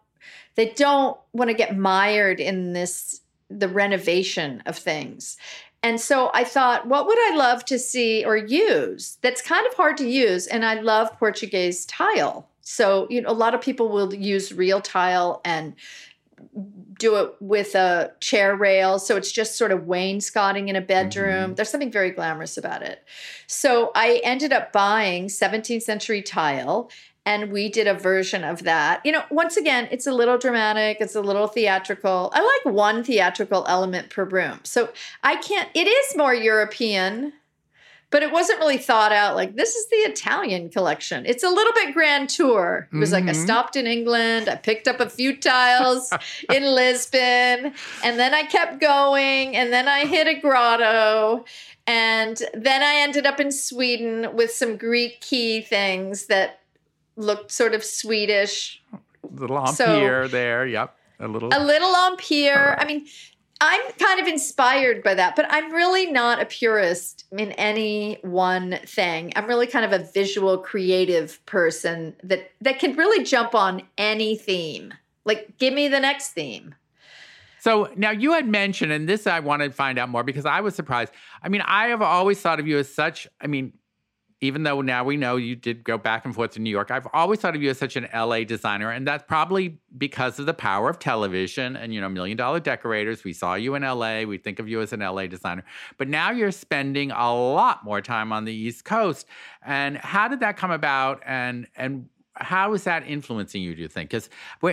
they 0.54 0.70
don't 0.70 1.18
want 1.32 1.50
to 1.50 1.54
get 1.54 1.76
mired 1.76 2.40
in 2.40 2.72
this 2.72 3.20
the 3.50 3.68
renovation 3.68 4.62
of 4.66 4.76
things. 4.76 5.36
And 5.82 6.00
so 6.00 6.30
I 6.34 6.42
thought, 6.42 6.88
what 6.88 7.06
would 7.06 7.18
I 7.32 7.36
love 7.36 7.64
to 7.66 7.78
see 7.78 8.24
or 8.24 8.36
use 8.36 9.18
that's 9.20 9.40
kind 9.40 9.66
of 9.66 9.74
hard 9.74 9.96
to 9.98 10.08
use? 10.08 10.46
And 10.46 10.64
I 10.64 10.80
love 10.80 11.16
Portuguese 11.18 11.86
tile. 11.86 12.48
So, 12.62 13.06
you 13.08 13.20
know, 13.20 13.30
a 13.30 13.32
lot 13.32 13.54
of 13.54 13.60
people 13.60 13.88
will 13.88 14.12
use 14.12 14.52
real 14.52 14.80
tile 14.80 15.40
and 15.44 15.76
do 16.98 17.16
it 17.16 17.34
with 17.40 17.74
a 17.74 18.12
chair 18.20 18.56
rail. 18.56 18.98
So 18.98 19.16
it's 19.16 19.32
just 19.32 19.56
sort 19.56 19.72
of 19.72 19.86
wainscoting 19.86 20.68
in 20.68 20.76
a 20.76 20.80
bedroom. 20.80 21.44
Mm-hmm. 21.44 21.54
There's 21.54 21.70
something 21.70 21.92
very 21.92 22.10
glamorous 22.10 22.56
about 22.56 22.82
it. 22.82 23.04
So 23.46 23.90
I 23.94 24.20
ended 24.24 24.52
up 24.52 24.72
buying 24.72 25.26
17th 25.26 25.82
century 25.82 26.22
tile 26.22 26.90
and 27.26 27.50
we 27.50 27.68
did 27.68 27.88
a 27.88 27.94
version 27.94 28.44
of 28.44 28.62
that. 28.62 29.04
You 29.04 29.12
know, 29.12 29.24
once 29.30 29.56
again, 29.56 29.88
it's 29.90 30.06
a 30.06 30.12
little 30.12 30.38
dramatic, 30.38 30.98
it's 31.00 31.16
a 31.16 31.20
little 31.20 31.48
theatrical. 31.48 32.30
I 32.32 32.40
like 32.64 32.74
one 32.74 33.02
theatrical 33.02 33.66
element 33.68 34.10
per 34.10 34.24
room. 34.24 34.60
So 34.62 34.90
I 35.24 35.36
can't, 35.36 35.68
it 35.74 35.88
is 35.88 36.16
more 36.16 36.32
European, 36.32 37.32
but 38.10 38.22
it 38.22 38.30
wasn't 38.32 38.58
really 38.60 38.78
thought 38.78 39.12
out 39.12 39.34
like 39.36 39.56
this 39.56 39.74
is 39.74 39.88
the 39.88 39.96
Italian 39.96 40.68
collection. 40.70 41.26
It's 41.26 41.42
a 41.42 41.48
little 41.48 41.72
bit 41.74 41.92
grand 41.92 42.28
tour. 42.28 42.88
It 42.92 42.96
was 42.96 43.12
like 43.12 43.24
I 43.24 43.28
Mhm. 43.32 43.44
stopped 43.44 43.76
in 43.76 43.86
England, 43.86 44.48
I 44.48 44.56
picked 44.56 44.86
up 44.88 45.00
a 45.00 45.08
few 45.10 45.36
tiles 45.36 46.12
in 46.52 46.62
Lisbon, 46.64 47.74
and 48.04 48.18
then 48.18 48.32
I 48.34 48.44
kept 48.44 48.80
going, 48.80 49.56
and 49.56 49.72
then 49.72 49.88
I 49.88 50.06
hit 50.06 50.26
a 50.28 50.34
grotto. 50.40 51.44
And 51.88 52.40
then 52.52 52.82
I 52.82 52.96
ended 52.96 53.26
up 53.26 53.38
in 53.38 53.52
Sweden 53.52 54.34
with 54.34 54.50
some 54.50 54.76
Greek 54.76 55.20
key 55.20 55.60
things 55.60 56.26
that 56.26 56.60
looked 57.16 57.52
sort 57.52 57.74
of 57.74 57.84
Swedish, 57.84 58.82
A 58.92 58.98
little 59.40 59.56
on 59.56 59.74
So- 59.74 60.26
there. 60.28 60.66
Yep. 60.66 60.94
A 61.20 61.28
little. 61.28 61.48
a 61.52 61.60
little 61.64 61.94
on 61.94 62.16
pier. 62.16 62.56
Alright. 62.56 62.78
I 62.80 62.84
mean, 62.86 63.06
I'm 63.60 63.92
kind 63.92 64.20
of 64.20 64.26
inspired 64.26 65.02
by 65.02 65.14
that, 65.14 65.34
but 65.34 65.46
I'm 65.48 65.72
really 65.72 66.10
not 66.10 66.42
a 66.42 66.46
purist 66.46 67.24
in 67.32 67.52
any 67.52 68.18
one 68.22 68.78
thing. 68.84 69.32
I'm 69.34 69.46
really 69.46 69.66
kind 69.66 69.84
of 69.84 69.98
a 69.98 70.04
visual 70.04 70.58
creative 70.58 71.44
person 71.46 72.14
that 72.22 72.50
that 72.60 72.78
can 72.78 72.94
really 72.96 73.24
jump 73.24 73.54
on 73.54 73.82
any 73.96 74.36
theme. 74.36 74.92
Like 75.24 75.56
give 75.58 75.72
me 75.72 75.88
the 75.88 76.00
next 76.00 76.32
theme. 76.32 76.74
So 77.60 77.90
now 77.96 78.10
you 78.10 78.32
had 78.32 78.46
mentioned, 78.46 78.92
and 78.92 79.08
this 79.08 79.26
I 79.26 79.40
wanted 79.40 79.68
to 79.68 79.74
find 79.74 79.98
out 79.98 80.08
more 80.08 80.22
because 80.22 80.46
I 80.46 80.60
was 80.60 80.74
surprised. 80.74 81.12
I 81.42 81.48
mean, 81.48 81.62
I 81.62 81.88
have 81.88 82.02
always 82.02 82.40
thought 82.40 82.60
of 82.60 82.68
you 82.68 82.78
as 82.78 82.92
such, 82.92 83.26
I 83.40 83.48
mean, 83.48 83.72
even 84.40 84.64
though 84.64 84.82
now 84.82 85.02
we 85.02 85.16
know 85.16 85.36
you 85.36 85.56
did 85.56 85.82
go 85.82 85.96
back 85.96 86.24
and 86.24 86.34
forth 86.34 86.52
to 86.52 86.60
New 86.60 86.70
York, 86.70 86.90
I've 86.90 87.08
always 87.12 87.40
thought 87.40 87.56
of 87.56 87.62
you 87.62 87.70
as 87.70 87.78
such 87.78 87.96
an 87.96 88.06
LA 88.14 88.44
designer. 88.44 88.90
And 88.90 89.06
that's 89.06 89.24
probably 89.26 89.78
because 89.96 90.38
of 90.38 90.46
the 90.46 90.54
power 90.54 90.90
of 90.90 90.98
television 90.98 91.74
and, 91.76 91.94
you 91.94 92.00
know, 92.00 92.08
million 92.08 92.36
dollar 92.36 92.60
decorators. 92.60 93.24
We 93.24 93.32
saw 93.32 93.54
you 93.54 93.74
in 93.74 93.82
LA. 93.82 94.22
We 94.22 94.36
think 94.36 94.58
of 94.58 94.68
you 94.68 94.82
as 94.82 94.92
an 94.92 95.00
LA 95.00 95.26
designer. 95.26 95.64
But 95.96 96.08
now 96.08 96.30
you're 96.32 96.52
spending 96.52 97.10
a 97.12 97.34
lot 97.34 97.82
more 97.84 98.02
time 98.02 98.30
on 98.32 98.44
the 98.44 98.52
East 98.52 98.84
Coast. 98.84 99.26
And 99.64 99.96
how 99.96 100.28
did 100.28 100.40
that 100.40 100.56
come 100.56 100.70
about? 100.70 101.22
And, 101.24 101.66
and, 101.76 102.08
how 102.38 102.74
is 102.74 102.84
that 102.84 103.06
influencing 103.06 103.62
you? 103.62 103.74
Do 103.74 103.80
you 103.80 103.88
think? 103.88 104.10
Because 104.10 104.28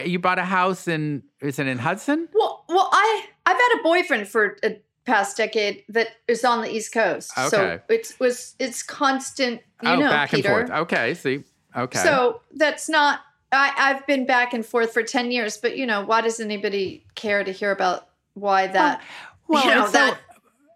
you 0.06 0.20
bought 0.20 0.38
a 0.38 0.44
house 0.44 0.86
in 0.86 1.24
is 1.40 1.60
it 1.60 1.68
in 1.68 1.78
Hudson? 1.78 2.28
Well, 2.34 2.66
well, 2.68 2.90
I 2.92 3.26
I've 3.46 3.56
had 3.56 3.80
a 3.80 3.84
boyfriend 3.84 4.28
for 4.28 4.58
a 4.64 4.82
past 5.06 5.38
decade 5.38 5.84
that 5.90 6.08
is 6.28 6.44
on 6.44 6.62
the 6.62 6.72
East 6.72 6.94
Coast. 6.94 7.32
Okay. 7.38 7.50
So 7.50 7.80
it's 7.90 8.20
was 8.20 8.56
it's 8.60 8.84
constant, 8.84 9.62
you 9.82 9.90
oh, 9.90 9.96
know, 10.00 10.10
back 10.10 10.32
Peter. 10.32 10.60
and 10.60 10.68
forth. 10.70 10.82
Okay, 10.82 11.14
see. 11.14 11.44
Okay. 11.76 12.00
So 12.00 12.42
that's 12.56 12.90
not. 12.90 13.22
I, 13.52 13.72
I've 13.78 14.08
been 14.08 14.26
back 14.26 14.54
and 14.54 14.66
forth 14.66 14.94
for 14.94 15.04
ten 15.04 15.32
years, 15.32 15.58
but 15.58 15.78
you 15.78 15.86
know, 15.86 16.04
why 16.04 16.22
does 16.22 16.40
anybody 16.40 17.06
care 17.16 17.44
to 17.44 17.52
hear 17.52 17.72
about 17.72 18.08
why 18.34 18.66
um, 18.68 18.74
that? 18.74 19.02
well, 19.48 19.64
you 19.64 19.70
know, 19.70 19.86
so- 19.86 19.92
that- 19.92 20.20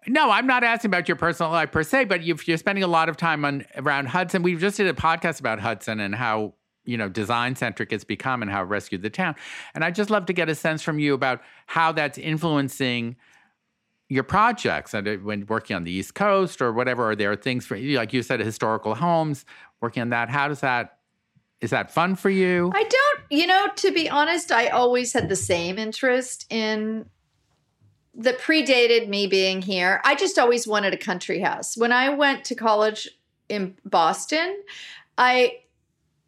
no, 0.06 0.30
I'm 0.30 0.46
not 0.46 0.64
asking 0.64 0.88
about 0.88 1.06
your 1.06 1.16
personal 1.16 1.52
life 1.52 1.70
per 1.70 1.82
se, 1.82 2.06
but 2.06 2.22
if 2.22 2.48
you're 2.48 2.56
spending 2.56 2.82
a 2.82 2.88
lot 2.88 3.10
of 3.10 3.18
time 3.18 3.44
on 3.44 3.66
around 3.76 4.06
Hudson, 4.06 4.42
we've 4.42 4.60
just 4.60 4.78
did 4.78 4.86
a 4.86 4.94
podcast 4.94 5.38
about 5.38 5.60
Hudson 5.60 6.00
and 6.00 6.14
how 6.14 6.54
you 6.86 6.96
know 6.96 7.10
design 7.10 7.56
centric 7.56 7.92
it's 7.92 8.04
become 8.04 8.40
and 8.40 8.50
how 8.50 8.62
it 8.62 8.66
rescued 8.66 9.02
the 9.02 9.10
town. 9.10 9.34
And 9.74 9.84
I'd 9.84 9.94
just 9.94 10.08
love 10.08 10.24
to 10.26 10.32
get 10.32 10.48
a 10.48 10.54
sense 10.54 10.82
from 10.82 10.98
you 10.98 11.12
about 11.12 11.42
how 11.66 11.92
that's 11.92 12.16
influencing 12.16 13.16
your 14.08 14.22
projects 14.22 14.94
and 14.94 15.06
uh, 15.06 15.16
when 15.16 15.46
working 15.46 15.76
on 15.76 15.84
the 15.84 15.90
East 15.90 16.14
Coast 16.14 16.62
or 16.62 16.72
whatever, 16.72 17.10
are 17.10 17.16
there 17.16 17.34
things 17.36 17.66
for 17.66 17.76
like 17.76 18.12
you 18.12 18.22
said, 18.22 18.40
historical 18.40 18.94
homes, 18.94 19.44
working 19.80 20.00
on 20.00 20.10
that? 20.10 20.28
How 20.28 20.48
does 20.48 20.60
that 20.60 20.98
is 21.60 21.70
that 21.70 21.90
fun 21.90 22.14
for 22.14 22.30
you? 22.30 22.70
I 22.72 22.84
don't, 22.84 23.20
you 23.30 23.46
know, 23.46 23.68
to 23.76 23.92
be 23.92 24.08
honest, 24.08 24.52
I 24.52 24.68
always 24.68 25.12
had 25.12 25.28
the 25.28 25.36
same 25.36 25.76
interest 25.76 26.46
in 26.50 27.06
that 28.14 28.38
predated 28.38 29.08
me 29.08 29.26
being 29.26 29.62
here. 29.62 30.00
I 30.04 30.14
just 30.14 30.38
always 30.38 30.66
wanted 30.66 30.94
a 30.94 30.96
country 30.96 31.40
house. 31.40 31.76
When 31.76 31.92
I 31.92 32.10
went 32.10 32.44
to 32.46 32.54
college 32.54 33.08
in 33.48 33.76
Boston, 33.84 34.62
I 35.16 35.58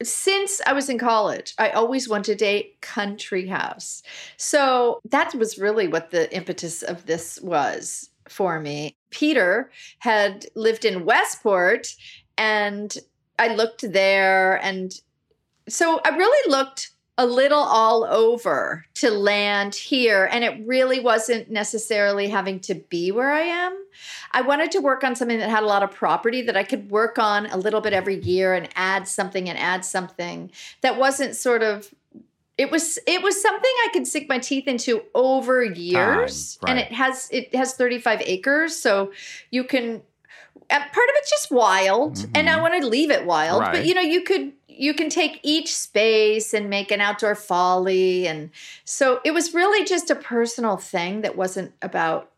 since 0.02 0.60
I 0.66 0.72
was 0.72 0.88
in 0.88 0.98
college, 0.98 1.54
I 1.58 1.70
always 1.70 2.08
wanted 2.08 2.42
a 2.42 2.70
country 2.80 3.46
house. 3.46 4.02
So 4.36 5.00
that 5.10 5.34
was 5.34 5.58
really 5.58 5.88
what 5.88 6.10
the 6.10 6.32
impetus 6.34 6.82
of 6.82 7.06
this 7.06 7.40
was 7.42 8.10
for 8.28 8.60
me. 8.60 8.96
Peter 9.10 9.70
had 9.98 10.46
lived 10.54 10.84
in 10.84 11.04
Westport 11.04 11.88
and 12.38 12.96
I 13.38 13.54
looked 13.54 13.92
there 13.92 14.62
and 14.62 14.92
so 15.68 16.00
I 16.04 16.16
really 16.16 16.50
looked 16.50 16.92
a 17.20 17.26
little 17.26 17.58
all 17.60 18.04
over 18.04 18.86
to 18.94 19.10
land 19.10 19.74
here. 19.74 20.26
And 20.32 20.42
it 20.42 20.66
really 20.66 21.00
wasn't 21.00 21.50
necessarily 21.50 22.28
having 22.28 22.60
to 22.60 22.74
be 22.74 23.12
where 23.12 23.30
I 23.30 23.42
am. 23.42 23.76
I 24.32 24.40
wanted 24.40 24.70
to 24.72 24.78
work 24.78 25.04
on 25.04 25.14
something 25.14 25.38
that 25.38 25.50
had 25.50 25.62
a 25.62 25.66
lot 25.66 25.82
of 25.82 25.92
property 25.92 26.40
that 26.40 26.56
I 26.56 26.62
could 26.62 26.90
work 26.90 27.18
on 27.18 27.44
a 27.50 27.58
little 27.58 27.82
bit 27.82 27.92
every 27.92 28.18
year 28.18 28.54
and 28.54 28.70
add 28.74 29.06
something 29.06 29.50
and 29.50 29.58
add 29.58 29.84
something 29.84 30.50
that 30.80 30.96
wasn't 30.96 31.36
sort 31.36 31.62
of 31.62 31.92
it 32.56 32.70
was 32.70 32.98
it 33.06 33.22
was 33.22 33.40
something 33.40 33.70
I 33.84 33.88
could 33.92 34.06
sink 34.06 34.26
my 34.28 34.38
teeth 34.38 34.66
into 34.66 35.02
over 35.14 35.62
years, 35.62 36.56
Time, 36.56 36.76
right. 36.76 36.82
and 36.82 36.90
it 36.90 36.94
has 36.94 37.28
it 37.30 37.54
has 37.54 37.74
thirty 37.74 37.98
five 37.98 38.20
acres, 38.24 38.76
so 38.76 39.12
you 39.50 39.64
can. 39.64 40.02
Part 40.68 40.84
of 40.84 41.14
it's 41.16 41.30
just 41.30 41.50
wild, 41.50 42.16
mm-hmm. 42.16 42.32
and 42.34 42.50
I 42.50 42.60
want 42.60 42.80
to 42.80 42.86
leave 42.86 43.10
it 43.10 43.24
wild. 43.24 43.62
Right. 43.62 43.72
But 43.72 43.86
you 43.86 43.94
know, 43.94 44.02
you 44.02 44.22
could 44.22 44.52
you 44.80 44.94
can 44.94 45.10
take 45.10 45.40
each 45.42 45.76
space 45.76 46.54
and 46.54 46.70
make 46.70 46.90
an 46.90 47.02
outdoor 47.02 47.34
folly, 47.34 48.26
and 48.26 48.50
so 48.84 49.20
it 49.24 49.32
was 49.32 49.52
really 49.52 49.84
just 49.84 50.10
a 50.10 50.14
personal 50.14 50.78
thing 50.78 51.20
that 51.20 51.36
wasn't 51.36 51.72
about 51.82 52.30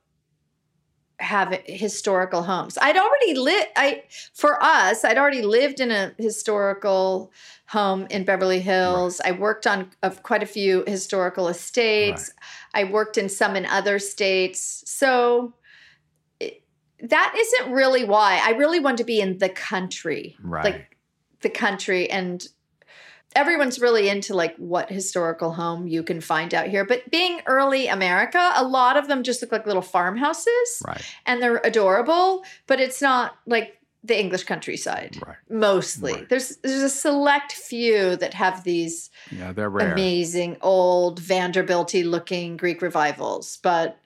having 1.20 1.60
historical 1.66 2.42
homes. 2.42 2.76
I'd 2.82 2.96
already 2.96 3.34
lived. 3.34 3.68
I 3.76 4.02
for 4.34 4.60
us, 4.60 5.04
I'd 5.04 5.18
already 5.18 5.42
lived 5.42 5.78
in 5.78 5.92
a 5.92 6.14
historical 6.18 7.30
home 7.66 8.08
in 8.10 8.24
Beverly 8.24 8.60
Hills. 8.60 9.20
I 9.24 9.30
worked 9.30 9.66
on 9.66 9.90
of 10.02 10.24
quite 10.24 10.42
a 10.42 10.46
few 10.46 10.82
historical 10.86 11.46
estates. 11.46 12.32
I 12.74 12.84
worked 12.84 13.16
in 13.16 13.28
some 13.28 13.54
in 13.54 13.66
other 13.66 14.00
states. 14.00 14.82
So 14.84 15.54
it, 16.40 16.62
that 17.00 17.34
isn't 17.38 17.72
really 17.72 18.04
why. 18.04 18.40
I 18.44 18.50
really 18.50 18.80
want 18.80 18.98
to 18.98 19.04
be 19.04 19.20
in 19.20 19.38
the 19.38 19.48
country. 19.48 20.36
Right. 20.42 20.64
Like 20.64 20.91
the 21.42 21.50
country 21.50 22.10
and 22.10 22.46
everyone's 23.34 23.80
really 23.80 24.08
into 24.08 24.34
like 24.34 24.54
what 24.56 24.90
historical 24.90 25.52
home 25.52 25.86
you 25.86 26.02
can 26.02 26.20
find 26.20 26.52
out 26.54 26.68
here. 26.68 26.84
But 26.84 27.10
being 27.10 27.40
early 27.46 27.86
America, 27.88 28.52
a 28.54 28.64
lot 28.64 28.96
of 28.96 29.08
them 29.08 29.22
just 29.22 29.40
look 29.40 29.52
like 29.52 29.66
little 29.66 29.82
farmhouses 29.82 30.82
right. 30.86 31.02
and 31.24 31.42
they're 31.42 31.60
adorable, 31.64 32.44
but 32.66 32.78
it's 32.80 33.00
not 33.00 33.36
like 33.46 33.78
the 34.04 34.18
English 34.18 34.44
countryside. 34.44 35.16
Right. 35.24 35.36
Mostly. 35.48 36.12
Right. 36.12 36.28
There's 36.28 36.56
there's 36.58 36.82
a 36.82 36.88
select 36.90 37.52
few 37.52 38.16
that 38.16 38.34
have 38.34 38.64
these 38.64 39.08
Yeah, 39.30 39.52
they're 39.52 39.70
rare. 39.70 39.92
amazing 39.92 40.56
old 40.60 41.20
Vanderbilty 41.20 42.02
looking 42.04 42.56
Greek 42.56 42.82
revivals, 42.82 43.58
but 43.62 43.98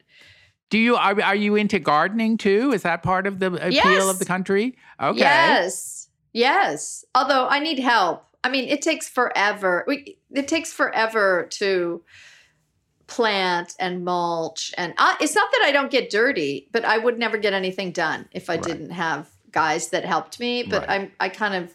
Do 0.69 0.79
you 0.79 0.97
are, 0.97 1.21
are 1.23 1.35
you 1.35 1.57
into 1.57 1.79
gardening 1.79 2.37
too? 2.37 2.73
Is 2.73 2.83
that 2.83 3.03
part 3.03 3.27
of 3.27 3.39
the 3.39 3.55
appeal 3.55 3.73
Yes. 3.73 4.09
of 4.09 4.19
the 4.19 4.25
country? 4.27 4.77
Okay. 5.01 5.19
Yes. 5.21 5.96
Yes. 6.37 7.03
Although 7.15 7.49
I 7.49 7.61
need 7.61 7.79
help. 7.79 8.27
I 8.45 8.51
mean, 8.51 8.69
it 8.69 8.83
takes 8.83 9.09
forever. 9.09 9.85
We, 9.87 10.19
it 10.31 10.47
takes 10.47 10.71
forever 10.71 11.47
to 11.53 12.03
plant 13.07 13.75
and 13.81 14.05
mulch. 14.05 14.75
And 14.77 14.93
I, 14.99 15.17
it's 15.19 15.35
not 15.35 15.49
that 15.51 15.63
I 15.65 15.73
don't 15.73 15.91
get 15.91 16.11
dirty, 16.11 16.69
but 16.73 16.85
I 16.85 16.99
would 16.99 17.19
never 17.19 17.39
get 17.39 17.55
anything 17.55 17.91
done 17.91 18.29
if 18.33 18.51
I 18.51 18.57
Right. 18.57 18.63
didn't 18.65 18.91
have 18.91 19.31
guys 19.51 19.89
that 19.89 20.05
helped 20.05 20.39
me. 20.39 20.63
But 20.63 20.83
Right. 20.83 20.91
I'm, 20.91 21.13
I 21.19 21.31
kind 21.31 21.55
of, 21.55 21.75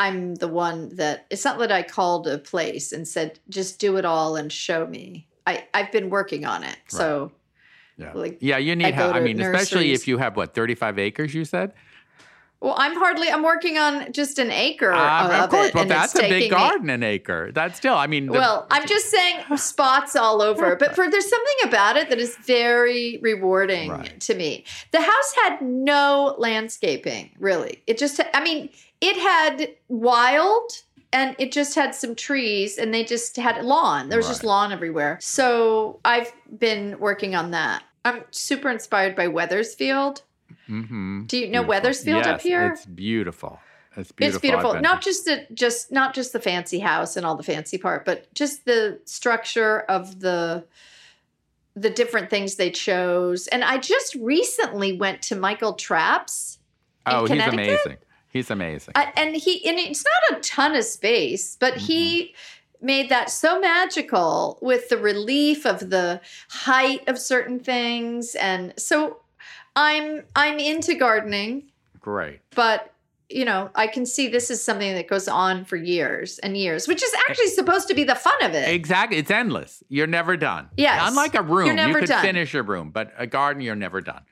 I'm 0.00 0.34
the 0.34 0.48
one 0.48 0.96
that 0.96 1.26
it's 1.30 1.44
not 1.44 1.60
that 1.60 1.70
I 1.70 1.84
called 1.84 2.26
a 2.26 2.38
place 2.38 2.90
and 2.90 3.06
said, 3.06 3.38
just 3.48 3.78
do 3.78 3.98
it 3.98 4.04
all 4.04 4.34
and 4.34 4.52
show 4.52 4.84
me. 4.84 5.28
I, 5.46 5.64
I've 5.72 5.92
been 5.92 6.10
working 6.10 6.44
on 6.44 6.64
it. 6.64 6.76
So, 6.88 7.30
Yeah. 7.96 8.14
like, 8.14 8.38
yeah, 8.40 8.58
you 8.58 8.74
need 8.74 8.90
go 8.90 8.96
help. 8.96 9.14
I 9.14 9.20
mean, 9.20 9.40
especially 9.40 9.92
if 9.92 10.08
you 10.08 10.18
have 10.18 10.36
what, 10.36 10.54
35 10.54 10.98
acres, 10.98 11.34
you 11.34 11.44
said? 11.44 11.72
Well, 12.62 12.74
I'm 12.76 12.94
hardly, 12.94 13.30
I'm 13.30 13.42
working 13.42 13.78
on 13.78 14.12
just 14.12 14.38
an 14.38 14.50
acre 14.50 14.92
Uh, 14.92 15.24
of, 15.24 15.44
of 15.44 15.50
course, 15.50 15.68
it. 15.68 15.72
but 15.72 15.82
and 15.82 15.90
that's 15.90 16.14
a 16.14 16.20
big 16.28 16.42
me- 16.42 16.48
garden, 16.50 16.90
an 16.90 17.02
acre. 17.02 17.50
That's 17.52 17.78
still, 17.78 17.94
I 17.94 18.06
mean, 18.06 18.26
the- 18.26 18.32
well, 18.32 18.66
I'm 18.70 18.86
just 18.86 19.06
saying 19.10 19.38
spots 19.56 20.14
all 20.14 20.42
over, 20.42 20.76
but 20.80 20.94
for 20.94 21.08
there's 21.10 21.28
something 21.28 21.68
about 21.68 21.96
it 21.96 22.10
that 22.10 22.18
is 22.18 22.36
very 22.36 23.18
rewarding 23.22 23.90
Right. 23.90 24.20
to 24.20 24.34
me. 24.34 24.64
The 24.90 25.00
house 25.00 25.34
had 25.42 25.62
no 25.62 26.34
landscaping, 26.36 27.30
really. 27.38 27.82
It 27.86 27.96
just, 27.96 28.20
I 28.34 28.42
mean, 28.44 28.68
it 29.00 29.16
had 29.16 29.70
wild 29.88 30.70
and 31.14 31.34
it 31.38 31.52
just 31.52 31.74
had 31.74 31.94
some 31.94 32.14
trees 32.14 32.76
and 32.76 32.92
they 32.92 33.04
just 33.04 33.36
had 33.36 33.64
lawn. 33.64 34.10
There 34.10 34.18
was 34.18 34.28
just 34.28 34.44
lawn 34.44 34.70
everywhere. 34.70 35.16
So 35.22 35.98
I've 36.04 36.30
been 36.58 36.98
working 36.98 37.34
on 37.34 37.52
that. 37.52 37.84
I'm 38.04 38.24
super 38.30 38.68
inspired 38.70 39.16
by 39.16 39.28
Wethersfield. 39.28 40.22
Mhm. 40.68 41.26
Do 41.26 41.38
you 41.38 41.46
know 41.46 41.62
Beautiful. 41.62 41.68
Wethersfield 41.68 42.22
up 42.26 42.38
Yes, 42.38 42.42
here? 42.42 42.66
It's 42.68 42.86
beautiful. 42.86 43.60
It's 43.96 44.12
beautiful. 44.12 44.36
It's 44.36 44.38
beautiful. 44.40 44.80
Not 44.80 45.02
just 45.02 45.24
the 45.24 45.46
just 45.52 45.90
not 45.90 46.14
just 46.14 46.32
the 46.32 46.40
fancy 46.40 46.78
house 46.78 47.16
and 47.16 47.26
all 47.26 47.34
the 47.36 47.42
fancy 47.42 47.76
part, 47.78 48.04
but 48.04 48.32
just 48.34 48.64
the 48.64 49.00
structure 49.04 49.80
of 49.80 50.20
the 50.20 50.64
the 51.74 51.90
different 51.90 52.30
things 52.30 52.56
they 52.56 52.70
chose. 52.70 53.46
And 53.48 53.64
I 53.64 53.78
just 53.78 54.14
recently 54.16 54.92
went 54.92 55.22
to 55.22 55.36
Michael 55.36 55.74
Trapp's. 55.74 56.58
oh, 57.06 57.26
he's 57.26 57.42
amazing. 57.46 57.96
He's 58.28 58.50
amazing. 58.50 58.92
Uh, 58.94 59.06
and 59.16 59.34
he 59.34 59.66
and 59.68 59.78
it's 59.78 60.04
not 60.30 60.38
a 60.38 60.40
ton 60.42 60.76
of 60.76 60.84
space, 60.84 61.56
but 61.58 61.76
he 61.76 62.34
made 62.80 63.08
that 63.10 63.28
so 63.28 63.60
magical 63.60 64.58
with 64.62 64.88
the 64.88 64.96
relief 64.96 65.66
of 65.66 65.90
the 65.90 66.20
height 66.48 67.06
of 67.08 67.18
certain 67.18 67.58
things 67.60 68.34
and 68.36 68.72
so 68.78 69.19
I'm 69.76 70.22
I'm 70.34 70.58
into 70.58 70.94
gardening 70.94 71.64
Great. 72.00 72.40
but 72.54 72.92
you 73.28 73.44
know 73.44 73.70
i 73.76 73.86
can 73.86 74.04
see 74.04 74.26
this 74.26 74.50
is 74.50 74.62
something 74.62 74.94
that 74.94 75.06
goes 75.06 75.28
on 75.28 75.64
for 75.64 75.76
years 75.76 76.38
and 76.40 76.56
years 76.56 76.88
which 76.88 77.02
is 77.02 77.12
actually 77.28 77.46
supposed 77.46 77.86
to 77.86 77.94
be 77.94 78.02
the 78.02 78.14
fun 78.14 78.34
of 78.42 78.54
it 78.54 78.68
Exactly. 78.68 79.18
It's 79.18 79.30
endless. 79.30 79.82
You're 79.88 80.06
never 80.06 80.36
done. 80.36 80.68
Yes. 80.76 81.00
Unlike 81.08 81.34
a 81.34 81.42
room, 81.42 81.78
you 81.78 81.94
could 81.94 82.08
done. 82.08 82.22
finish 82.22 82.54
a 82.54 82.62
room, 82.62 82.90
but 82.90 83.12
a 83.16 83.26
garden, 83.26 83.62
you're 83.62 83.76
never 83.76 84.00
done. 84.00 84.22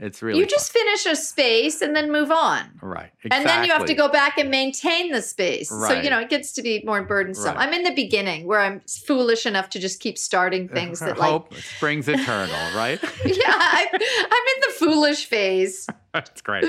It's 0.00 0.22
really 0.22 0.40
you 0.40 0.46
just 0.46 0.72
finish 0.72 1.06
a 1.06 1.14
space 1.14 1.80
and 1.80 1.94
then 1.94 2.10
move 2.10 2.30
on 2.32 2.64
fun. 2.64 2.70
right. 2.82 3.10
and 3.30 3.46
then 3.46 3.64
you 3.64 3.70
have 3.70 3.84
to 3.86 3.94
go 3.94 4.08
back 4.08 4.38
and 4.38 4.50
maintain 4.50 5.12
the 5.12 5.22
space 5.22 5.68
so 5.68 5.92
you 5.92 6.10
know 6.10 6.18
it 6.18 6.28
gets 6.28 6.52
to 6.54 6.62
be 6.62 6.82
more 6.84 7.02
burdensome 7.04 7.54
Right. 7.54 7.68
i'm 7.68 7.72
in 7.72 7.84
the 7.84 7.94
beginning 7.94 8.44
where 8.48 8.58
i'm 8.60 8.80
foolish 9.06 9.46
enough 9.46 9.70
to 9.70 9.78
just 9.78 10.00
keep 10.00 10.18
starting 10.18 10.68
things 10.76 10.98
that 10.98 11.16
like 11.16 11.30
hope 11.30 11.54
springs 11.54 12.08
eternal, 12.08 12.54
right? 12.76 13.00
yeah 13.24 13.38
I, 13.46 13.86
i'm 13.92 13.98
in 13.98 14.60
the 14.66 14.72
foolish 14.78 15.26
phase 15.26 15.86
That's 16.12 16.40
great. 16.42 16.64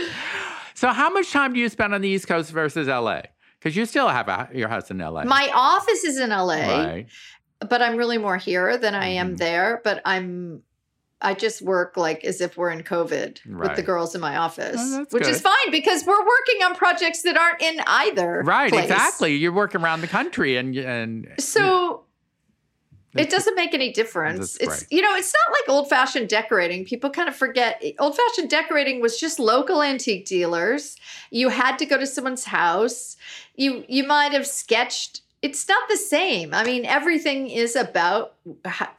So, 0.76 0.90
how 0.90 1.10
much 1.10 1.32
time 1.32 1.54
do 1.54 1.60
you 1.60 1.70
spend 1.70 1.94
on 1.94 2.02
the 2.02 2.10
East 2.10 2.28
Coast 2.28 2.52
versus 2.52 2.88
LA? 2.88 3.22
Because 3.60 3.76
you 3.76 3.86
still 3.86 4.08
have 4.10 4.28
a, 4.28 4.50
your 4.54 4.68
house 4.70 4.90
in 4.92 4.98
LA. 5.00 5.24
my 5.24 5.50
office 5.54 6.04
is 6.04 6.20
in 6.20 6.30
la 6.30 6.46
right. 6.54 7.08
but 7.68 7.82
i'm 7.82 7.96
really 7.96 8.18
more 8.20 8.38
here 8.38 8.78
than 8.78 8.94
i 8.94 9.08
am 9.08 9.34
Mhm. 9.34 9.38
there 9.38 9.82
but 9.84 10.02
i'm 10.06 10.62
i 11.22 11.34
just 11.34 11.62
work 11.62 11.96
like 11.98 12.24
as 12.26 12.42
if 12.42 12.58
we're 12.58 12.70
in 12.72 12.84
covid 12.84 13.40
with 13.46 13.76
the 13.76 13.82
girls 13.82 14.14
in 14.16 14.22
my 14.22 14.36
office 14.38 14.76
Oh, 14.80 14.98
that's 15.00 15.14
which 15.14 15.28
is 15.28 15.42
fine 15.42 15.72
because 15.72 16.06
we're 16.06 16.20
working 16.20 16.64
on 16.64 16.76
projects 16.76 17.22
that 17.24 17.38
aren't 17.38 17.62
in 17.62 17.80
either 17.88 18.42
Right. 18.46 18.70
place. 18.72 18.84
Exactly. 18.86 19.36
You 19.36 19.54
work 19.54 19.76
around 19.76 20.02
the 20.02 20.08
country, 20.08 20.58
and 20.58 20.76
and 20.76 21.28
so 21.40 22.04
it 23.18 23.30
doesn't 23.30 23.56
make 23.56 23.74
any 23.74 23.94
difference. 23.94 24.58
It's 24.60 24.86
you 24.92 25.02
know 25.02 25.16
it's 25.16 25.34
not 25.34 25.54
like 25.58 25.70
old 25.70 25.90
fashioned 25.90 26.28
decorating. 26.28 26.84
People 26.84 27.10
kind 27.10 27.30
of 27.30 27.36
forget 27.36 27.82
old 27.98 28.18
fashioned 28.18 28.50
decorating 28.50 29.00
was 29.02 29.18
just 29.18 29.40
local 29.40 29.82
antique 29.82 30.26
dealers. 30.26 30.98
You 31.32 31.48
had 31.48 31.78
to 31.78 31.86
go 31.86 31.98
to 31.98 32.06
someone's 32.06 32.44
house. 32.44 33.16
You 33.56 33.86
you 33.88 34.06
might 34.06 34.34
have 34.34 34.46
sketched. 34.46 35.22
It's 35.42 35.66
not 35.70 35.88
the 35.90 35.96
same. 35.98 36.54
I 36.54 36.66
mean 36.66 36.86
everything 36.86 37.50
is 37.50 37.78
about 37.78 38.34
ha- 38.66 38.94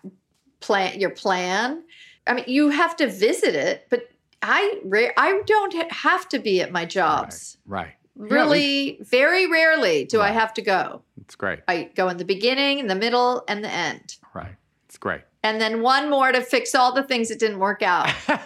plan 0.61 0.99
your 0.99 1.11
plan 1.11 1.83
i 2.27 2.35
mean 2.35 2.45
you 2.47 2.71
have 2.71 2.97
to 2.97 3.07
visit 3.07 3.55
it 3.55 3.87
but 3.91 4.09
i 4.43 4.81
i 5.17 5.41
don't 5.47 5.93
have 5.93 6.29
to 6.29 6.39
be 6.39 6.61
at 6.61 6.73
my 6.73 6.85
jobs 6.85 7.59
right. 7.67 7.95
really 8.17 8.99
very 9.03 9.51
rarely 9.51 10.05
do 10.05 10.21
i 10.21 10.31
have 10.31 10.53
to 10.55 10.63
go 10.63 11.03
It's 11.21 11.35
great. 11.35 11.61
I 11.67 11.91
go 11.95 12.09
in 12.09 12.17
the 12.19 12.25
beginning, 12.25 12.79
in 12.79 12.87
the 12.87 12.95
middle, 12.95 13.43
and 13.49 13.65
the 13.65 13.71
end. 13.71 14.17
Right. 14.35 14.55
It's 14.87 14.97
great. 14.99 15.23
and 15.43 15.61
then 15.61 15.83
one 15.83 16.09
more 16.09 16.31
to 16.33 16.41
fix 16.41 16.75
all 16.75 16.95
the 16.95 17.03
things 17.03 17.29
that 17.31 17.39
didn't 17.41 17.59
work 17.59 17.83
out. 17.83 18.09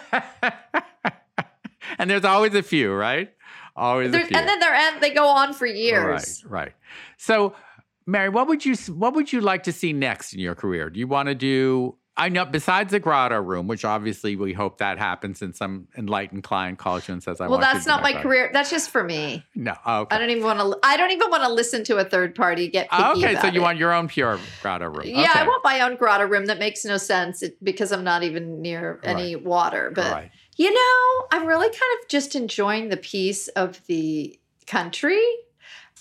and 1.99 2.11
there's 2.11 2.25
always 2.25 2.55
a 2.55 2.63
few, 2.63 2.93
right? 2.93 3.33
Always 3.77 4.13
There's, 4.13 4.25
a 4.25 4.29
few. 4.29 4.37
and 4.37 4.49
then 4.49 4.59
they're 4.61 5.01
they 5.01 5.11
go 5.11 5.29
on 5.29 5.53
for 5.53 5.67
years. 5.67 6.45
Right, 6.45 6.65
right. 6.65 6.73
So, 7.17 7.55
Mary, 8.07 8.29
what 8.29 8.49
would 8.49 8.65
you 8.65 8.75
what 8.93 9.15
would 9.15 9.33
you 9.33 9.41
like 9.41 9.63
to 9.65 9.73
see 9.73 9.93
next 9.93 10.33
in 10.33 10.41
your 10.41 10.55
career? 10.55 10.91
Do 10.91 10.99
you 10.99 11.07
want 11.07 11.29
to 11.29 11.35
do? 11.35 11.97
I 12.17 12.29
know 12.29 12.45
besides 12.45 12.91
the 12.91 13.01
grotto 13.01 13.41
room, 13.41 13.67
which 13.67 13.85
obviously 13.85 14.37
we 14.37 14.53
hope 14.53 14.79
that 14.79 14.99
happens, 14.99 15.41
and 15.43 15.55
some 15.55 15.89
enlightened 15.97 16.43
client 16.43 16.79
calls 16.79 17.09
you 17.09 17.15
and 17.15 17.23
says, 17.23 17.41
"I 17.41 17.45
well, 17.45 17.59
want." 17.59 17.63
you 17.63 17.73
that's 17.73 17.87
not 17.87 18.03
my 18.03 18.13
grotto." 18.13 18.29
career. 18.29 18.51
That's 18.53 18.71
just 18.71 18.91
for 18.91 19.03
me. 19.03 19.45
No, 19.55 19.73
okay. 19.87 20.15
I 20.15 20.19
don't 20.19 20.31
even 20.31 20.43
want 20.43 20.59
to. 20.59 20.79
I 20.83 20.97
don't 20.97 21.13
even 21.13 21.31
want 21.31 21.45
to 21.45 21.49
listen 21.51 21.85
to 21.85 21.97
a 21.97 22.05
third 22.05 22.35
party 22.35 22.69
get 22.69 22.91
picky 22.91 23.25
okay, 23.25 23.37
so 23.41 23.47
you 23.47 23.61
it. 23.61 23.63
want 23.63 23.79
your 23.79 23.93
own 23.93 24.09
pure 24.09 24.39
grotto 24.61 24.87
room? 24.87 25.07
Yeah, 25.07 25.31
okay. 25.31 25.41
I 25.41 25.47
want 25.47 25.65
my 25.65 25.81
own 25.81 25.97
grotto 25.97 26.27
room. 26.27 26.47
That 26.47 26.59
makes 26.59 26.85
no 26.85 26.97
sense 26.97 27.43
because 27.63 27.93
I'm 27.93 28.05
not 28.05 28.23
even 28.23 28.61
near 28.61 29.01
any 29.03 29.37
water. 29.37 29.91
But 29.95 30.13
right. 30.13 30.31
you 30.57 30.73
know, 30.73 31.27
I'm 31.33 31.47
really 31.47 31.69
kind 31.69 32.01
of 32.03 32.09
just 32.09 32.35
enjoying 32.35 32.89
the 32.89 32.97
peace 32.97 33.49
of 33.49 33.81
the 33.87 34.39
country. 34.67 35.25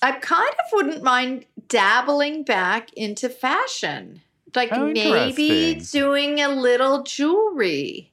I 0.02 0.14
kind 0.14 0.50
of 0.50 0.66
wouldn't 0.74 1.04
mind 1.04 1.46
dabbling 1.68 2.44
back 2.44 2.94
into 2.94 3.30
fashion, 3.30 4.22
like 4.56 4.70
Oh, 4.72 4.92
maybe 4.92 5.76
doing 5.92 6.42
a 6.42 6.50
little 6.50 7.04
jewelry, 7.04 8.12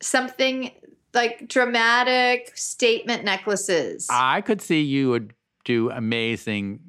something 0.00 0.70
like 1.14 1.48
dramatic 1.48 2.56
statement 2.56 3.24
necklaces. 3.24 4.08
I 4.10 4.40
could 4.40 4.60
see 4.62 4.80
you 4.80 5.10
would 5.10 5.34
do 5.64 5.90
amazing 5.90 6.80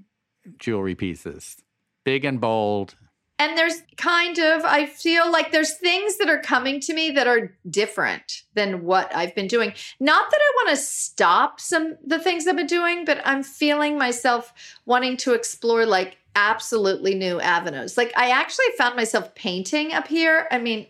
jewelry 0.57 0.95
pieces, 0.95 1.57
big 2.03 2.25
and 2.25 2.39
bold. 2.41 2.95
and 3.39 3.57
there's 3.57 3.81
kind 3.97 4.37
of 4.39 4.63
i 4.63 4.85
feel 4.85 5.31
like 5.31 5.51
there's 5.51 5.73
things 5.77 6.17
that 6.17 6.29
are 6.29 6.39
coming 6.39 6.79
to 6.79 6.93
me 6.93 7.09
that 7.11 7.25
are 7.27 7.55
different 7.69 8.43
than 8.53 8.83
what 8.83 9.13
i've 9.15 9.33
been 9.35 9.47
doing 9.47 9.73
not 9.99 10.29
that 10.29 10.39
i 10.39 10.51
want 10.57 10.69
to 10.69 10.75
stop 10.83 11.59
some 11.59 11.95
the 12.05 12.19
things 12.19 12.45
i've 12.47 12.55
been 12.55 12.67
doing 12.67 13.05
but 13.05 13.19
i'm 13.25 13.41
feeling 13.41 13.97
myself 13.97 14.53
wanting 14.85 15.17
to 15.17 15.33
explore 15.33 15.85
like 15.85 16.17
absolutely 16.35 17.15
new 17.15 17.39
avenues 17.39 17.97
like 17.97 18.11
i 18.17 18.29
actually 18.29 18.65
found 18.77 18.95
myself 18.95 19.33
painting 19.35 19.93
up 19.93 20.07
here 20.07 20.47
i 20.51 20.57
mean 20.57 20.87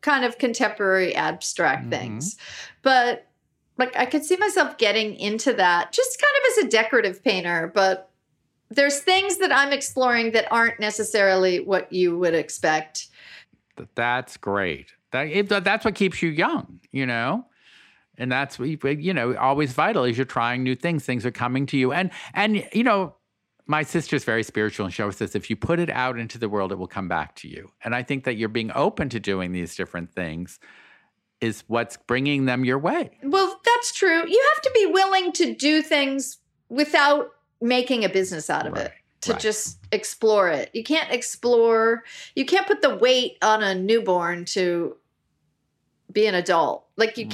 kind 0.00 0.24
of 0.24 0.38
contemporary 0.38 1.14
abstract 1.14 1.86
Mhm. 1.86 1.90
things 1.90 2.36
but 2.82 3.26
like 3.78 3.96
i 3.96 4.04
could 4.04 4.24
see 4.24 4.36
myself 4.36 4.76
getting 4.78 5.16
into 5.16 5.52
that 5.54 5.92
just 5.92 6.20
kind 6.20 6.34
of 6.36 6.52
as 6.52 6.64
a 6.66 6.68
decorative 6.70 7.24
painter 7.24 7.70
but 7.74 8.08
there's 8.70 9.00
things 9.00 9.38
that 9.38 9.52
I'm 9.52 9.72
exploring 9.72 10.32
that 10.32 10.46
aren't 10.50 10.78
necessarily 10.78 11.60
what 11.60 11.90
you 11.92 12.18
would 12.18 12.34
expect. 12.34 13.08
That's 13.94 14.36
great. 14.36 14.92
That, 15.12 15.28
it, 15.28 15.48
that's 15.48 15.84
what 15.84 15.94
keeps 15.94 16.22
you 16.22 16.28
young, 16.28 16.80
you 16.92 17.06
know? 17.06 17.46
And 18.18 18.30
that's 18.30 18.58
you, 18.58 18.78
you 18.84 19.14
know, 19.14 19.36
always 19.36 19.72
vital 19.72 20.04
is 20.04 20.18
you're 20.18 20.26
trying 20.26 20.64
new 20.64 20.74
things. 20.74 21.04
Things 21.04 21.24
are 21.24 21.30
coming 21.30 21.66
to 21.66 21.78
you. 21.78 21.92
And, 21.92 22.10
and, 22.34 22.62
you 22.72 22.82
know, 22.82 23.14
my 23.68 23.82
sister's 23.82 24.24
very 24.24 24.42
spiritual 24.42 24.86
and 24.86 24.94
she 24.94 25.02
always 25.02 25.16
says, 25.16 25.34
if 25.34 25.50
you 25.50 25.54
put 25.54 25.78
it 25.78 25.90
out 25.90 26.18
into 26.18 26.38
the 26.38 26.48
world, 26.48 26.72
it 26.72 26.78
will 26.78 26.86
come 26.88 27.06
back 27.06 27.36
to 27.36 27.48
you. 27.48 27.70
And 27.84 27.94
I 27.94 28.02
think 28.02 28.24
that 28.24 28.36
you're 28.36 28.48
being 28.48 28.72
open 28.74 29.10
to 29.10 29.20
doing 29.20 29.52
these 29.52 29.76
different 29.76 30.10
things 30.10 30.58
is 31.42 31.62
what's 31.68 31.98
bringing 31.98 32.46
them 32.46 32.64
your 32.64 32.78
way. 32.78 33.10
Well, 33.22 33.60
that's 33.64 33.92
true. 33.92 34.26
You 34.26 34.50
have 34.54 34.62
to 34.62 34.70
be 34.74 34.86
willing 34.86 35.32
to 35.32 35.54
do 35.54 35.82
things 35.82 36.38
without 36.70 37.30
making 37.60 38.04
a 38.04 38.08
business 38.08 38.48
out 38.48 38.66
of 38.66 38.72
Right, 38.72 38.86
it. 38.86 38.92
To 39.22 39.32
right. 39.32 39.40
just 39.40 39.78
explore 39.92 40.48
it. 40.48 40.70
You 40.72 40.82
can't 40.82 41.12
explore, 41.12 42.04
you 42.34 42.46
can't 42.46 42.66
put 42.66 42.80
the 42.80 42.96
weight 42.96 43.36
on 43.42 43.62
a 43.62 43.74
newborn 43.74 44.46
to 44.46 44.96
be 46.10 46.26
an 46.26 46.34
adult. 46.34 46.86
Like 46.96 47.18
you 47.18 47.26
Right. 47.26 47.32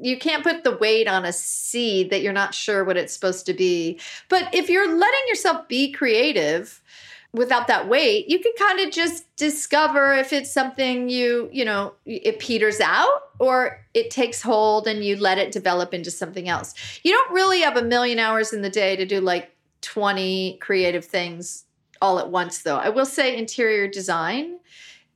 You 0.00 0.18
can't 0.18 0.42
put 0.42 0.64
the 0.64 0.76
weight 0.76 1.08
on 1.08 1.24
a 1.24 1.32
seed 1.32 2.10
that 2.10 2.22
you're 2.22 2.32
not 2.32 2.54
sure 2.54 2.84
what 2.84 2.96
it's 2.96 3.12
supposed 3.12 3.46
to 3.46 3.54
be. 3.54 4.00
But 4.28 4.54
if 4.54 4.68
you're 4.68 4.88
letting 4.88 5.20
yourself 5.28 5.68
be 5.68 5.92
creative 5.92 6.80
without 7.32 7.66
that 7.66 7.88
weight, 7.88 8.28
you 8.28 8.38
can 8.38 8.52
kind 8.58 8.80
of 8.80 8.90
just 8.90 9.34
discover 9.36 10.14
if 10.14 10.32
it's 10.32 10.52
something 10.52 11.08
you, 11.08 11.48
you 11.52 11.64
know, 11.64 11.94
it 12.04 12.38
peters 12.38 12.80
out 12.80 13.30
or 13.38 13.84
it 13.94 14.10
takes 14.10 14.42
hold 14.42 14.86
and 14.86 15.04
you 15.04 15.16
let 15.16 15.38
it 15.38 15.52
develop 15.52 15.94
into 15.94 16.10
something 16.10 16.48
else. 16.48 16.74
You 17.02 17.12
don't 17.12 17.32
really 17.32 17.60
have 17.60 17.76
a 17.76 17.82
million 17.82 18.18
hours 18.18 18.52
in 18.52 18.62
the 18.62 18.70
day 18.70 18.96
to 18.96 19.06
do 19.06 19.20
like 19.20 19.54
20 19.82 20.58
creative 20.60 21.04
things 21.04 21.64
all 22.00 22.18
at 22.18 22.30
once 22.30 22.62
though. 22.62 22.76
I 22.76 22.88
will 22.88 23.06
say 23.06 23.36
interior 23.36 23.88
design 23.88 24.58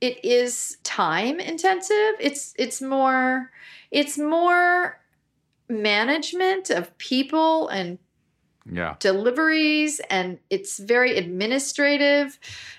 it 0.01 0.23
is 0.23 0.77
time 0.83 1.39
intensive. 1.39 2.15
It's 2.19 2.53
it's 2.57 2.81
more 2.81 3.51
it's 3.91 4.17
more 4.17 4.99
management 5.69 6.69
of 6.69 6.97
people 6.97 7.67
and 7.69 7.99
Yeah. 8.69 8.95
deliveries 8.99 10.01
and 10.09 10.39
it's 10.49 10.77
very 10.79 11.17
administrative 11.17 12.37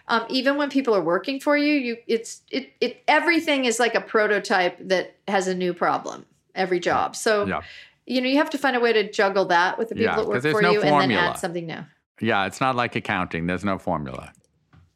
um, 0.09 0.25
even 0.29 0.57
when 0.59 0.69
people 0.71 0.95
are 0.95 1.03
working 1.03 1.41
for 1.41 1.57
you 1.57 1.73
you 1.75 1.97
it's 2.07 2.43
it, 2.51 2.73
it 2.81 3.03
everything 3.09 3.65
is 3.65 3.79
like 3.81 3.95
a 3.95 4.01
prototype 4.03 4.77
that 4.89 5.17
has 5.27 5.49
a 5.49 5.55
new 5.55 5.73
problem 5.73 6.27
every 6.55 6.79
job 6.81 7.17
so 7.17 7.47
Yeah. 7.47 7.63
you 8.07 8.21
know 8.21 8.29
you 8.29 8.37
have 8.37 8.51
to 8.51 8.59
find 8.59 8.77
a 8.77 8.81
way 8.81 8.93
to 8.93 9.11
juggle 9.11 9.47
that 9.47 9.79
with 9.79 9.89
the 9.89 9.95
people 9.95 10.11
Yeah, 10.11 10.17
that 10.17 10.29
work 10.29 10.43
for 10.43 10.61
no 10.63 10.73
you 10.73 10.81
and 10.83 10.89
then 10.89 10.99
formula. 11.01 11.23
add 11.31 11.39
something 11.39 11.67
new 11.67 11.85
Yeah. 12.21 12.47
It's 12.47 12.61
not 12.61 12.75
like 12.77 12.97
accounting, 12.97 13.47
there's 13.47 13.65
no 13.65 13.79
formula. 13.79 14.33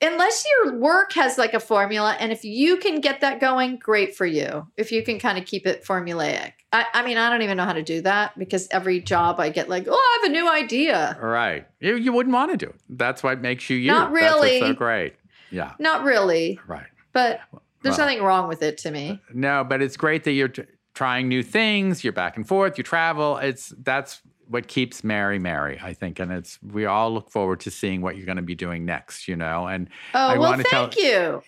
Unless 0.03 0.45
your 0.65 0.79
work 0.79 1.13
has 1.13 1.39
like 1.39 1.55
a 1.55 1.61
formula 1.61 2.17
and 2.21 2.33
if 2.33 2.45
you 2.45 2.77
can 2.77 3.01
get 3.01 3.21
that 3.21 3.41
going 3.41 3.77
great 3.77 4.15
for 4.17 4.27
you 4.27 4.67
if 4.77 4.91
you 4.93 5.03
can 5.03 5.19
kind 5.19 5.39
of 5.39 5.45
keep 5.47 5.67
it 5.67 5.85
formulaic 5.85 6.53
I, 6.73 6.87
I 6.93 7.03
mean 7.05 7.17
i 7.19 7.31
don't 7.31 7.43
even 7.43 7.57
know 7.57 7.65
how 7.65 7.73
to 7.73 7.83
do 7.83 8.01
that 8.03 8.39
because 8.39 8.69
every 8.71 9.01
job 9.01 9.39
i 9.41 9.49
get 9.49 9.69
like 9.69 9.87
oh 9.89 9.93
i 9.95 10.19
have 10.23 10.31
a 10.31 10.33
new 10.33 10.49
idea 10.51 11.17
Right. 11.21 11.67
You, 11.81 11.97
you 11.97 12.13
wouldn't 12.13 12.35
want 12.35 12.51
to 12.51 12.57
do 12.57 12.67
it. 12.71 12.81
That's 12.89 13.23
what 13.23 13.41
makes 13.41 13.69
you 13.71 13.77
you. 13.77 13.91
Not 13.91 14.13
That's 14.13 14.25
so 14.33 14.41
really. 14.41 14.75
great. 14.75 15.15
Yeah. 15.51 15.73
not 15.79 16.05
really 16.05 16.59
Right. 16.67 16.87
but 17.13 17.41
there's 17.83 17.99
Well- 17.99 18.07
nothing 18.09 18.23
wrong 18.23 18.49
with 18.49 18.63
it 18.63 18.79
to 18.79 18.91
me 18.91 19.11
uh, 19.11 19.17
No, 19.35 19.65
but 19.65 19.83
it's 19.83 19.97
great 19.97 20.25
that 20.25 20.33
you're 20.33 20.49
t- 20.49 20.63
trying 20.95 21.27
new 21.29 21.43
things. 21.43 22.05
You're 22.05 22.13
back 22.13 22.37
and 22.37 22.47
forth. 22.47 22.77
You 22.79 22.85
travel. 22.85 23.39
It's 23.39 23.73
that's 23.83 24.21
what 24.53 24.69
keeps 24.69 25.03
Mary 25.03 25.39
Mary, 25.39 25.81
I 25.83 25.95
think, 25.95 26.21
and 26.21 26.31
it's 26.31 26.59
we 26.63 26.85
all 26.85 27.13
look 27.13 27.31
forward 27.31 27.61
to 27.61 27.71
seeing 27.71 28.03
what 28.03 28.17
you're 28.17 28.27
going 28.27 28.37
to 28.37 28.43
be 28.43 28.55
doing 28.55 28.85
next. 28.85 29.27
You 29.27 29.37
know, 29.37 29.67
and 29.67 29.89
oh 30.15 30.19
I 30.19 30.39
well 30.39 30.51
wanna 30.51 30.63
tell- 30.65 30.89
thank 30.91 30.97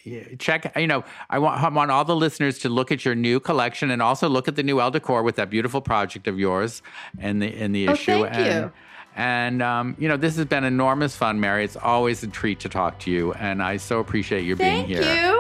you 0.04 0.36
check. 0.38 0.72
You 0.76 0.86
know, 0.86 1.04
I 1.30 1.38
want 1.38 1.62
I 1.62 1.68
want 1.68 1.90
all 1.90 2.04
the 2.04 2.16
listeners 2.16 2.58
to 2.60 2.68
look 2.68 2.90
at 2.90 3.04
your 3.04 3.14
new 3.14 3.38
collection 3.40 3.90
and 3.90 4.00
also 4.02 4.28
look 4.28 4.48
at 4.48 4.56
the 4.56 4.62
new 4.62 4.80
Elle 4.80 4.90
decor 4.90 5.22
with 5.22 5.36
that 5.36 5.50
beautiful 5.50 5.80
project 5.80 6.26
of 6.26 6.38
yours 6.38 6.82
in 7.20 7.38
the 7.38 7.54
in 7.54 7.72
the 7.72 7.88
Oh, 7.88 7.92
issue. 7.92 8.22
thank 8.24 8.34
and, 8.36 8.64
you. 8.64 8.72
And 9.16 9.62
um, 9.62 9.96
you 9.98 10.08
know, 10.08 10.16
this 10.16 10.36
has 10.36 10.46
been 10.46 10.64
enormous 10.64 11.14
fun, 11.14 11.38
Mary. 11.38 11.64
It's 11.64 11.76
always 11.76 12.22
a 12.24 12.26
treat 12.26 12.58
to 12.60 12.68
talk 12.68 12.98
to 13.00 13.10
you, 13.10 13.32
and 13.34 13.62
I 13.62 13.76
so 13.76 14.00
appreciate 14.00 14.44
your 14.44 14.56
thank 14.56 14.88
being 14.88 14.98
here. 14.98 15.04
Thank 15.06 15.22
you 15.22 15.34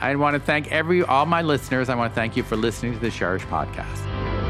I 0.00 0.16
want 0.16 0.34
to 0.34 0.40
thank 0.40 0.70
every 0.72 1.04
all 1.04 1.26
my 1.26 1.42
listeners. 1.42 1.88
I 1.88 1.94
want 1.94 2.12
to 2.12 2.14
thank 2.14 2.36
you 2.36 2.42
for 2.42 2.56
listening 2.56 2.92
to 2.92 2.98
the 2.98 3.08
Chairish 3.08 3.46
podcast. 3.46 4.41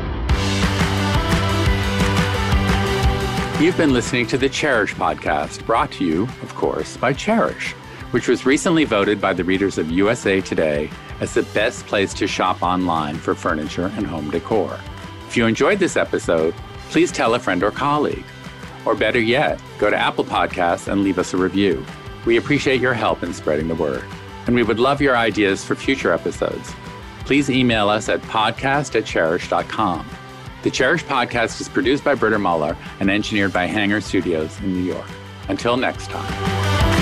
You've 3.60 3.76
been 3.76 3.92
listening 3.92 4.26
to 4.26 4.38
the 4.38 4.48
Chairish 4.48 4.94
podcast, 4.94 5.64
brought 5.66 5.92
to 5.92 6.04
you, 6.04 6.24
of 6.42 6.52
course, 6.56 6.96
by 6.96 7.12
Chairish, 7.12 7.72
which 8.10 8.26
was 8.26 8.44
recently 8.44 8.82
voted 8.84 9.20
by 9.20 9.32
the 9.32 9.44
readers 9.44 9.78
of 9.78 9.88
USA 9.88 10.40
Today 10.40 10.90
as 11.20 11.32
the 11.34 11.44
best 11.54 11.86
place 11.86 12.12
to 12.14 12.26
shop 12.26 12.60
online 12.60 13.14
for 13.16 13.36
furniture 13.36 13.92
and 13.96 14.04
home 14.04 14.30
decor. 14.30 14.76
If 15.28 15.36
you 15.36 15.46
enjoyed 15.46 15.78
this 15.78 15.96
episode, 15.96 16.54
please 16.90 17.12
tell 17.12 17.34
a 17.34 17.38
friend 17.38 17.62
or 17.62 17.70
colleague. 17.70 18.24
Or 18.84 18.96
better 18.96 19.20
yet, 19.20 19.62
go 19.78 19.90
to 19.90 19.96
Apple 19.96 20.24
Podcasts 20.24 20.90
and 20.90 21.04
leave 21.04 21.20
us 21.20 21.32
a 21.32 21.36
review. 21.36 21.86
We 22.26 22.38
appreciate 22.38 22.80
your 22.80 22.94
help 22.94 23.22
in 23.22 23.32
spreading 23.32 23.68
the 23.68 23.76
word, 23.76 24.04
and 24.46 24.56
we 24.56 24.64
would 24.64 24.80
love 24.80 25.00
your 25.00 25.16
ideas 25.16 25.64
for 25.64 25.76
future 25.76 26.12
episodes. 26.12 26.74
Please 27.26 27.48
email 27.48 27.88
us 27.88 28.08
at 28.08 28.22
podcast 28.22 28.96
at 28.96 29.04
chairish.com. 29.04 30.04
The 30.62 30.70
Chairish 30.70 31.02
podcast 31.04 31.60
is 31.60 31.68
produced 31.68 32.04
by 32.04 32.14
Britta 32.14 32.38
Muller 32.38 32.76
and 33.00 33.10
engineered 33.10 33.52
by 33.52 33.66
Hanger 33.66 34.00
Studios 34.00 34.60
in 34.60 34.72
New 34.72 34.92
York. 34.92 35.08
Until 35.48 35.76
next 35.76 36.08
time. 36.08 37.01